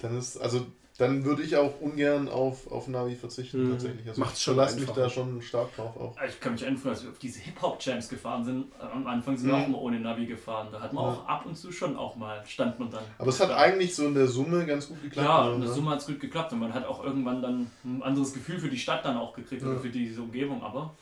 dann 0.00 0.16
ist, 0.18 0.36
also 0.38 0.64
dann 0.98 1.24
würde 1.24 1.42
ich 1.44 1.56
auch 1.56 1.80
ungern 1.80 2.28
auf, 2.28 2.70
auf 2.72 2.88
Navi 2.88 3.14
verzichten, 3.14 3.64
Mhm. 3.66 3.70
tatsächlich. 3.72 4.08
Also 4.08 4.20
Macht's 4.20 4.42
schon 4.42 4.54
verlasse 4.56 4.80
mich 4.80 4.90
da 4.90 5.08
schon 5.08 5.40
stark 5.40 5.74
drauf 5.76 5.96
auch. 5.96 6.16
Ich 6.28 6.40
kann 6.40 6.52
mich 6.52 6.62
erinnern, 6.62 6.82
als 6.86 7.04
wir 7.04 7.10
auf 7.10 7.18
diese 7.18 7.38
Hip-Hop-Jams 7.40 8.08
gefahren 8.08 8.44
sind. 8.44 8.64
Am 8.80 9.06
Anfang 9.06 9.36
sind 9.36 9.48
wir 9.48 9.56
Mhm. 9.56 9.62
auch 9.62 9.68
mal 9.68 9.78
ohne 9.78 10.00
Navi 10.00 10.26
gefahren. 10.26 10.68
Da 10.72 10.80
hat 10.80 10.92
man 10.92 11.04
Ja. 11.04 11.10
auch 11.12 11.26
ab 11.28 11.46
und 11.46 11.56
zu 11.56 11.70
schon 11.72 11.96
auch 11.96 12.16
mal, 12.16 12.44
stand 12.46 12.78
man 12.80 12.90
dann. 12.90 13.04
Aber 13.16 13.28
es 13.28 13.38
hat 13.40 13.50
da. 13.50 13.56
eigentlich 13.56 13.94
so 13.94 14.06
in 14.06 14.14
der 14.14 14.26
Summe 14.26 14.66
ganz 14.66 14.88
gut 14.88 15.00
geklappt. 15.02 15.26
Ja, 15.28 15.54
in 15.54 15.60
der 15.60 15.70
Summe 15.70 15.90
hat 15.92 16.00
es 16.00 16.06
gut 16.06 16.18
geklappt 16.20 16.52
und 16.52 16.58
man 16.58 16.74
hat 16.74 16.84
auch 16.84 17.04
irgendwann 17.04 17.42
dann 17.42 17.70
ein 17.84 18.02
anderes 18.02 18.34
Gefühl 18.34 18.58
für 18.58 18.68
die 18.68 18.78
Stadt 18.78 19.04
dann 19.04 19.16
auch 19.16 19.34
gekriegt 19.34 19.62
Ja. 19.62 19.68
oder 19.68 19.78
für 19.78 19.90
diese 19.90 20.20
Umgebung. 20.20 20.62
Aber 20.64 20.94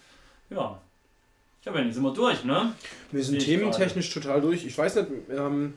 ja, 0.51 0.79
ja, 1.65 1.73
Benni, 1.73 1.91
sind 1.91 2.03
wir 2.03 2.13
durch, 2.13 2.45
ne? 2.45 2.73
Wir 3.11 3.25
sind 3.25 3.37
ich 3.37 3.47
thementechnisch 3.47 4.13
total 4.13 4.41
durch. 4.43 4.65
Ich 4.67 4.77
weiß 4.77 4.95
nicht, 4.97 5.09
ähm, 5.31 5.73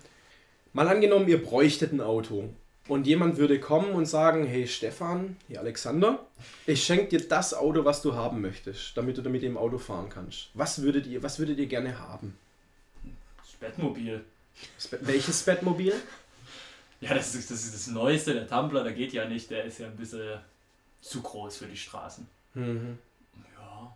mal 0.73 0.87
angenommen, 0.89 1.27
ihr 1.29 1.41
bräuchtet 1.41 1.93
ein 1.93 2.01
Auto. 2.01 2.49
Und 2.89 3.05
jemand 3.05 3.37
würde 3.37 3.59
kommen 3.59 3.91
und 3.93 4.07
sagen, 4.07 4.45
hey 4.47 4.67
Stefan, 4.67 5.37
hier 5.47 5.59
Alexander, 5.59 6.25
ich 6.65 6.83
schenke 6.83 7.07
dir 7.17 7.27
das 7.27 7.53
Auto, 7.53 7.85
was 7.85 8.01
du 8.01 8.15
haben 8.15 8.41
möchtest, 8.41 8.97
damit 8.97 9.17
du 9.17 9.21
damit 9.21 9.43
im 9.43 9.57
Auto 9.57 9.77
fahren 9.77 10.09
kannst. 10.09 10.49
Was 10.55 10.81
würdet 10.81 11.05
ihr, 11.05 11.21
was 11.21 11.37
würdet 11.39 11.59
ihr 11.59 11.67
gerne 11.67 11.99
haben? 11.99 12.35
Das 13.37 13.51
Bettmobil. 13.59 14.23
Das 14.75 14.87
Be- 14.87 14.99
Welches 15.01 15.43
Bettmobil? 15.43 15.93
Ja, 16.99 17.13
das 17.13 17.35
ist, 17.35 17.51
das 17.51 17.63
ist 17.63 17.73
das 17.75 17.87
Neueste. 17.87 18.33
Der 18.33 18.47
Tumblr, 18.47 18.83
der 18.83 18.93
geht 18.93 19.13
ja 19.13 19.25
nicht. 19.25 19.49
Der 19.51 19.63
ist 19.65 19.77
ja 19.79 19.85
ein 19.85 19.95
bisschen 19.95 20.39
zu 21.01 21.21
groß 21.21 21.57
für 21.57 21.67
die 21.67 21.77
Straßen. 21.77 22.27
Mhm. 22.55 22.97
Ja. 23.55 23.95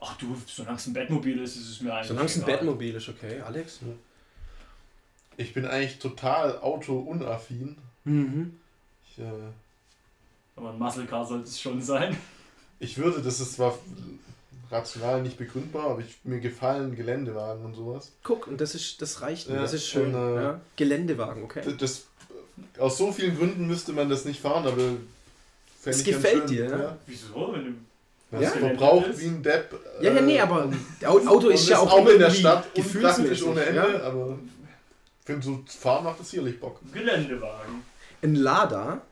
Ach 0.00 0.18
du, 0.18 0.36
solange 0.46 0.76
es 0.76 0.86
ein 0.88 0.92
Bettmobil 0.92 1.40
ist, 1.40 1.56
ist 1.56 1.70
es 1.70 1.80
mir 1.80 1.94
eigentlich 1.94 2.08
Solange 2.08 2.26
es 2.26 2.36
ein. 2.36 2.44
Bettmobil 2.44 2.94
ist, 2.96 3.08
okay. 3.08 3.40
Alex? 3.40 3.78
Ich 5.36 5.54
bin 5.54 5.64
eigentlich 5.66 6.00
total 6.00 6.58
auto-unaffin. 6.58 7.78
Mhm. 8.04 8.58
Ich, 9.10 9.18
äh, 9.22 9.24
Aber 10.56 10.70
ein 10.70 10.78
Muscle 10.78 11.06
Car 11.06 11.26
sollte 11.26 11.44
es 11.48 11.60
schon 11.60 11.80
sein. 11.82 12.16
ich 12.80 12.98
würde, 12.98 13.20
das 13.22 13.40
ist 13.40 13.54
zwar 13.54 13.78
rational 14.70 15.22
nicht 15.22 15.36
begründbar, 15.36 15.90
aber 15.90 16.00
ich, 16.00 16.16
mir 16.24 16.40
gefallen 16.40 16.96
Geländewagen 16.96 17.64
und 17.64 17.74
sowas. 17.74 18.10
Guck, 18.24 18.46
und 18.46 18.60
das 18.60 18.74
ist, 18.74 19.02
das 19.02 19.20
reicht 19.20 19.48
mir. 19.48 19.56
Ja, 19.56 19.62
das 19.62 19.74
ist 19.74 19.86
schön. 19.86 20.14
und, 20.14 20.38
äh, 20.38 20.42
ja. 20.42 20.60
Geländewagen, 20.76 21.42
okay. 21.44 21.62
Das, 21.78 22.06
aus 22.78 22.96
so 22.98 23.12
vielen 23.12 23.36
Gründen 23.36 23.66
müsste 23.66 23.92
man 23.92 24.08
das 24.08 24.24
nicht 24.24 24.40
fahren, 24.40 24.66
aber 24.66 24.82
ganz 25.84 26.04
gefällt 26.04 26.48
schön, 26.48 26.56
dir, 26.56 26.68
ne? 26.70 26.82
Ja. 26.82 26.96
Wieso? 27.06 27.52
Wenn 27.52 27.64
du 27.64 27.72
Das 28.30 28.42
Ja? 28.42 28.50
verbraucht 28.50 29.08
Ist- 29.08 29.20
wie 29.20 29.26
ein 29.26 29.42
Depp. 29.42 29.78
Ja, 30.00 30.12
ja, 30.12 30.20
nee, 30.22 30.36
äh, 30.36 30.40
aber 30.40 30.70
Auto 31.04 31.48
ist 31.48 31.68
ja 31.68 31.78
auch, 31.78 31.92
auch 31.92 32.08
in 32.08 32.18
der 32.18 32.30
Stadt 32.30 32.74
gefühlsmäßig. 32.74 33.46
ohne 33.46 33.62
Ende, 33.64 33.80
Ja? 33.92 34.02
aber 34.04 34.38
finde, 35.24 35.44
so 35.44 35.64
fahren 35.66 36.04
macht 36.04 36.20
das 36.20 36.30
sicherlich 36.30 36.58
Bock. 36.60 36.80
Geländewagen. 36.92 37.82
Ein 38.22 38.34
Lada 38.34 39.02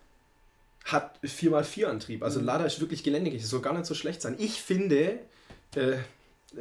hat 0.84 1.20
4x4 1.22 1.86
Antrieb. 1.86 2.22
Also 2.22 2.40
ein 2.40 2.44
Lada 2.44 2.64
ist 2.64 2.80
wirklich 2.80 3.02
geländegängig. 3.02 3.42
Das 3.42 3.50
soll 3.50 3.60
gar 3.60 3.74
nicht 3.74 3.86
so 3.86 3.94
schlecht 3.94 4.22
sein. 4.22 4.34
Ich 4.38 4.60
finde 4.60 5.18
äh, 5.76 5.98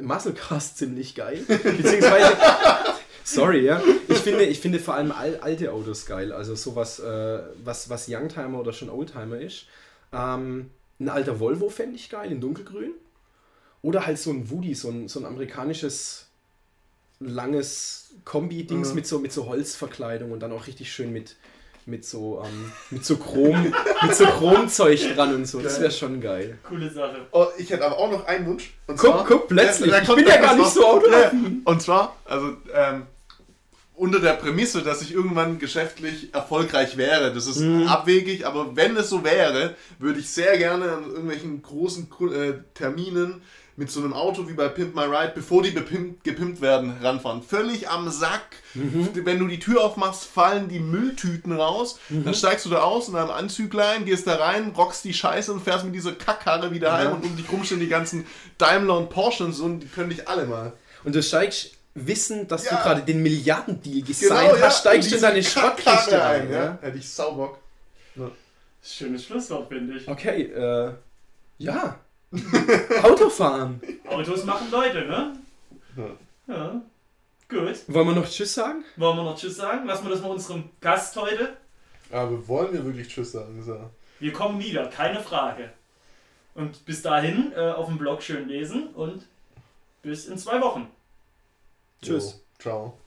Muscle 0.00 0.32
Cars 0.32 0.76
ziemlich 0.76 1.14
geil. 1.14 1.44
Beziehungsweise, 1.46 2.36
sorry, 3.24 3.64
ja. 3.64 3.82
Ich 4.08 4.18
finde, 4.18 4.44
ich 4.44 4.60
finde 4.60 4.78
vor 4.78 4.94
allem 4.94 5.12
all, 5.12 5.36
alte 5.40 5.72
Autos 5.72 6.06
geil. 6.06 6.32
Also 6.32 6.54
sowas, 6.54 7.00
äh, 7.00 7.40
was, 7.64 7.90
was 7.90 8.08
Youngtimer 8.08 8.60
oder 8.60 8.72
schon 8.72 8.90
Oldtimer 8.90 9.40
ist. 9.40 9.66
Ähm, 10.12 10.70
ein 11.00 11.08
alter 11.08 11.40
Volvo 11.40 11.70
fände 11.70 11.96
ich 11.96 12.10
geil 12.10 12.30
in 12.30 12.40
dunkelgrün. 12.40 12.92
Oder 13.82 14.06
halt 14.06 14.18
so 14.18 14.30
ein 14.30 14.50
Woody, 14.50 14.74
so 14.74 14.90
ein, 14.90 15.08
so 15.08 15.18
ein 15.20 15.26
amerikanisches 15.26 16.29
langes 17.20 18.10
Kombi-Dings 18.24 18.90
Mhm. 18.90 18.94
mit, 18.94 19.06
so, 19.06 19.18
mit 19.18 19.32
so 19.32 19.46
Holzverkleidung 19.46 20.32
und 20.32 20.40
dann 20.40 20.52
auch 20.52 20.66
richtig 20.66 20.92
schön 20.92 21.12
mit, 21.12 21.36
mit 21.86 22.04
so, 22.04 22.42
ähm, 22.44 22.72
mit 22.90 23.04
so 23.04 23.16
Chrom, 23.16 23.72
mit 24.02 24.14
so 24.14 24.24
Chromzeug 24.26 25.00
dran 25.14 25.34
und 25.34 25.46
so. 25.46 25.60
Das 25.60 25.80
wäre 25.80 25.90
schon 25.90 26.20
geil. 26.20 26.58
Coole 26.68 26.90
Sache. 26.90 27.26
Oh, 27.32 27.46
ich 27.58 27.70
hätte 27.70 27.84
aber 27.84 27.98
auch 27.98 28.10
noch 28.10 28.26
einen 28.26 28.46
Wunsch. 28.46 28.72
Und 28.86 28.98
Guck, 28.98 29.26
guck, 29.26 29.48
plötzlich. 29.48 29.90
Da- 29.90 29.96
da 29.96 30.02
ich 30.02 30.08
kommt 30.08 30.18
bin 30.18 30.28
ja 30.28 30.40
gar 30.40 30.56
nicht 30.56 30.70
so 30.70 30.86
autoaffin. 30.86 31.62
Und 31.64 31.82
zwar, 31.82 32.16
also 32.24 32.56
ähm, 32.74 33.02
unter 33.94 34.18
der 34.18 34.32
Prämisse, 34.32 34.82
dass 34.82 35.02
ich 35.02 35.12
irgendwann 35.12 35.58
geschäftlich 35.58 36.32
erfolgreich 36.32 36.96
wäre. 36.96 37.34
Das 37.34 37.46
ist 37.46 37.58
Mhm. 37.60 37.86
abwegig, 37.86 38.46
aber 38.46 38.74
wenn 38.76 38.96
es 38.96 39.10
so 39.10 39.24
wäre, 39.24 39.74
würde 39.98 40.20
ich 40.20 40.30
sehr 40.30 40.56
gerne 40.56 40.90
an 40.92 41.04
irgendwelchen 41.04 41.60
großen 41.60 42.08
äh, 42.32 42.54
Terminen 42.72 43.42
mit 43.80 43.90
so 43.90 44.00
einem 44.00 44.12
Auto 44.12 44.46
wie 44.46 44.52
bei 44.52 44.68
Pimp 44.68 44.94
My 44.94 45.04
Ride, 45.04 45.32
bevor 45.34 45.62
die 45.62 45.70
bepimpt, 45.70 46.22
gepimpt 46.22 46.60
werden, 46.60 46.92
ranfahren. 47.02 47.42
Völlig 47.42 47.88
am 47.88 48.10
Sack. 48.10 48.56
Mhm. 48.74 49.08
Wenn 49.24 49.38
du 49.38 49.48
die 49.48 49.58
Tür 49.58 49.82
aufmachst, 49.82 50.24
fallen 50.24 50.68
die 50.68 50.78
Mülltüten 50.80 51.52
raus. 51.52 51.98
Mhm. 52.10 52.24
Dann 52.24 52.34
steigst 52.34 52.66
du 52.66 52.70
da 52.70 52.82
aus 52.82 53.08
in 53.08 53.16
einem 53.16 53.30
Anzüglein, 53.30 54.04
gehst 54.04 54.26
da 54.26 54.36
rein, 54.36 54.72
rockst 54.76 55.02
die 55.04 55.14
Scheiße 55.14 55.50
und 55.52 55.60
fährst 55.62 55.86
mit 55.86 55.94
dieser 55.94 56.12
Kackkarre 56.12 56.70
wieder 56.72 56.92
heim 56.92 57.14
und 57.14 57.24
um 57.24 57.34
dich 57.36 57.50
rum 57.50 57.64
stehen 57.64 57.80
die 57.80 57.88
ganzen 57.88 58.26
Daimler 58.58 58.98
und 58.98 59.08
Porsche 59.08 59.44
und 59.44 59.54
so 59.54 59.64
und 59.64 59.80
die 59.80 59.88
können 59.88 60.10
dich 60.10 60.28
alle 60.28 60.44
mal. 60.46 60.74
Und 61.04 61.14
du 61.14 61.22
steigst 61.22 61.70
wissen, 61.94 62.46
dass 62.48 62.66
Ja. 62.66 62.76
du 62.76 62.82
gerade 62.82 63.00
den 63.00 63.22
Milliardendeal 63.22 64.02
gesigned 64.02 64.40
Genau, 64.42 64.56
ja. 64.56 64.66
hast, 64.66 64.80
steigst 64.80 65.10
du 65.10 65.16
in 65.16 65.22
deine 65.22 65.42
Schrottkiste 65.42 66.10
Karre 66.10 66.24
ein. 66.26 66.52
ja. 66.52 66.64
Ja? 66.64 66.78
Hätte 66.82 66.98
ich 66.98 67.08
Saubock. 67.08 67.58
Schönes 68.82 69.24
Schlusswort, 69.24 69.68
finde 69.68 69.96
ich. 69.96 70.06
Okay, 70.08 70.42
äh, 70.42 70.92
ja. 71.58 71.98
Autofahren. 73.02 73.80
Autos 74.08 74.44
machen 74.44 74.70
Leute, 74.70 75.04
ne? 75.06 75.36
Ja. 75.96 76.54
Ja. 76.54 76.82
Gut. 77.48 77.88
Wollen 77.88 78.08
wir 78.08 78.14
noch 78.14 78.28
Tschüss 78.28 78.54
sagen? 78.54 78.84
Wollen 78.96 79.16
wir 79.16 79.24
noch 79.24 79.36
Tschüss 79.36 79.56
sagen? 79.56 79.86
Lassen 79.86 80.04
wir 80.04 80.10
das 80.10 80.20
mal 80.20 80.30
unserem 80.30 80.70
Gast 80.80 81.16
heute. 81.16 81.56
Aber 82.12 82.46
wollen 82.46 82.72
wir 82.72 82.84
wirklich 82.84 83.08
Tschüss 83.08 83.32
sagen? 83.32 83.60
So. 83.62 83.90
Wir 84.20 84.32
kommen 84.32 84.60
wieder, 84.60 84.86
keine 84.86 85.20
Frage. 85.20 85.70
Und 86.54 86.84
bis 86.84 87.02
dahin 87.02 87.52
äh, 87.56 87.70
auf 87.70 87.86
dem 87.86 87.98
Blog 87.98 88.22
schön 88.22 88.48
lesen 88.48 88.88
und 88.88 89.26
bis 90.02 90.26
in 90.26 90.38
zwei 90.38 90.60
Wochen. 90.60 90.88
Tschüss. 92.02 92.32
Jo. 92.32 92.40
Ciao. 92.58 92.99